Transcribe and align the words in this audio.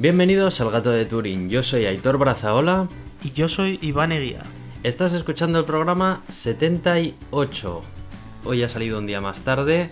Bienvenidos 0.00 0.58
al 0.62 0.70
Gato 0.70 0.92
de 0.92 1.04
Turín. 1.04 1.50
Yo 1.50 1.62
soy 1.62 1.84
Aitor 1.84 2.16
Brazaola. 2.16 2.88
Y 3.22 3.32
yo 3.32 3.48
soy 3.48 3.78
Iván 3.82 4.12
Eguía. 4.12 4.40
Estás 4.82 5.12
escuchando 5.12 5.58
el 5.58 5.66
programa 5.66 6.22
78. 6.26 7.82
Hoy 8.46 8.62
ha 8.62 8.68
salido 8.70 8.98
un 8.98 9.04
día 9.04 9.20
más 9.20 9.42
tarde, 9.42 9.90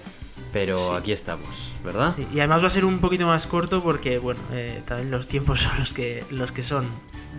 pero 0.51 0.97
aquí 0.97 1.13
estamos, 1.13 1.75
¿verdad? 1.85 2.15
Sí, 2.17 2.27
y 2.33 2.39
además 2.39 2.63
va 2.63 2.69
a 2.69 2.71
ser 2.71 2.87
un 2.87 3.01
poquito 3.01 3.27
más 3.27 3.47
corto 3.47 3.83
porque, 3.83 4.19
bueno, 4.19 4.41
eh, 4.51 4.83
también 4.87 5.11
los 5.11 5.29
tiempos 5.29 5.61
son 5.65 5.79
los 5.79 5.93
que, 5.93 6.25
los 6.31 6.53
que 6.53 6.63
son. 6.63 6.87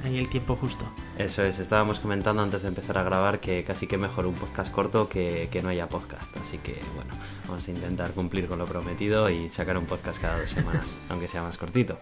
Hay 0.05 0.19
el 0.19 0.29
tiempo 0.29 0.55
justo. 0.55 0.85
Eso 1.17 1.41
es, 1.41 1.57
estábamos 1.57 1.99
comentando 1.99 2.43
antes 2.43 2.61
de 2.61 2.67
empezar 2.67 2.99
a 2.99 3.03
grabar 3.03 3.39
que 3.39 3.63
casi 3.63 3.87
que 3.87 3.97
mejor 3.97 4.27
un 4.27 4.35
podcast 4.35 4.71
corto 4.71 5.09
que, 5.09 5.49
que 5.51 5.63
no 5.63 5.69
haya 5.69 5.89
podcast. 5.89 6.37
Así 6.37 6.59
que, 6.59 6.79
bueno, 6.95 7.15
vamos 7.47 7.67
a 7.67 7.71
intentar 7.71 8.11
cumplir 8.11 8.45
con 8.45 8.59
lo 8.59 8.67
prometido 8.67 9.27
y 9.27 9.49
sacar 9.49 9.75
un 9.75 9.85
podcast 9.85 10.21
cada 10.21 10.39
dos 10.39 10.51
semanas, 10.51 10.99
aunque 11.09 11.27
sea 11.27 11.41
más 11.41 11.57
cortito. 11.57 11.97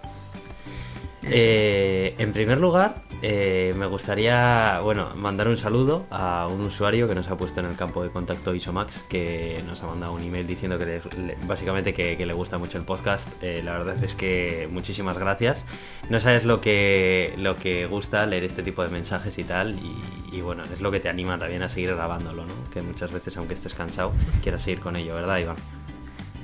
Eh, 1.24 2.14
en 2.20 2.32
primer 2.32 2.60
lugar, 2.60 3.04
eh, 3.22 3.74
me 3.76 3.86
gustaría 3.88 4.80
bueno, 4.84 5.10
mandar 5.16 5.48
un 5.48 5.58
saludo 5.58 6.06
a 6.12 6.48
un 6.48 6.62
usuario 6.62 7.08
que 7.08 7.16
nos 7.16 7.28
ha 7.30 7.36
puesto 7.38 7.60
en 7.60 7.66
el 7.66 7.76
campo 7.76 8.04
de 8.04 8.10
contacto 8.12 8.54
Isomax, 8.54 9.04
que 9.10 9.62
nos 9.68 9.82
ha 9.82 9.88
mandado 9.88 10.14
un 10.14 10.22
email 10.24 10.46
diciendo 10.46 10.78
que 10.78 10.86
le- 10.86 11.02
le- 11.26 11.38
básicamente 11.48 11.94
que, 11.94 12.16
que 12.18 12.26
le 12.26 12.34
gusta 12.34 12.58
mucho 12.60 12.78
el 12.78 12.84
podcast. 12.86 13.28
Eh, 13.42 13.62
la 13.64 13.74
verdad 13.78 14.02
es 14.04 14.14
que 14.16 14.70
muchísimas 14.72 15.18
gracias. 15.18 15.66
No 16.10 16.20
sabes 16.20 16.46
lo 16.46 16.62
que, 16.62 17.34
lo 17.38 17.58
que 17.58 17.88
gusta 17.88 18.26
leer 18.26 18.44
este 18.44 18.62
tipo 18.64 18.84
de 18.84 18.90
mensajes 18.90 19.38
y 19.40 19.44
tal, 19.44 19.76
y, 19.80 20.38
y 20.38 20.42
bueno, 20.42 20.64
es 20.72 20.82
lo 20.82 20.92
que 20.92 21.00
te 21.00 21.10
anima 21.10 21.38
también 21.40 21.64
a 21.64 21.70
seguir 21.70 21.96
grabándolo, 21.96 22.46
¿no? 22.46 22.54
Que 22.72 22.82
muchas 22.82 23.12
veces, 23.12 23.36
aunque 23.38 23.56
estés 23.56 23.74
cansado, 23.74 24.12
quieras 24.44 24.62
seguir 24.62 24.80
con 24.80 24.96
ello, 24.96 25.16
¿verdad, 25.16 25.40
Iván? 25.40 25.58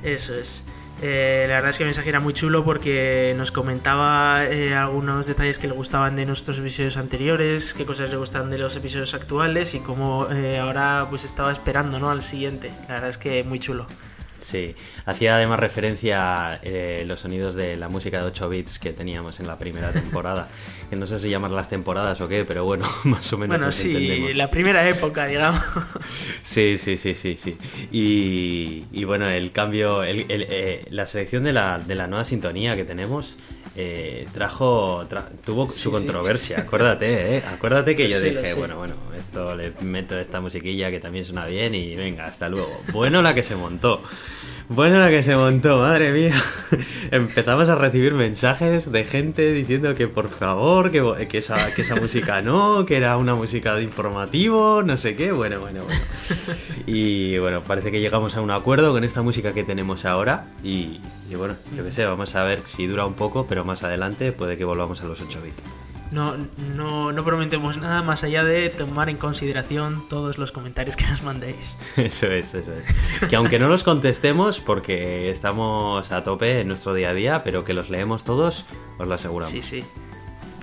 Eso 0.03 0.33
es. 0.33 0.65
Eh, 1.05 1.47
la 1.49 1.55
verdad 1.55 1.71
es 1.71 1.77
que 1.77 1.83
el 1.83 1.87
mensaje 1.87 2.07
era 2.07 2.21
muy 2.21 2.33
chulo 2.33 2.63
porque 2.63 3.33
nos 3.35 3.51
comentaba 3.51 4.45
eh, 4.45 4.73
algunos 4.73 5.27
detalles 5.27 5.59
que 5.59 5.67
le 5.67 5.73
gustaban 5.73 6.15
de 6.15 6.25
nuestros 6.25 6.57
episodios 6.59 6.95
anteriores, 6.95 7.73
qué 7.73 7.85
cosas 7.85 8.09
le 8.09 8.15
gustan 8.15 8.49
de 8.49 8.57
los 8.57 8.73
episodios 8.77 9.13
actuales 9.13 9.75
y 9.75 9.81
cómo 9.81 10.29
eh, 10.31 10.59
ahora 10.59 11.07
pues 11.09 11.25
estaba 11.25 11.51
esperando 11.51 11.99
¿no? 11.99 12.09
al 12.09 12.23
siguiente. 12.23 12.71
La 12.87 12.93
verdad 12.93 13.09
es 13.09 13.17
que 13.17 13.43
muy 13.43 13.59
chulo. 13.59 13.85
Sí, 14.43 14.75
hacía 15.05 15.37
además 15.37 15.59
referencia 15.59 16.51
a 16.51 16.59
eh, 16.63 17.05
los 17.07 17.21
sonidos 17.21 17.55
de 17.55 17.77
la 17.77 17.87
música 17.87 18.19
de 18.19 18.25
8 18.25 18.49
bits 18.49 18.77
que 18.77 18.91
teníamos 18.91 19.39
en 19.39 19.47
la 19.47 19.57
primera 19.57 19.91
temporada. 19.91 20.49
que 20.89 20.95
no 20.97 21.05
sé 21.07 21.17
si 21.17 21.29
llamar 21.29 21.51
las 21.51 21.69
temporadas 21.69 22.19
o 22.19 22.27
qué, 22.27 22.43
pero 22.45 22.65
bueno, 22.65 22.85
más 23.05 23.31
o 23.31 23.37
menos 23.37 23.49
Bueno, 23.55 23.65
nos 23.67 23.75
sí, 23.75 23.87
entendemos. 23.87 24.35
la 24.35 24.49
primera 24.51 24.87
época, 24.87 25.25
digamos. 25.27 25.61
Sí, 26.43 26.77
sí, 26.77 26.97
sí, 26.97 27.13
sí, 27.13 27.37
sí. 27.39 27.57
Y, 27.91 28.83
y 28.91 29.03
bueno, 29.05 29.29
el 29.29 29.51
cambio, 29.51 30.03
el- 30.03 30.25
el, 30.29 30.45
eh, 30.49 30.81
la 30.89 31.05
selección 31.05 31.43
de 31.45 31.53
la, 31.53 31.79
de 31.79 31.95
la 31.95 32.07
nueva 32.07 32.25
sintonía 32.25 32.75
que 32.75 32.83
tenemos 32.83 33.35
eh, 33.75 34.27
trajo, 34.33 35.05
tra- 35.09 35.29
tuvo 35.45 35.71
su 35.71 35.89
sí. 35.89 35.89
controversia, 35.89 36.59
acuérdate, 36.59 37.37
¿eh? 37.37 37.43
Acuérdate 37.47 37.95
que 37.95 38.09
yo 38.09 38.19
dije, 38.19 38.53
bueno, 38.55 38.75
bueno, 38.77 38.93
le 39.55 39.71
meto 39.81 40.17
esta 40.17 40.41
musiquilla 40.41 40.91
que 40.91 40.99
también 40.99 41.25
suena 41.25 41.45
bien 41.45 41.75
y 41.75 41.95
venga, 41.95 42.25
hasta 42.25 42.49
luego. 42.49 42.81
Bueno 42.91 43.21
la 43.21 43.33
que 43.33 43.43
se 43.43 43.55
montó. 43.55 44.01
Bueno 44.69 44.97
la 44.97 45.09
que 45.09 45.23
se 45.23 45.35
montó, 45.35 45.79
madre 45.79 46.11
mía. 46.11 46.41
Empezamos 47.11 47.67
a 47.69 47.75
recibir 47.75 48.13
mensajes 48.13 48.91
de 48.91 49.03
gente 49.03 49.51
diciendo 49.51 49.93
que 49.93 50.07
por 50.07 50.29
favor, 50.29 50.89
que, 50.89 51.27
que, 51.27 51.39
esa, 51.39 51.73
que 51.75 51.81
esa 51.81 51.95
música 51.95 52.41
no, 52.41 52.85
que 52.85 52.95
era 52.95 53.17
una 53.17 53.35
música 53.35 53.75
de 53.75 53.83
informativo, 53.83 54.81
no 54.81 54.97
sé 54.97 55.15
qué. 55.15 55.31
Bueno, 55.31 55.59
bueno, 55.59 55.83
bueno. 55.83 55.99
Y 56.87 57.37
bueno, 57.39 57.61
parece 57.63 57.91
que 57.91 57.99
llegamos 57.99 58.37
a 58.37 58.41
un 58.41 58.51
acuerdo 58.51 58.93
con 58.93 59.03
esta 59.03 59.21
música 59.21 59.53
que 59.53 59.63
tenemos 59.63 60.05
ahora. 60.05 60.45
Y, 60.63 61.01
y 61.29 61.35
bueno, 61.35 61.55
yo 61.75 61.83
qué 61.83 61.91
sé, 61.91 62.05
vamos 62.05 62.33
a 62.35 62.43
ver 62.43 62.61
si 62.61 62.87
dura 62.87 63.05
un 63.05 63.15
poco, 63.15 63.45
pero 63.47 63.65
más 63.65 63.83
adelante 63.83 64.31
puede 64.31 64.57
que 64.57 64.63
volvamos 64.63 65.01
a 65.01 65.05
los 65.05 65.21
8 65.21 65.41
bits. 65.43 65.82
No, 66.13 66.35
no, 66.75 67.11
no 67.11 67.23
prometemos 67.23 67.77
nada 67.77 68.03
más 68.03 68.23
allá 68.23 68.43
de 68.43 68.69
tomar 68.69 69.09
en 69.09 69.17
consideración 69.17 70.03
todos 70.09 70.37
los 70.37 70.51
comentarios 70.51 70.95
que 70.95 71.05
nos 71.07 71.23
mandéis. 71.23 71.77
Eso 71.97 72.27
es, 72.27 72.53
eso 72.53 72.71
es. 72.73 72.85
Que 73.27 73.35
aunque 73.35 73.57
no 73.57 73.67
los 73.67 73.83
contestemos, 73.83 74.59
porque 74.59 75.29
estamos 75.31 76.11
a 76.11 76.23
tope 76.23 76.61
en 76.61 76.67
nuestro 76.67 76.93
día 76.93 77.09
a 77.09 77.13
día, 77.13 77.43
pero 77.43 77.63
que 77.63 77.73
los 77.73 77.89
leemos 77.89 78.23
todos, 78.23 78.65
os 78.99 79.07
lo 79.07 79.13
aseguramos. 79.13 79.51
Sí, 79.51 79.61
sí. 79.61 79.83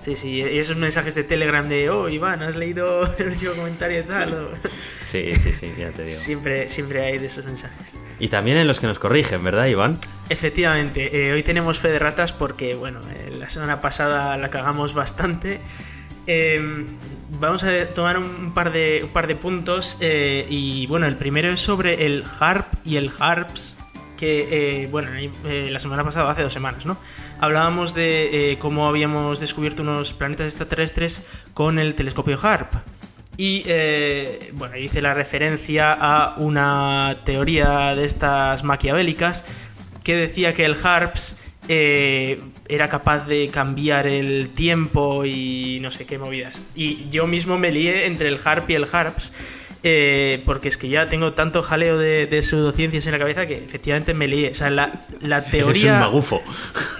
Sí, 0.01 0.17
sí, 0.17 0.29
y 0.37 0.59
esos 0.59 0.77
mensajes 0.79 1.15
de 1.15 1.25
Telegram 1.25 1.69
de, 1.69 1.91
oh, 1.91 2.09
Iván, 2.09 2.43
¿has 2.43 2.57
leído 2.57 3.03
el 3.19 3.29
último 3.29 3.53
comentario 3.53 4.01
y 4.01 4.05
tal? 4.05 4.33
O- 4.33 4.51
Sí, 5.03 5.33
sí, 5.35 5.53
sí, 5.53 5.73
ya 5.77 5.91
te 5.91 6.05
digo. 6.05 6.17
Siempre, 6.17 6.69
siempre 6.69 7.05
hay 7.05 7.19
de 7.19 7.27
esos 7.27 7.45
mensajes. 7.45 7.97
Y 8.21 8.29
también 8.29 8.57
en 8.59 8.67
los 8.69 8.79
que 8.81 8.87
nos 8.87 8.99
corrigen, 8.99 9.43
¿verdad, 9.43 9.67
Iván? 9.67 9.99
Efectivamente, 10.29 11.29
eh, 11.29 11.33
hoy 11.33 11.43
tenemos 11.43 11.79
fe 11.81 11.89
de 11.89 11.99
ratas 11.99 12.33
porque, 12.33 12.75
bueno, 12.77 13.01
eh, 13.11 13.35
la 13.39 13.51
semana 13.51 13.81
pasada 13.81 14.37
la 14.37 14.51
cagamos 14.51 14.95
bastante. 14.95 15.61
Eh, 16.29 16.87
vamos 17.41 17.65
a 17.65 17.87
tomar 17.87 18.19
un 18.19 18.53
par 18.55 18.73
de, 18.73 19.01
un 19.03 19.11
par 19.11 19.27
de 19.27 19.35
puntos 19.35 19.97
eh, 20.01 20.47
y, 20.49 20.87
bueno, 20.87 21.07
el 21.07 21.17
primero 21.17 21.51
es 21.51 21.61
sobre 21.61 22.07
el 22.07 22.25
HARP 22.39 22.67
y 22.85 22.97
el 22.97 23.11
HARPS 23.19 23.77
que, 24.21 24.83
eh, 24.83 24.87
bueno, 24.87 25.11
eh, 25.17 25.69
la 25.71 25.79
semana 25.79 26.05
pasada, 26.05 26.31
hace 26.31 26.43
dos 26.43 26.53
semanas, 26.53 26.85
¿no? 26.85 26.99
Hablábamos 27.41 27.95
de 27.95 28.53
eh, 28.53 28.59
cómo 28.59 28.87
habíamos 28.87 29.41
descubierto 29.41 29.81
unos 29.81 30.13
planetas 30.13 30.47
extraterrestres 30.47 31.27
con 31.55 31.79
el 31.79 31.95
telescopio 31.95 32.39
HARP. 32.41 32.75
Y 33.39 33.65
bueno, 34.53 34.77
hice 34.77 35.01
la 35.01 35.15
referencia 35.15 35.97
a 35.99 36.35
una 36.37 37.21
teoría 37.25 37.95
de 37.95 38.05
estas 38.05 38.63
maquiavélicas 38.65 39.47
que 40.05 40.15
decía 40.15 40.53
que 40.53 40.67
el 40.67 40.77
HARPS 40.77 41.39
era 41.67 42.89
capaz 42.91 43.27
de 43.27 43.49
cambiar 43.49 44.07
el 44.07 44.51
tiempo 44.51 45.25
y 45.25 45.79
no 45.81 45.91
sé 45.91 46.05
qué 46.05 46.19
movidas. 46.19 46.63
Y 46.75 47.09
yo 47.09 47.27
mismo 47.27 47.57
me 47.57 47.73
lié 47.73 48.05
entre 48.05 48.29
el 48.29 48.39
HARP 48.45 48.69
y 48.69 48.75
el 48.75 48.87
HARPS. 48.93 49.33
Eh, 49.83 50.43
porque 50.45 50.69
es 50.69 50.77
que 50.77 50.89
ya 50.89 51.09
tengo 51.09 51.33
tanto 51.33 51.63
jaleo 51.63 51.99
de, 51.99 52.27
de 52.27 52.43
pseudociencias 52.43 53.07
en 53.07 53.13
la 53.13 53.19
cabeza 53.19 53.47
que 53.47 53.55
efectivamente 53.55 54.15
me 54.15 54.29
lié. 54.29 54.51
O 54.51 54.55
sea, 54.55 54.71
la, 54.71 55.07
la 55.21 55.45
teoría 55.51 55.95
un 55.95 56.01
magufo. 56.01 56.43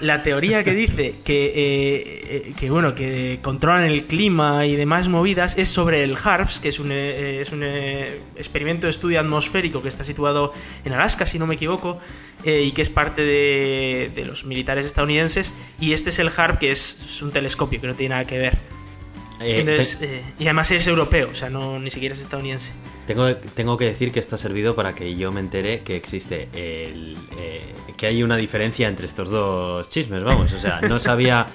la 0.01 0.23
teoría 0.23 0.65
que 0.65 0.73
dice 0.73 1.15
que, 1.25 1.47
eh, 1.47 2.21
eh, 2.49 2.53
que 2.59 2.71
bueno 2.71 2.95
que 2.95 3.39
controlan 3.43 3.85
el 3.85 4.07
clima 4.07 4.67
y 4.67 4.77
demás 4.77 5.09
movidas 5.09 5.59
es 5.59 5.69
sobre 5.69 6.03
el 6.03 6.17
HARPS, 6.17 6.61
que 6.61 6.69
es 6.69 6.79
un, 6.79 6.91
eh, 6.93 7.41
es 7.41 7.53
un 7.53 7.63
eh, 7.63 8.21
experimento 8.37 8.87
de 8.87 8.91
estudio 8.91 9.21
atmosférico 9.21 9.83
que 9.83 9.89
está 9.89 10.05
situado 10.05 10.53
en 10.85 10.93
Alaska, 10.93 11.27
si 11.27 11.39
no 11.39 11.47
me 11.47 11.57
equivoco, 11.57 12.01
eh, 12.45 12.63
y 12.63 12.73
que 12.73 12.83
es 12.83 12.91
parte 12.91 13.23
de, 13.23 14.11
de 14.15 14.25
los 14.25 14.45
militares 14.45 14.87
estadounidenses. 14.87 15.55
Y 15.79 15.93
este 15.93 16.11
es 16.11 16.19
el 16.19 16.31
HARP, 16.35 16.59
que 16.59 16.71
es, 16.71 16.99
es 17.07 17.23
un 17.23 17.31
telescopio 17.31 17.81
que 17.81 17.87
no 17.87 17.95
tiene 17.95 18.15
nada 18.15 18.25
que 18.25 18.39
ver. 18.39 18.80
Eh, 19.41 19.61
Entonces, 19.61 19.99
te- 19.99 20.19
eh, 20.19 20.23
y 20.39 20.45
además 20.45 20.71
es 20.71 20.87
europeo, 20.87 21.31
o 21.31 21.35
sea, 21.35 21.49
no 21.51 21.79
ni 21.79 21.91
siquiera 21.91 22.15
es 22.15 22.21
estadounidense. 22.21 22.73
tengo, 23.07 23.35
tengo 23.37 23.77
que 23.77 23.87
decir 23.87 24.13
que 24.13 24.21
esto 24.21 24.35
ha 24.37 24.39
servido 24.39 24.75
para 24.75 24.95
que 24.95 25.17
yo 25.17 25.33
me 25.33 25.41
entere 25.41 25.81
que 25.81 25.97
existe 25.97 26.49
el, 26.53 27.17
eh, 27.39 27.63
que 27.97 28.07
hay 28.07 28.23
una 28.23 28.37
diferencia 28.37 28.87
entre 28.89 29.07
estos 29.07 29.31
dos 29.31 29.89
chismes, 29.89 30.23
vamos. 30.23 30.53
O 30.53 30.59
sea, 30.59 30.81
no 30.83 30.99
sabía. 31.01 31.47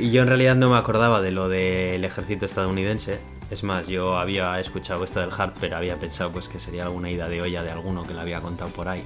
Y 0.00 0.10
yo 0.10 0.22
en 0.22 0.28
realidad 0.28 0.56
no 0.56 0.70
me 0.70 0.78
acordaba 0.78 1.20
de 1.20 1.30
lo 1.30 1.48
del 1.48 2.04
ejército 2.04 2.46
estadounidense. 2.46 3.18
Es 3.50 3.62
más, 3.62 3.86
yo 3.86 4.16
había 4.18 4.58
escuchado 4.58 5.04
esto 5.04 5.20
del 5.20 5.30
HARP, 5.30 5.56
pero 5.60 5.76
había 5.76 5.96
pensado 5.96 6.32
pues 6.32 6.48
que 6.48 6.58
sería 6.58 6.82
alguna 6.84 7.10
ida 7.10 7.28
de 7.28 7.40
olla 7.42 7.62
de 7.62 7.70
alguno 7.70 8.02
que 8.02 8.12
lo 8.14 8.20
había 8.20 8.40
contado 8.40 8.70
por 8.70 8.88
ahí. 8.88 9.02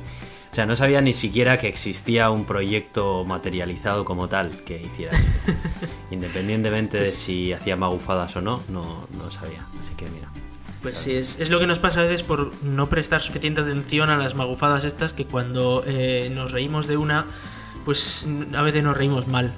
O 0.51 0.55
sea, 0.55 0.67
no 0.67 0.75
sabía 0.75 1.01
ni 1.01 1.13
siquiera 1.13 1.59
que 1.59 1.69
existía 1.69 2.29
un 2.31 2.45
proyecto 2.45 3.25
materializado 3.25 4.05
como 4.05 4.29
tal 4.29 4.51
que 4.65 4.81
hiciera 4.81 5.17
esto. 5.17 5.53
Independientemente 6.11 7.01
de 7.01 7.11
si 7.11 7.53
hacía 7.53 7.77
magufadas 7.77 8.35
o 8.37 8.41
no, 8.41 8.61
no, 8.69 9.07
no 9.17 9.31
sabía. 9.31 9.65
Así 9.79 9.95
que 9.95 10.07
mira. 10.11 10.29
Pues 10.83 10.99
sí, 10.99 11.13
es, 11.13 11.39
es 11.39 11.51
lo 11.51 11.61
que 11.61 11.67
nos 11.67 11.79
pasa 11.79 12.01
a 12.01 12.05
veces 12.05 12.23
por 12.23 12.53
no 12.65 12.89
prestar 12.89 13.23
suficiente 13.23 13.61
atención 13.61 14.11
a 14.11 14.17
las 14.17 14.35
magufadas 14.35 14.85
estas 14.85 15.13
que 15.13 15.27
cuando 15.27 15.85
eh, 15.87 16.33
nos 16.35 16.51
reímos 16.53 16.87
de 16.87 16.97
una, 16.97 17.27
pues 17.85 18.27
a 18.55 18.63
veces 18.63 18.83
nos 18.83 18.97
reímos 18.97 19.29
mal. 19.29 19.55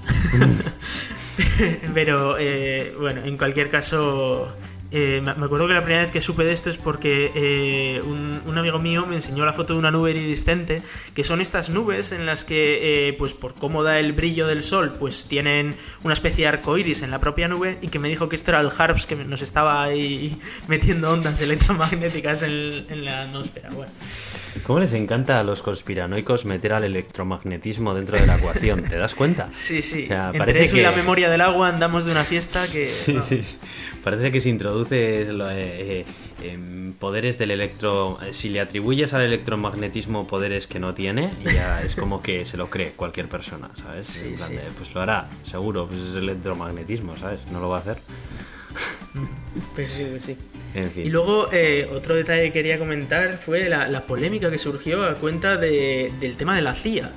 Pero 1.94 2.36
eh, 2.38 2.94
bueno, 2.98 3.22
en 3.24 3.38
cualquier 3.38 3.70
caso, 3.70 4.52
eh, 4.92 5.20
me 5.22 5.44
acuerdo 5.46 5.66
que 5.68 5.74
la 5.74 5.80
primera 5.82 6.02
vez 6.02 6.10
que 6.12 6.20
supe 6.20 6.44
de 6.44 6.52
esto 6.52 6.70
es 6.70 6.76
porque 6.76 7.30
eh, 7.34 8.00
un, 8.04 8.40
un 8.46 8.58
amigo 8.58 8.78
mío 8.78 9.06
me 9.06 9.14
enseñó 9.16 9.44
la 9.46 9.52
foto 9.52 9.72
de 9.72 9.78
una 9.78 9.90
nube 9.90 10.10
iridiscente, 10.10 10.82
que 11.14 11.24
son 11.24 11.40
estas 11.40 11.70
nubes 11.70 12.12
en 12.12 12.26
las 12.26 12.44
que, 12.44 13.08
eh, 13.08 13.12
pues 13.14 13.34
por 13.34 13.54
cómo 13.54 13.82
da 13.82 13.98
el 13.98 14.12
brillo 14.12 14.46
del 14.46 14.62
sol, 14.62 14.94
pues 14.98 15.26
tienen 15.26 15.74
una 16.02 16.14
especie 16.14 16.44
de 16.44 16.48
arco 16.48 16.76
iris 16.78 17.02
en 17.02 17.10
la 17.10 17.18
propia 17.20 17.48
nube 17.48 17.78
y 17.82 17.88
que 17.88 17.98
me 17.98 18.08
dijo 18.08 18.28
que 18.28 18.36
esto 18.36 18.50
era 18.50 18.60
el 18.60 18.68
HARPS 18.76 19.06
que 19.06 19.16
nos 19.16 19.42
estaba 19.42 19.82
ahí 19.82 20.36
metiendo 20.68 21.10
ondas 21.12 21.40
electromagnéticas 21.40 22.42
en, 22.42 22.84
en 22.88 23.04
la 23.04 23.22
atmósfera. 23.22 23.68
Bueno, 23.72 23.90
¿Cómo 24.64 24.80
les 24.80 24.92
encanta 24.92 25.40
a 25.40 25.44
los 25.44 25.62
conspiranoicos 25.62 26.44
meter 26.44 26.74
al 26.74 26.84
electromagnetismo 26.84 27.94
dentro 27.94 28.18
de 28.18 28.26
la 28.26 28.36
ecuación? 28.36 28.82
¿Te 28.84 28.96
das 28.98 29.14
cuenta? 29.14 29.48
sí, 29.50 29.80
sí. 29.80 30.04
O 30.04 30.08
sea, 30.08 30.26
Entre 30.26 30.38
parece 30.38 30.62
eso 30.62 30.76
y 30.76 30.78
que- 30.80 30.82
la 30.82 30.92
memoria 30.92 31.30
del 31.30 31.40
agua 31.40 31.68
andamos 31.68 32.04
de 32.04 32.12
una 32.12 32.24
fiesta 32.24 32.66
que... 32.68 32.86
Sí, 33.02 33.12
vamos. 33.14 33.26
sí. 33.28 33.42
Parece 34.04 34.32
que 34.32 34.38
introduce 34.38 34.48
introduces 34.48 35.28
lo, 35.28 35.48
eh, 35.50 36.04
eh, 36.42 36.92
poderes 36.98 37.38
del 37.38 37.52
electro... 37.52 38.18
Si 38.32 38.48
le 38.48 38.60
atribuyes 38.60 39.14
al 39.14 39.22
electromagnetismo 39.22 40.26
poderes 40.26 40.66
que 40.66 40.78
no 40.80 40.92
tiene, 40.94 41.30
ya 41.44 41.80
es 41.82 41.94
como 41.94 42.20
que 42.20 42.44
se 42.44 42.56
lo 42.56 42.68
cree 42.68 42.90
cualquier 42.92 43.28
persona, 43.28 43.70
¿sabes? 43.76 44.06
Sí, 44.08 44.34
sí. 44.36 44.54
pues 44.76 44.92
lo 44.94 45.00
hará, 45.02 45.28
seguro, 45.44 45.86
pues 45.86 46.00
es 46.00 46.16
electromagnetismo, 46.16 47.16
¿sabes? 47.16 47.40
No 47.52 47.60
lo 47.60 47.68
va 47.68 47.76
a 47.78 47.80
hacer. 47.80 47.98
Pues 49.74 49.90
sí, 49.90 50.06
pues 50.10 50.24
sí. 50.24 50.36
En 50.74 50.90
fin. 50.90 51.06
Y 51.06 51.10
luego, 51.10 51.48
eh, 51.52 51.86
otro 51.92 52.14
detalle 52.14 52.44
que 52.44 52.52
quería 52.52 52.78
comentar 52.78 53.34
fue 53.36 53.68
la, 53.68 53.86
la 53.86 54.06
polémica 54.06 54.50
que 54.50 54.58
surgió 54.58 55.04
a 55.04 55.12
cuenta 55.14 55.58
de- 55.58 56.10
del 56.20 56.38
tema 56.38 56.56
de 56.56 56.62
la 56.62 56.72
CIA, 56.74 57.10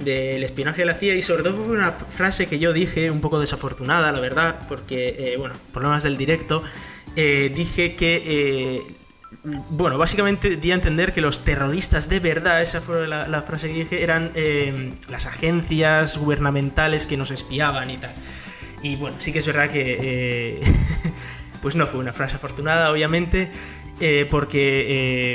del 0.00 0.42
espionaje 0.42 0.82
de 0.82 0.86
la 0.86 0.94
CIA, 0.94 1.14
y 1.14 1.22
sobre 1.22 1.42
todo 1.42 1.64
fue 1.64 1.74
una 1.74 1.92
frase 1.92 2.46
que 2.46 2.58
yo 2.58 2.72
dije, 2.72 3.10
un 3.10 3.20
poco 3.20 3.38
desafortunada, 3.38 4.12
la 4.12 4.20
verdad, 4.20 4.66
porque, 4.68 5.16
eh, 5.18 5.36
bueno, 5.36 5.54
problemas 5.72 6.02
del 6.02 6.16
directo, 6.16 6.62
eh, 7.16 7.50
dije 7.54 7.96
que, 7.96 8.22
eh, 8.24 8.82
bueno, 9.70 9.98
básicamente 9.98 10.56
di 10.56 10.70
a 10.70 10.74
entender 10.74 11.12
que 11.12 11.20
los 11.20 11.44
terroristas 11.44 12.08
de 12.08 12.20
verdad, 12.20 12.62
esa 12.62 12.80
fue 12.80 13.06
la, 13.06 13.42
frase 13.42 13.68
que 13.68 13.74
dije, 13.74 14.02
eran 14.02 14.30
eh, 14.34 14.92
las 15.08 15.26
agencias 15.26 16.18
gubernamentales 16.18 17.06
que 17.06 17.16
nos 17.16 17.30
espiaban 17.30 17.90
y 17.90 17.96
tal. 17.96 18.14
Y 18.82 18.96
bueno, 18.96 19.16
sí 19.20 19.32
que 19.32 19.40
es 19.40 19.46
verdad 19.46 19.70
que 19.70 20.60
pues 21.62 21.74
no 21.74 21.86
fue 21.86 22.00
una 22.00 22.12
frase 22.12 22.36
afortunada, 22.36 22.90
obviamente, 22.90 23.50
eh, 24.00 24.26
porque, 24.30 24.86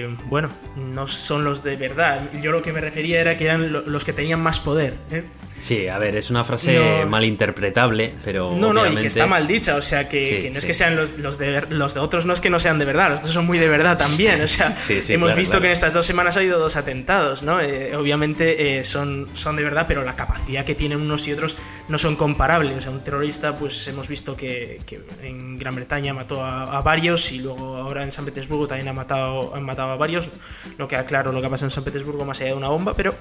eh, 0.03 0.15
bueno, 0.25 0.49
no 0.75 1.07
son 1.07 1.43
los 1.45 1.63
de 1.63 1.75
verdad. 1.75 2.29
Yo 2.41 2.51
lo 2.51 2.61
que 2.61 2.73
me 2.73 2.81
refería 2.81 3.21
era 3.21 3.37
que 3.37 3.45
eran 3.45 3.71
lo- 3.71 3.81
los 3.81 4.03
que 4.03 4.13
tenían 4.13 4.41
más 4.41 4.59
poder. 4.59 4.95
¿eh? 5.11 5.23
Sí, 5.59 5.87
a 5.87 5.97
ver, 5.97 6.15
es 6.17 6.29
una 6.29 6.43
frase 6.43 6.77
No. 7.03 7.09
malinterpretable, 7.09 8.13
pero 8.23 8.51
No, 8.51 8.73
no, 8.73 8.85
y 8.85 8.95
que 8.95 9.07
está 9.07 9.25
mal 9.25 9.47
dicha, 9.47 9.75
o 9.77 9.81
sea, 9.81 10.07
que, 10.09 10.23
Sí, 10.23 10.41
que 10.41 10.51
no 10.51 10.57
es 10.57 10.63
sí. 10.63 10.67
que 10.67 10.73
sean 10.73 10.95
los, 10.95 11.17
los 11.17 11.37
de 11.37 11.61
los 11.69 11.93
de 11.93 12.01
otros, 12.01 12.25
no 12.25 12.33
es 12.33 12.41
que 12.41 12.49
no 12.49 12.59
sean 12.59 12.77
de 12.77 12.85
verdad, 12.85 13.09
los 13.11 13.19
otros 13.19 13.33
son 13.33 13.45
muy 13.45 13.57
de 13.57 13.69
verdad 13.69 13.97
también, 13.97 14.41
o 14.41 14.47
sea, 14.47 14.75
sí, 14.81 14.99
hemos 15.13 15.27
claro, 15.27 15.37
visto 15.39 15.51
claro. 15.53 15.61
que 15.61 15.67
en 15.67 15.73
estas 15.73 15.93
dos 15.93 16.05
semanas 16.05 16.35
ha 16.35 16.39
habido 16.39 16.59
dos 16.59 16.75
atentados, 16.75 17.41
¿no? 17.43 17.61
Eh, 17.61 17.95
obviamente 17.95 18.79
eh, 18.79 18.83
son, 18.83 19.27
son 19.33 19.55
de 19.55 19.63
verdad, 19.63 19.85
pero 19.87 20.03
la 20.03 20.15
capacidad 20.15 20.65
que 20.65 20.75
tienen 20.75 20.99
unos 20.99 21.27
y 21.27 21.33
otros 21.33 21.57
no 21.87 21.97
son 21.97 22.15
comparables, 22.17 22.77
o 22.77 22.81
sea, 22.81 22.91
un 22.91 23.03
terrorista, 23.03 23.55
pues 23.55 23.87
hemos 23.87 24.07
visto 24.09 24.35
que, 24.35 24.81
que 24.85 25.01
en 25.23 25.57
Gran 25.57 25.75
Bretaña 25.75 26.13
mató 26.13 26.43
a, 26.43 26.77
a 26.77 26.81
varios 26.81 27.31
y 27.31 27.39
luego 27.39 27.77
ahora 27.77 28.03
en 28.03 28.11
San 28.11 28.25
Petersburgo 28.25 28.67
también 28.67 28.89
ha 28.89 28.93
matado, 28.93 29.55
han 29.55 29.63
matado 29.63 29.91
a 29.91 29.95
varios, 29.95 30.29
no 30.77 30.87
queda 30.87 31.05
claro 31.05 31.31
lo 31.31 31.39
que 31.39 31.47
ha 31.47 31.49
pasado 31.49 31.67
en 31.67 31.71
San 31.75 31.83
Petersburgo 31.85 32.25
más 32.25 32.39
allá 32.41 32.49
de 32.49 32.55
una 32.57 32.67
bomba, 32.69 32.93
pero... 32.93 33.15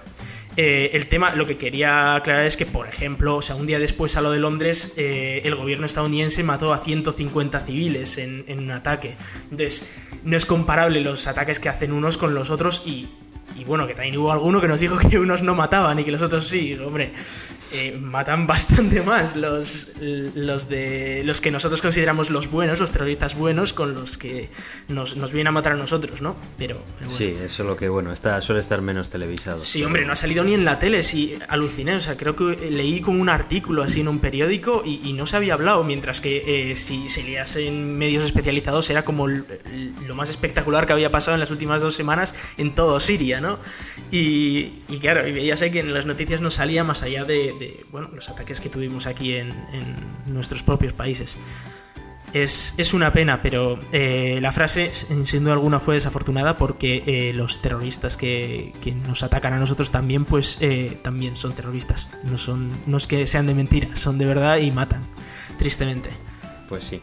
Eh, 0.56 0.90
el 0.92 1.06
tema, 1.06 1.34
lo 1.34 1.46
que 1.46 1.56
quería 1.56 2.14
aclarar 2.14 2.46
es 2.46 2.56
que, 2.56 2.66
por 2.66 2.86
ejemplo, 2.86 3.36
o 3.36 3.42
sea, 3.42 3.56
un 3.56 3.66
día 3.66 3.78
después 3.78 4.16
a 4.16 4.20
lo 4.20 4.30
de 4.30 4.38
Londres, 4.38 4.94
eh, 4.96 5.42
el 5.44 5.56
gobierno 5.56 5.86
estadounidense 5.86 6.44
mató 6.44 6.72
a 6.72 6.78
150 6.78 7.60
civiles 7.60 8.18
en, 8.18 8.44
en 8.46 8.60
un 8.60 8.70
ataque. 8.70 9.16
Entonces, 9.50 9.90
no 10.22 10.36
es 10.36 10.46
comparable 10.46 11.00
los 11.00 11.26
ataques 11.26 11.58
que 11.58 11.68
hacen 11.68 11.92
unos 11.92 12.18
con 12.18 12.34
los 12.34 12.50
otros 12.50 12.82
y, 12.86 13.08
y 13.56 13.64
bueno, 13.64 13.86
que 13.86 13.94
también 13.94 14.16
hubo 14.16 14.32
alguno 14.32 14.60
que 14.60 14.68
nos 14.68 14.80
dijo 14.80 14.96
que 14.98 15.18
unos 15.18 15.42
no 15.42 15.54
mataban 15.54 15.98
y 15.98 16.04
que 16.04 16.12
los 16.12 16.22
otros 16.22 16.46
sí. 16.46 16.74
Hombre, 16.74 17.12
eh, 17.74 17.98
matan 18.00 18.46
bastante 18.54 19.02
más 19.02 19.36
los, 19.36 19.92
los 20.00 20.68
de 20.68 21.22
los 21.24 21.40
que 21.40 21.50
nosotros 21.50 21.82
consideramos 21.82 22.30
los 22.30 22.50
buenos, 22.50 22.80
los 22.80 22.92
terroristas 22.92 23.36
buenos, 23.36 23.72
con 23.72 23.94
los 23.94 24.16
que 24.16 24.50
nos, 24.88 25.16
nos 25.16 25.32
vienen 25.32 25.48
a 25.48 25.52
matar 25.52 25.72
a 25.72 25.76
nosotros, 25.76 26.22
¿no? 26.22 26.36
Pero, 26.56 26.80
pero 26.98 27.10
bueno. 27.10 27.16
Sí, 27.16 27.36
eso 27.44 27.62
es 27.62 27.68
lo 27.68 27.76
que, 27.76 27.88
bueno, 27.88 28.12
está, 28.12 28.40
suele 28.40 28.60
estar 28.60 28.80
menos 28.80 29.10
televisado. 29.10 29.58
Sí, 29.60 29.82
hombre, 29.84 30.04
no 30.04 30.12
ha 30.12 30.16
salido 30.16 30.44
ni 30.44 30.54
en 30.54 30.64
la 30.64 30.78
tele, 30.78 31.02
sí, 31.02 31.36
aluciné, 31.48 31.96
o 31.96 32.00
sea, 32.00 32.16
creo 32.16 32.36
que 32.36 32.70
leí 32.70 33.00
como 33.00 33.20
un 33.20 33.28
artículo 33.28 33.82
así 33.82 34.00
en 34.00 34.08
un 34.08 34.20
periódico 34.20 34.82
y, 34.84 35.00
y 35.04 35.12
no 35.12 35.26
se 35.26 35.36
había 35.36 35.54
hablado, 35.54 35.84
mientras 35.84 36.20
que 36.20 36.70
eh, 36.70 36.76
si 36.76 37.08
se 37.08 37.22
leías 37.22 37.56
en 37.56 37.98
medios 37.98 38.24
especializados 38.24 38.88
era 38.90 39.04
como 39.04 39.26
lo 39.26 40.14
más 40.14 40.30
espectacular 40.30 40.86
que 40.86 40.92
había 40.92 41.10
pasado 41.10 41.34
en 41.34 41.40
las 41.40 41.50
últimas 41.50 41.82
dos 41.82 41.94
semanas 41.94 42.34
en 42.56 42.74
todo 42.74 43.00
Siria, 43.00 43.40
¿no? 43.40 43.58
Y, 44.10 44.82
y 44.88 44.98
claro, 45.00 45.26
y 45.26 45.32
veías 45.32 45.62
ahí 45.62 45.70
que 45.70 45.80
en 45.80 45.92
las 45.92 46.06
noticias 46.06 46.40
no 46.40 46.50
salía 46.50 46.84
más 46.84 47.02
allá 47.02 47.24
de, 47.24 47.52
de, 47.58 47.63
bueno, 47.90 48.08
los 48.12 48.28
ataques 48.28 48.60
que 48.60 48.68
tuvimos 48.68 49.06
aquí 49.06 49.34
en, 49.34 49.52
nuestros 50.26 50.62
propios 50.62 50.92
países. 50.92 51.36
Es, 52.32 52.74
es 52.78 52.94
una 52.94 53.12
pena, 53.12 53.42
pero 53.42 53.78
eh, 53.92 54.40
la 54.42 54.50
frase, 54.52 54.92
sin 54.92 55.44
duda 55.44 55.52
alguna, 55.52 55.78
fue 55.78 55.94
desafortunada 55.94 56.56
porque 56.56 57.04
eh, 57.06 57.32
los 57.32 57.62
terroristas 57.62 58.16
que, 58.16 58.72
que 58.82 58.92
nos 58.92 59.22
atacan 59.22 59.52
a 59.52 59.58
nosotros 59.60 59.92
también, 59.92 60.24
pues 60.24 60.58
eh, 60.60 60.98
también 61.02 61.36
son 61.36 61.52
terroristas. 61.52 62.08
No, 62.24 62.36
son, 62.36 62.70
no 62.86 62.96
es 62.96 63.06
que 63.06 63.26
sean 63.28 63.46
de 63.46 63.54
mentira, 63.54 63.94
son 63.94 64.18
de 64.18 64.26
verdad 64.26 64.56
y 64.58 64.72
matan, 64.72 65.02
tristemente. 65.58 66.10
Pues 66.68 66.84
sí. 66.84 67.00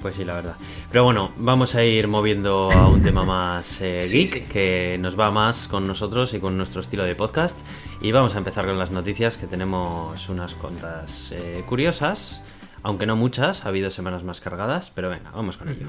Pues 0.00 0.14
sí, 0.14 0.24
la 0.24 0.34
verdad. 0.34 0.54
Pero 0.92 1.02
bueno, 1.02 1.32
vamos 1.38 1.74
a 1.74 1.82
ir 1.84 2.06
moviendo 2.06 2.70
a 2.70 2.86
un 2.88 3.02
tema 3.02 3.24
más 3.24 3.80
eh, 3.80 4.02
Sí, 4.04 4.26
geek, 4.26 4.32
sí. 4.32 4.40
que 4.52 4.96
nos 5.00 5.18
va 5.18 5.32
más 5.32 5.66
con 5.66 5.88
nosotros 5.88 6.34
y 6.34 6.38
con 6.38 6.56
nuestro 6.56 6.80
estilo 6.80 7.02
de 7.02 7.16
podcast. 7.16 7.56
Y 8.00 8.12
vamos 8.12 8.36
a 8.36 8.38
empezar 8.38 8.64
con 8.64 8.78
las 8.78 8.92
noticias, 8.92 9.36
que 9.36 9.48
tenemos 9.48 10.28
unas 10.28 10.54
cuantas 10.54 11.32
eh, 11.32 11.64
curiosas, 11.68 12.42
aunque 12.84 13.06
no 13.06 13.16
muchas, 13.16 13.64
ha 13.64 13.70
habido 13.70 13.90
semanas 13.90 14.22
más 14.22 14.40
cargadas, 14.40 14.92
pero 14.94 15.10
venga, 15.10 15.32
vamos 15.32 15.56
con 15.56 15.68
ello. 15.68 15.88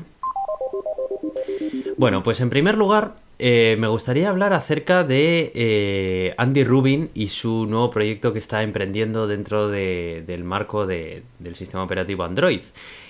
Bueno, 1.98 2.24
pues 2.24 2.40
en 2.42 2.50
primer 2.50 2.78
lugar, 2.78 3.16
eh, 3.38 3.76
me 3.78 3.88
gustaría 3.88 4.30
hablar 4.30 4.54
acerca 4.54 5.04
de 5.04 5.52
eh, 5.54 6.34
Andy 6.38 6.64
Rubin 6.64 7.10
y 7.14 7.28
su 7.28 7.66
nuevo 7.68 7.90
proyecto 7.90 8.34
que 8.34 8.40
está 8.40 8.64
emprendiendo 8.64 9.28
dentro 9.28 9.68
de- 9.70 10.24
del 10.26 10.44
marco 10.44 10.88
de- 10.88 11.24
del 11.40 11.56
sistema 11.56 11.84
operativo 11.84 12.24
Android. 12.24 12.62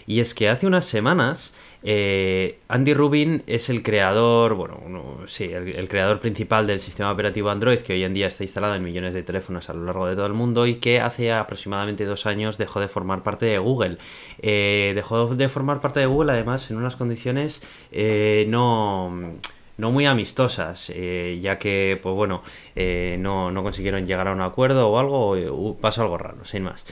Y 0.10 0.22
es 0.22 0.34
que 0.34 0.50
hace 0.50 0.66
unas 0.66 0.86
semanas 0.86 1.54
eh, 1.84 2.58
Andy 2.68 2.96
Rubin 2.96 3.44
es 3.46 3.70
el 3.70 3.84
creador, 3.84 4.56
bueno, 4.56 5.20
sí, 5.28 5.44
el, 5.44 5.88
creador 5.88 6.20
principal 6.20 6.66
del 6.66 6.80
sistema 6.80 7.12
operativo 7.12 7.52
Android 7.52 7.78
que 7.82 7.94
hoy 7.94 8.04
en 8.04 8.16
día 8.16 8.26
está 8.26 8.44
instalado 8.44 8.74
en 8.74 8.84
millones 8.84 9.14
de 9.14 9.22
teléfonos 9.22 9.70
a 9.70 9.74
lo 9.76 9.86
largo 9.86 10.08
de 10.08 10.16
todo 10.16 10.26
el 10.26 10.34
mundo 10.34 10.66
y 10.66 10.78
que 10.78 11.00
hace 11.00 11.32
aproximadamente 11.32 12.06
dos 12.06 12.26
años 12.26 12.58
dejó 12.58 12.80
de 12.80 12.88
formar 12.88 13.22
parte 13.22 13.46
de 13.46 13.60
Google. 13.60 14.00
Eh, 14.42 14.94
dejó 14.96 15.36
de 15.36 15.48
formar 15.48 15.80
parte 15.80 16.00
de 16.00 16.08
Google 16.08 16.32
además 16.32 16.72
en 16.72 16.78
unas 16.78 16.96
condiciones 16.96 17.62
eh, 17.92 18.46
no 18.50 19.38
no 19.80 19.92
muy 19.92 20.06
amistosas, 20.06 20.92
eh, 20.94 21.40
ya 21.42 21.58
que, 21.58 21.98
pues 22.04 22.14
bueno, 22.14 22.44
eh, 22.76 23.16
no, 23.20 23.50
no 23.50 23.64
consiguieron 23.64 24.06
llegar 24.06 24.28
a 24.28 24.34
un 24.34 24.42
acuerdo 24.42 24.90
o 24.90 25.00
algo, 25.00 25.38
eh, 25.38 25.50
pasó 25.80 26.02
algo 26.02 26.18
raro, 26.18 26.44
sin 26.44 26.64
más. 26.64 26.86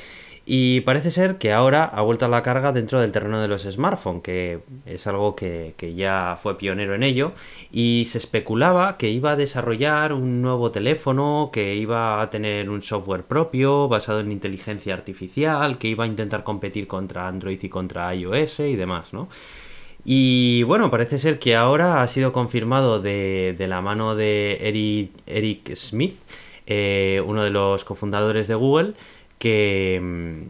Y 0.50 0.80
parece 0.82 1.12
ser 1.12 1.38
que 1.40 1.52
ahora 1.52 1.84
ha 1.84 2.02
vuelto 2.02 2.24
a 2.24 2.30
la 2.30 2.42
carga 2.42 2.72
dentro 2.72 3.02
del 3.02 3.12
terreno 3.12 3.42
de 3.42 3.50
los 3.50 3.64
smartphones, 3.64 4.24
que 4.24 4.60
es 4.86 5.06
algo 5.06 5.36
que, 5.36 5.74
que 5.76 5.94
ya 5.94 6.40
fue 6.42 6.58
pionero 6.58 6.96
en 6.96 7.04
ello, 7.04 7.34
y 7.70 8.06
se 8.06 8.18
especulaba 8.18 8.96
que 8.96 9.10
iba 9.10 9.32
a 9.32 9.36
desarrollar 9.36 10.14
un 10.14 10.42
nuevo 10.42 10.72
teléfono, 10.72 11.50
que 11.52 11.76
iba 11.76 12.22
a 12.22 12.30
tener 12.30 12.70
un 12.70 12.82
software 12.82 13.24
propio 13.24 13.90
basado 13.90 14.22
en 14.22 14.32
inteligencia 14.32 14.94
artificial, 14.94 15.78
que 15.78 15.90
iba 15.90 16.06
a 16.06 16.08
intentar 16.08 16.46
competir 16.46 16.88
contra 16.88 17.28
Android 17.28 17.62
y 17.62 17.68
contra 17.68 18.16
iOS 18.16 18.62
y 18.62 18.78
demás, 18.78 19.12
¿no? 19.12 19.28
Y 20.06 20.64
bueno, 20.64 20.90
parece 20.90 21.20
ser 21.20 21.40
que 21.40 21.58
ahora 21.58 22.02
ha 22.02 22.08
sido 22.08 22.32
confirmado 22.32 23.02
de, 23.02 23.54
de 23.58 23.68
la 23.68 23.82
mano 23.82 24.16
de 24.16 24.60
Eric, 24.62 25.12
Eric 25.26 25.76
Smith, 25.76 26.18
eh, 26.70 27.22
uno 27.26 27.44
de 27.44 27.50
los 27.50 27.86
cofundadores 27.86 28.50
de 28.50 28.56
Google, 28.56 28.94
que, 29.40 30.00
mm, 30.02 30.42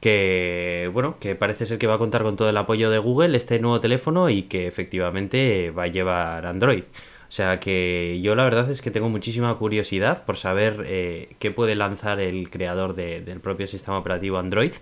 que 0.00 0.90
bueno, 0.92 1.16
que 1.20 1.34
parece 1.36 1.66
ser 1.66 1.78
que 1.78 1.86
va 1.86 1.94
a 1.94 1.98
contar 1.98 2.22
con 2.22 2.36
todo 2.36 2.48
el 2.50 2.56
apoyo 2.56 2.90
de 2.90 2.98
Google 2.98 3.36
este 3.36 3.58
nuevo 3.60 3.80
teléfono 3.80 4.30
y 4.30 4.42
que 4.44 4.66
efectivamente 4.66 5.70
va 5.70 5.84
a 5.84 5.86
llevar 5.88 6.46
Android. 6.46 6.84
O 7.28 7.34
sea 7.34 7.60
que 7.60 8.20
yo 8.22 8.34
la 8.34 8.44
verdad 8.44 8.70
es 8.70 8.82
que 8.82 8.90
tengo 8.90 9.08
muchísima 9.08 9.54
curiosidad 9.56 10.24
por 10.24 10.36
saber 10.36 10.84
eh, 10.86 11.34
qué 11.38 11.50
puede 11.50 11.74
lanzar 11.76 12.20
el 12.20 12.50
creador 12.50 12.94
de- 12.94 13.20
del 13.22 13.40
propio 13.40 13.66
sistema 13.66 13.98
operativo 13.98 14.38
Android 14.38 14.72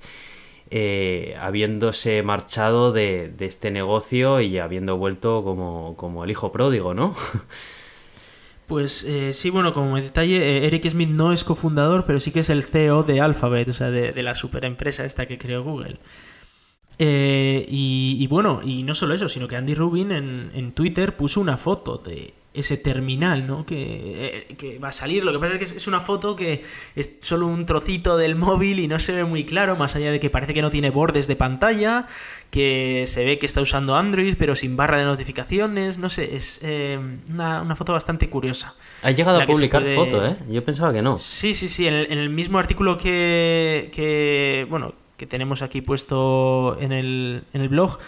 eh, 0.71 1.37
habiéndose 1.41 2.23
marchado 2.23 2.93
de, 2.93 3.29
de 3.37 3.47
este 3.47 3.71
negocio 3.71 4.41
y 4.41 4.59
habiendo 4.59 4.97
vuelto 4.97 5.43
como, 5.45 5.97
como 5.97 6.25
el 6.25 6.31
hijo 6.31 6.53
pródigo, 6.53 6.95
¿no? 6.95 7.15
Pues 8.71 9.03
eh, 9.03 9.33
sí, 9.33 9.51
bueno, 9.51 9.73
como 9.73 9.97
detalle, 9.97 10.37
eh, 10.37 10.67
Eric 10.69 10.89
Smith 10.89 11.09
no 11.09 11.33
es 11.33 11.43
cofundador, 11.43 12.05
pero 12.05 12.21
sí 12.21 12.31
que 12.31 12.39
es 12.39 12.51
el 12.51 12.63
CEO 12.63 13.03
de 13.03 13.21
Alphabet, 13.21 13.69
o 13.69 13.73
sea, 13.73 13.91
de, 13.91 14.13
de 14.13 14.23
la 14.23 14.37
superempresa 14.37 15.05
esta 15.05 15.27
que 15.27 15.39
creó 15.39 15.65
Google. 15.65 15.97
Eh, 16.97 17.67
y, 17.69 18.17
y 18.21 18.27
bueno, 18.29 18.61
y 18.63 18.85
no 18.85 18.95
solo 18.95 19.15
eso, 19.15 19.29
sino 19.29 19.49
que 19.49 19.57
Andy 19.57 19.75
Rubin 19.75 20.13
en, 20.13 20.53
en 20.55 20.71
Twitter 20.71 21.17
puso 21.17 21.41
una 21.41 21.57
foto 21.57 21.99
de 21.99 22.33
ese 22.53 22.77
terminal, 22.77 23.47
¿no? 23.47 23.65
Que, 23.65 24.47
eh, 24.49 24.55
que 24.57 24.79
va 24.81 24.89
a 24.89 24.93
salir. 24.93 25.25
Lo 25.25 25.33
que 25.33 25.39
pasa 25.39 25.53
es 25.55 25.59
que 25.59 25.65
es- 25.77 25.87
una 25.87 26.01
foto 26.01 26.35
que 26.35 26.65
es 26.97 27.19
solo 27.21 27.47
un 27.47 27.65
trocito 27.65 28.17
del 28.17 28.35
móvil 28.35 28.81
y 28.81 28.89
no 28.89 28.99
se 28.99 29.13
ve 29.13 29.23
muy 29.25 29.45
claro, 29.45 29.77
más 29.77 29.95
allá 29.95 30.11
de 30.11 30.19
que 30.19 30.31
parece 30.31 30.53
que 30.53 30.61
no 30.61 30.69
tiene 30.71 30.91
bordes 30.91 31.29
de 31.29 31.37
pantalla, 31.37 32.09
que 32.51 33.05
se 33.07 33.25
ve 33.25 33.39
que 33.39 33.47
está 33.47 33.61
usando 33.61 33.95
Android, 33.95 34.35
pero 34.37 34.57
sin 34.57 34.77
barra 34.77 34.99
de 34.99 35.05
notificaciones. 35.05 35.99
No 35.99 36.11
sé, 36.11 36.35
es 36.35 36.59
eh, 36.65 36.99
una, 37.29 37.63
una 37.63 37.77
foto 37.77 37.93
bastante 37.93 38.29
curiosa. 38.29 38.75
Ha 39.05 39.13
llegado 39.13 39.41
a 39.41 39.45
publicar 39.47 39.83
puede- 39.83 39.95
foto, 39.95 40.27
¿eh? 40.27 40.37
Yo 40.51 40.65
pensaba 40.65 40.93
que 40.93 41.03
no. 41.03 41.19
Sí, 41.19 41.55
sí, 41.55 41.69
sí. 41.69 41.87
En 41.87 41.95
el, 41.95 42.13
en 42.13 42.19
el 42.19 42.31
mismo 42.31 42.59
artículo 42.59 42.99
que, 42.99 43.91
que, 43.95 44.67
bueno, 44.69 44.95
que 45.17 45.27
tenemos 45.27 45.63
aquí 45.63 45.83
puesto 45.83 46.77
en 46.81 46.91
el, 46.91 47.45
en 47.53 47.61
el 47.61 47.69
blog, 47.69 47.99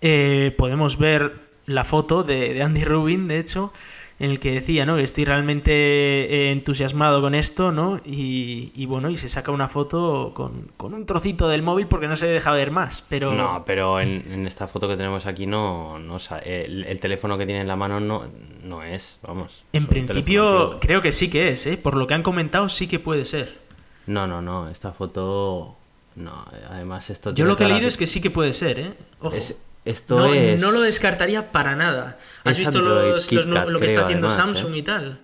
eh, 0.00 0.54
podemos 0.56 0.96
ver 0.98 1.43
la 1.66 1.84
foto 1.84 2.22
de, 2.22 2.54
de 2.54 2.62
Andy 2.62 2.84
Rubin, 2.84 3.28
de 3.28 3.38
hecho, 3.38 3.72
en 4.18 4.30
el 4.30 4.38
que 4.38 4.52
decía, 4.52 4.86
¿no? 4.86 4.96
Que 4.96 5.02
estoy 5.02 5.24
realmente 5.24 5.72
eh, 5.72 6.52
entusiasmado 6.52 7.20
con 7.20 7.34
esto, 7.34 7.72
¿no? 7.72 8.00
Y, 8.04 8.70
y 8.74 8.86
bueno, 8.86 9.10
y 9.10 9.16
se 9.16 9.28
saca 9.28 9.50
una 9.50 9.68
foto 9.68 10.32
con, 10.34 10.70
con, 10.76 10.94
un 10.94 11.04
trocito 11.04 11.48
del 11.48 11.62
móvil 11.62 11.88
porque 11.88 12.06
no 12.06 12.14
se 12.16 12.26
deja 12.26 12.52
ver 12.52 12.70
más, 12.70 13.04
pero... 13.08 13.34
No, 13.34 13.64
pero 13.66 13.98
en, 14.00 14.24
en 14.30 14.46
esta 14.46 14.68
foto 14.68 14.86
que 14.88 14.96
tenemos 14.96 15.26
aquí 15.26 15.46
no... 15.46 15.98
no 15.98 16.18
el, 16.44 16.84
el, 16.84 17.00
teléfono 17.00 17.36
que 17.36 17.44
tiene 17.44 17.62
en 17.62 17.68
la 17.68 17.76
mano 17.76 17.98
no, 17.98 18.24
no 18.62 18.82
es, 18.84 19.18
vamos. 19.22 19.64
En 19.72 19.86
principio 19.86 20.78
creo 20.80 21.00
que 21.00 21.10
sí 21.10 21.28
que 21.28 21.48
es, 21.48 21.66
¿eh? 21.66 21.76
Por 21.76 21.96
lo 21.96 22.06
que 22.06 22.14
han 22.14 22.22
comentado 22.22 22.68
sí 22.68 22.86
que 22.86 23.00
puede 23.00 23.24
ser. 23.24 23.58
No, 24.06 24.26
no, 24.26 24.40
no, 24.40 24.68
esta 24.68 24.92
foto... 24.92 25.76
No, 26.14 26.46
además 26.70 27.10
esto... 27.10 27.34
Yo 27.34 27.44
lo 27.44 27.56
que 27.56 27.64
he 27.64 27.66
leído 27.66 27.82
la... 27.82 27.88
es 27.88 27.96
que 27.96 28.06
sí 28.06 28.20
que 28.20 28.30
puede 28.30 28.52
ser, 28.52 28.78
¿eh? 28.78 28.94
Ojo. 29.18 29.34
Es, 29.34 29.58
esto 29.84 30.18
no, 30.18 30.32
es... 30.32 30.60
no 30.60 30.70
lo 30.70 30.80
descartaría 30.80 31.52
para 31.52 31.76
nada. 31.76 32.18
¿Has 32.44 32.58
visto 32.58 32.80
los, 32.80 33.30
los 33.32 33.46
lo 33.46 33.78
que 33.78 33.86
está 33.86 34.04
haciendo 34.04 34.28
además, 34.28 34.46
Samsung 34.46 34.74
¿eh? 34.74 34.78
y 34.78 34.82
tal? 34.82 35.20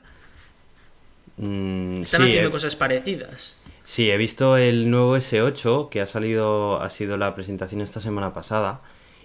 Mm, 1.38 2.02
Están 2.02 2.20
sí, 2.22 2.26
haciendo 2.28 2.48
eh, 2.48 2.52
cosas 2.52 2.76
parecidas. 2.76 3.56
Sí, 3.84 4.10
he 4.10 4.16
visto 4.16 4.56
el 4.56 4.90
nuevo 4.90 5.16
S8 5.16 5.88
que 5.88 6.00
ha 6.00 6.06
salido, 6.06 6.80
ha 6.82 6.90
sido 6.90 7.16
la 7.16 7.34
presentación 7.34 7.80
esta 7.80 8.00
semana 8.00 8.34
pasada 8.34 8.80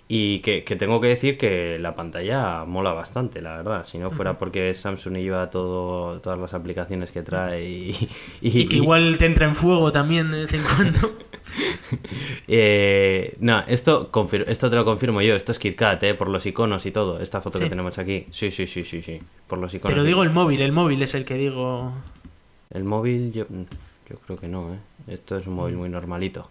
y 0.07 0.39
que, 0.39 0.63
que 0.63 0.75
tengo 0.75 1.01
que 1.01 1.07
decir 1.07 1.37
que 1.37 1.79
la 1.79 1.95
pantalla 1.95 2.63
mola 2.65 2.93
bastante, 2.93 3.41
la 3.41 3.57
verdad. 3.57 3.85
Si 3.85 3.97
no 3.97 4.11
fuera 4.11 4.37
porque 4.37 4.73
Samsung 4.73 5.17
lleva 5.17 5.49
todo, 5.49 6.19
todas 6.21 6.37
las 6.37 6.53
aplicaciones 6.53 7.11
que 7.11 7.23
trae 7.23 7.67
y, 7.69 8.09
Y 8.41 8.67
que 8.67 8.75
igual 8.75 9.17
te 9.17 9.25
entra 9.25 9.47
en 9.47 9.55
fuego 9.55 9.91
también 9.91 10.31
de 10.31 10.41
vez 10.41 10.53
en 10.53 10.61
cuando. 10.63 11.11
Eh, 12.47 13.35
no, 13.39 13.63
esto, 13.67 14.09
esto 14.47 14.69
te 14.69 14.75
lo 14.75 14.83
confirmo 14.85 15.21
yo, 15.21 15.35
esto 15.35 15.51
es 15.51 15.59
KitKat, 15.59 16.03
eh, 16.03 16.13
por 16.13 16.27
los 16.27 16.45
iconos 16.45 16.85
y 16.85 16.91
todo, 16.91 17.19
esta 17.19 17.39
foto 17.41 17.57
Sí. 17.57 17.63
que 17.63 17.69
tenemos 17.69 17.97
aquí. 17.97 18.25
Sí, 18.31 18.51
sí, 18.51 18.67
sí, 18.67 18.83
sí, 18.83 19.01
sí, 19.01 19.19
por 19.47 19.59
los 19.59 19.73
iconos. 19.73 19.93
Pero 19.93 20.03
digo 20.03 20.23
el 20.23 20.31
móvil, 20.31 20.61
el 20.61 20.71
móvil 20.71 21.01
es 21.01 21.15
el 21.15 21.23
que 21.25 21.35
digo. 21.35 21.93
El 22.71 22.83
móvil, 22.83 23.31
yo, 23.31 23.45
yo 24.09 24.17
creo 24.25 24.37
que 24.37 24.47
no, 24.47 24.73
¿eh? 24.73 24.79
Esto 25.07 25.37
es 25.37 25.47
un 25.47 25.53
móvil 25.55 25.75
muy 25.77 25.89
normalito. 25.89 26.49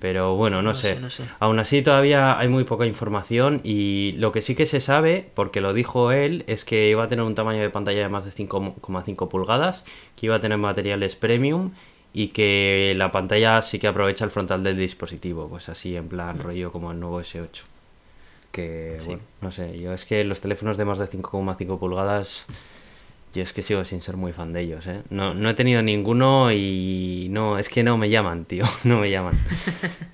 Pero 0.00 0.36
bueno, 0.36 0.56
no, 0.58 0.68
No 0.70 0.74
sé. 0.74 0.94
sé, 0.94 1.00
no 1.00 1.08
sé. 1.10 1.24
Aún 1.40 1.58
así 1.58 1.80
todavía 1.82 2.38
hay 2.38 2.48
muy 2.48 2.64
poca 2.64 2.84
información 2.84 3.60
y 3.64 4.12
lo 4.18 4.30
que 4.30 4.42
sí 4.42 4.54
que 4.54 4.66
se 4.66 4.80
sabe, 4.80 5.30
porque 5.34 5.60
lo 5.62 5.72
dijo 5.72 6.12
él, 6.12 6.44
es 6.48 6.64
que 6.66 6.90
iba 6.90 7.04
a 7.04 7.08
tener 7.08 7.24
un 7.24 7.34
tamaño 7.34 7.62
de 7.62 7.70
pantalla 7.70 8.00
de 8.00 8.08
más 8.10 8.24
de 8.26 8.30
5,5 8.32 9.28
pulgadas, 9.28 9.84
que 10.16 10.26
iba 10.26 10.36
a 10.36 10.40
tener 10.40 10.58
materiales 10.58 11.16
premium 11.16 11.72
y 12.12 12.28
que 12.28 12.94
la 12.96 13.10
pantalla 13.10 13.62
sí 13.62 13.78
que 13.78 13.88
aprovecha 13.88 14.24
el 14.24 14.30
frontal 14.30 14.62
del 14.62 14.76
dispositivo, 14.76 15.48
pues 15.48 15.68
así 15.70 15.96
en 15.96 16.08
plan 16.08 16.38
rollo 16.40 16.70
como 16.72 16.90
el 16.92 17.00
nuevo 17.00 17.20
S8. 17.20 17.62
Que 18.52 18.96
Sí. 18.98 19.06
bueno, 19.08 19.22
no 19.40 19.50
sé, 19.50 19.78
yo 19.78 19.92
es 19.92 20.04
que 20.04 20.24
los 20.24 20.40
teléfonos 20.40 20.76
de 20.78 20.84
más 20.84 20.98
de 20.98 21.06
5,5 21.06 21.78
pulgadas 21.78 22.46
yo 23.36 23.42
es 23.42 23.52
que 23.52 23.62
sigo 23.62 23.84
sin 23.84 24.00
ser 24.00 24.16
muy 24.16 24.32
fan 24.32 24.52
de 24.52 24.62
ellos, 24.62 24.86
¿eh? 24.86 25.02
No, 25.10 25.34
no 25.34 25.50
he 25.50 25.54
tenido 25.54 25.82
ninguno 25.82 26.50
y 26.52 27.28
no, 27.30 27.58
es 27.58 27.68
que 27.68 27.82
no 27.84 27.96
me 27.98 28.10
llaman, 28.10 28.44
tío, 28.46 28.64
no 28.84 28.98
me 28.98 29.10
llaman. 29.10 29.34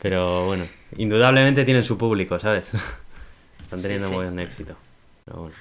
Pero 0.01 0.47
bueno, 0.47 0.65
indudablemente 0.99 1.65
tienen 1.65 1.83
su 1.85 1.97
público, 1.97 2.39
¿sabes? 2.39 2.73
Están 3.63 3.79
Sí, 3.79 3.83
teniendo 3.83 4.09
sí. 4.09 4.15
muy 4.15 4.25
buen 4.25 4.39
éxito. 4.41 4.75
Pero 5.25 5.39
bueno. 5.43 5.55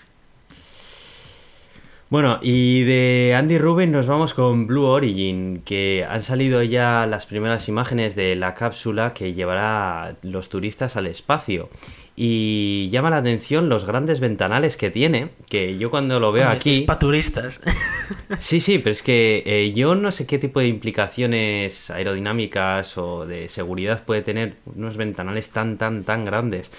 Bueno, 2.09 2.39
y 2.41 2.83
de 2.83 3.35
Andy 3.37 3.57
Rubin 3.57 3.89
nos 3.91 4.05
vamos 4.05 4.33
con 4.33 4.67
Blue 4.67 4.83
Origin, 4.85 5.61
que 5.63 6.05
han 6.09 6.21
salido 6.21 6.61
ya 6.61 7.05
las 7.07 7.25
primeras 7.25 7.69
imágenes 7.69 8.15
de 8.15 8.35
la 8.35 8.53
cápsula 8.53 9.13
que 9.13 9.33
llevará 9.33 10.17
los 10.21 10.49
turistas 10.49 10.97
al 10.97 11.07
espacio. 11.07 11.69
Y 12.23 12.87
llama 12.91 13.09
la 13.09 13.17
atención 13.17 13.67
los 13.67 13.85
grandes 13.85 14.19
ventanales 14.19 14.77
que 14.77 14.91
tiene, 14.91 15.29
que 15.49 15.79
yo 15.79 15.89
cuando 15.89 16.19
lo 16.19 16.31
veo 16.31 16.43
Hombre, 16.43 16.59
aquí... 16.59 16.69
Es 16.69 16.81
para 16.81 16.99
turistas. 16.99 17.59
Sí, 18.37 18.59
sí, 18.59 18.77
pero 18.77 18.91
es 18.91 19.01
que 19.01 19.41
eh, 19.43 19.71
yo 19.73 19.95
no 19.95 20.11
sé 20.11 20.27
qué 20.27 20.37
tipo 20.37 20.59
de 20.59 20.67
implicaciones 20.67 21.89
aerodinámicas 21.89 22.95
o 22.99 23.25
de 23.25 23.49
seguridad 23.49 24.05
puede 24.05 24.21
tener 24.21 24.57
unos 24.75 24.97
ventanales 24.97 25.49
tan, 25.49 25.79
tan, 25.79 26.03
tan 26.03 26.23
grandes. 26.23 26.71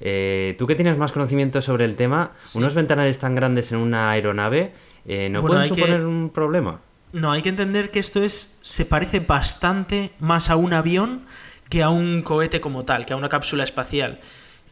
Eh, 0.00 0.54
Tú 0.58 0.66
que 0.66 0.74
tienes 0.76 0.96
más 0.96 1.12
conocimiento 1.12 1.60
sobre 1.60 1.84
el 1.84 1.94
tema, 1.94 2.32
unos 2.54 2.72
ventanales 2.74 3.18
tan 3.18 3.34
grandes 3.34 3.72
en 3.72 3.78
una 3.78 4.10
aeronave, 4.12 4.72
eh, 5.06 5.28
¿no 5.28 5.42
Bueno, 5.42 5.56
pueden 5.58 5.74
que- 5.74 5.80
suponer 5.80 6.06
un 6.06 6.30
problema? 6.30 6.80
No, 7.12 7.32
hay 7.32 7.42
que 7.42 7.50
entender 7.50 7.90
que 7.90 7.98
esto 7.98 8.22
es. 8.22 8.58
se 8.62 8.86
parece 8.86 9.20
bastante 9.20 10.12
más 10.20 10.48
a 10.48 10.56
un 10.56 10.72
avión 10.72 11.26
que 11.68 11.82
a 11.82 11.90
un 11.90 12.22
cohete 12.22 12.62
como 12.62 12.86
tal, 12.86 13.04
que 13.04 13.12
a 13.12 13.16
una 13.16 13.28
cápsula 13.28 13.62
espacial. 13.62 14.20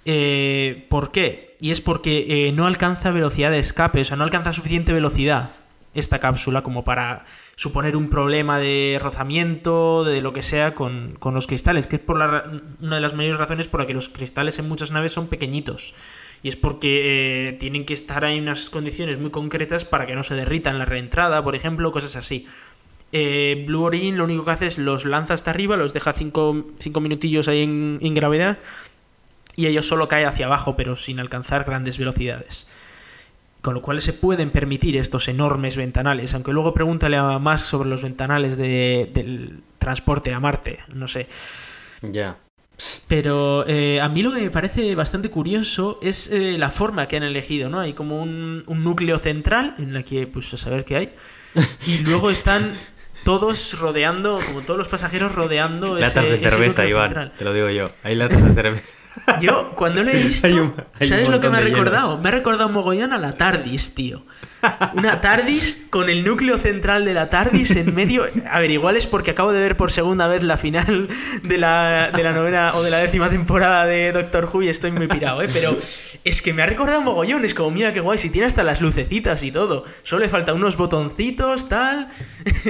Eh, 0.05 0.87
¿Por 0.89 1.13
qué? 1.13 1.57
Y 1.61 1.71
es 1.71 1.81
porque 1.81 2.49
eh, 2.49 2.53
no 2.53 2.67
alcanza 2.67 3.11
velocidad 3.11 3.51
de 3.51 3.59
escape, 3.59 4.01
o 4.01 4.05
sea, 4.05 4.17
no 4.17 4.25
alcanza 4.25 4.53
suficiente 4.53 4.93
velocidad 4.93 5.53
esta 5.95 6.19
cápsula 6.19 6.63
como 6.63 6.85
para 6.85 7.25
suponer 7.57 7.97
un 7.97 8.11
problema 8.11 8.59
de 8.59 8.99
rozamiento, 9.01 10.05
de 10.05 10.21
lo 10.21 10.33
que 10.33 10.43
sea, 10.43 10.75
con, 10.75 11.17
con 11.19 11.35
los 11.35 11.47
cristales, 11.47 11.87
que 11.87 11.97
es 11.97 12.03
por 12.03 12.17
una 12.17 12.97
de 12.97 13.01
las 13.01 13.15
mayores 13.15 13.39
razones 13.39 13.69
por 13.69 13.81
la 13.81 13.87
que 13.87 13.95
los 13.95 14.09
cristales 14.09 14.59
en 14.59 14.69
muchas 14.69 14.91
naves 14.91 15.13
son 15.13 15.29
pequeñitos. 15.29 15.95
Y 16.43 16.49
es 16.49 16.57
porque 16.57 17.49
eh, 17.49 17.53
tienen 17.55 17.87
que 17.87 17.95
estar 17.95 18.25
en 18.25 18.43
unas 18.43 18.69
condiciones 18.69 19.19
muy 19.19 19.31
concretas 19.31 19.85
para 19.85 20.07
que 20.07 20.15
no 20.15 20.23
se 20.23 20.35
derritan 20.35 20.79
la 20.79 20.85
reentrada, 20.85 21.43
por 21.43 21.55
ejemplo, 21.55 21.91
cosas 21.93 22.17
así. 22.17 22.47
Eh, 23.13 23.65
Blue 23.67 23.85
Origin 23.85 24.19
lo 24.19 24.25
único 24.25 24.45
que 24.45 24.51
hace 24.51 24.67
es 24.67 24.77
los 24.77 25.05
lanza 25.05 25.35
hasta 25.35 25.53
arriba, 25.53 25.77
los 25.77 25.95
deja 25.95 26.13
5 26.13 26.75
minutillos 27.01 27.47
ahí 27.47 27.63
en, 27.63 27.99
en 28.03 28.15
gravedad 28.15 28.59
y 29.57 29.67
ellos 29.67 29.87
solo 29.87 30.09
cae 30.09 30.25
hacia 30.27 30.47
abajo, 30.47 30.77
pero 30.77 30.97
sin 30.97 31.21
alcanzar 31.21 31.65
grandes 31.65 31.99
velocidades. 31.99 32.67
Con 33.63 33.75
lo 33.75 33.81
cual 33.83 34.01
se 34.03 34.13
pueden 34.13 34.51
permitir 34.51 34.97
estos 34.99 35.27
enormes 35.29 35.77
ventanales, 35.77 36.35
aunque 36.35 36.53
luego 36.53 36.75
pregúntale 36.75 37.17
a 37.17 37.39
Musk 37.39 37.67
sobre 37.67 37.89
los 37.89 38.03
ventanales 38.03 38.57
de- 38.59 39.11
del 39.15 39.61
transporte 39.79 40.35
a 40.35 40.41
Marte, 40.41 40.81
no 40.93 41.09
sé. 41.09 41.29
Ya. 42.03 42.37
Pero 43.09 43.65
eh, 43.69 44.01
a 44.01 44.09
mí 44.09 44.23
lo 44.23 44.33
que 44.33 44.41
me 44.43 44.51
parece 44.51 44.95
bastante 44.95 45.31
curioso 45.31 45.99
es 46.03 46.31
eh, 46.31 46.57
la 46.59 46.71
forma 46.71 47.07
que 47.09 47.17
han 47.17 47.23
elegido, 47.23 47.71
¿no? 47.71 47.81
Hay 47.81 47.93
como 47.95 48.21
un, 48.21 48.65
un 48.67 48.85
núcleo 48.85 49.19
central 49.19 49.75
en 49.79 49.95
la 49.95 50.03
que, 50.03 50.27
pues 50.27 50.53
a 50.53 50.57
saber 50.57 50.85
qué 50.85 50.97
hay, 50.97 51.13
y 51.87 51.99
luego 52.05 52.31
están 52.31 52.75
todos 53.25 53.79
rodeando, 53.79 54.39
como 54.47 54.61
todos 54.61 54.77
los 54.77 54.89
pasajeros 54.89 55.35
rodeando 55.35 55.97
ese, 55.97 56.09
Latas 56.09 56.27
de 56.29 56.35
ese 56.35 56.51
cerveza, 56.51 56.69
núcleo 56.83 56.89
Iván, 56.89 57.09
central. 57.11 57.33
te 57.39 57.45
lo 57.45 57.55
digo 57.55 57.71
yo. 57.71 57.87
Hay 58.03 58.15
latas 58.17 58.45
de 58.45 58.55
cerveza. 58.55 58.85
Yo, 59.40 59.73
cuando 59.76 60.02
lo 60.02 60.11
he 60.11 60.18
visto, 60.23 60.47
Hay 60.49 60.54
un- 60.54 60.75
hay 60.76 61.02
un 61.02 61.09
¿sabes 61.09 61.28
lo 61.28 61.40
que 61.40 61.49
me 61.50 61.59
ha 61.59 61.61
recordado? 61.61 62.18
Me 62.18 62.28
ha 62.28 62.33
recordado 62.33 62.68
mogollón 62.68 63.12
a 63.12 63.18
la 63.18 63.35
TARDIS, 63.35 63.94
tío. 63.94 64.25
Una 64.94 65.21
TARDIS 65.21 65.87
con 65.90 66.09
el 66.09 66.25
núcleo 66.25 66.56
central 66.59 67.04
de 67.04 67.12
la 67.14 67.28
TARDIS 67.30 67.76
en 67.76 67.94
medio. 67.94 68.26
A 68.50 68.59
ver, 68.61 68.71
igual 68.71 68.97
es 68.97 69.06
porque 69.06 69.30
acabo 69.33 69.52
de 69.52 69.61
ver 69.61 69.76
por 69.76 69.92
segunda 69.92 70.26
vez 70.26 70.42
la 70.42 70.56
final 70.56 71.09
de 71.42 71.59
la, 71.59 72.11
de 72.14 72.23
la 72.23 72.33
novena 72.33 72.73
o 72.75 72.83
de 72.83 72.90
la 72.90 72.99
décima 72.99 73.28
temporada 73.28 73.85
de 73.87 74.11
Doctor 74.12 74.49
Who 74.52 74.62
y 74.62 74.68
estoy 74.71 74.90
muy 74.90 75.06
pirado, 75.06 75.42
¿eh? 75.42 75.49
Pero 75.52 75.76
es 76.25 76.40
que 76.42 76.52
me 76.54 76.62
ha 76.62 76.66
recordado 76.66 77.02
mogollón. 77.02 77.44
Es 77.44 77.52
como, 77.54 77.71
mira 77.71 77.92
qué 77.92 78.00
guay, 78.00 78.18
si 78.18 78.30
tiene 78.30 78.47
hasta 78.47 78.62
las 78.64 78.80
lucecitas 78.80 79.42
y 79.42 79.52
todo. 79.52 79.85
Solo 80.02 80.23
le 80.25 80.28
faltan 80.30 80.56
unos 80.56 80.76
botoncitos, 80.78 81.68
tal. 81.68 82.09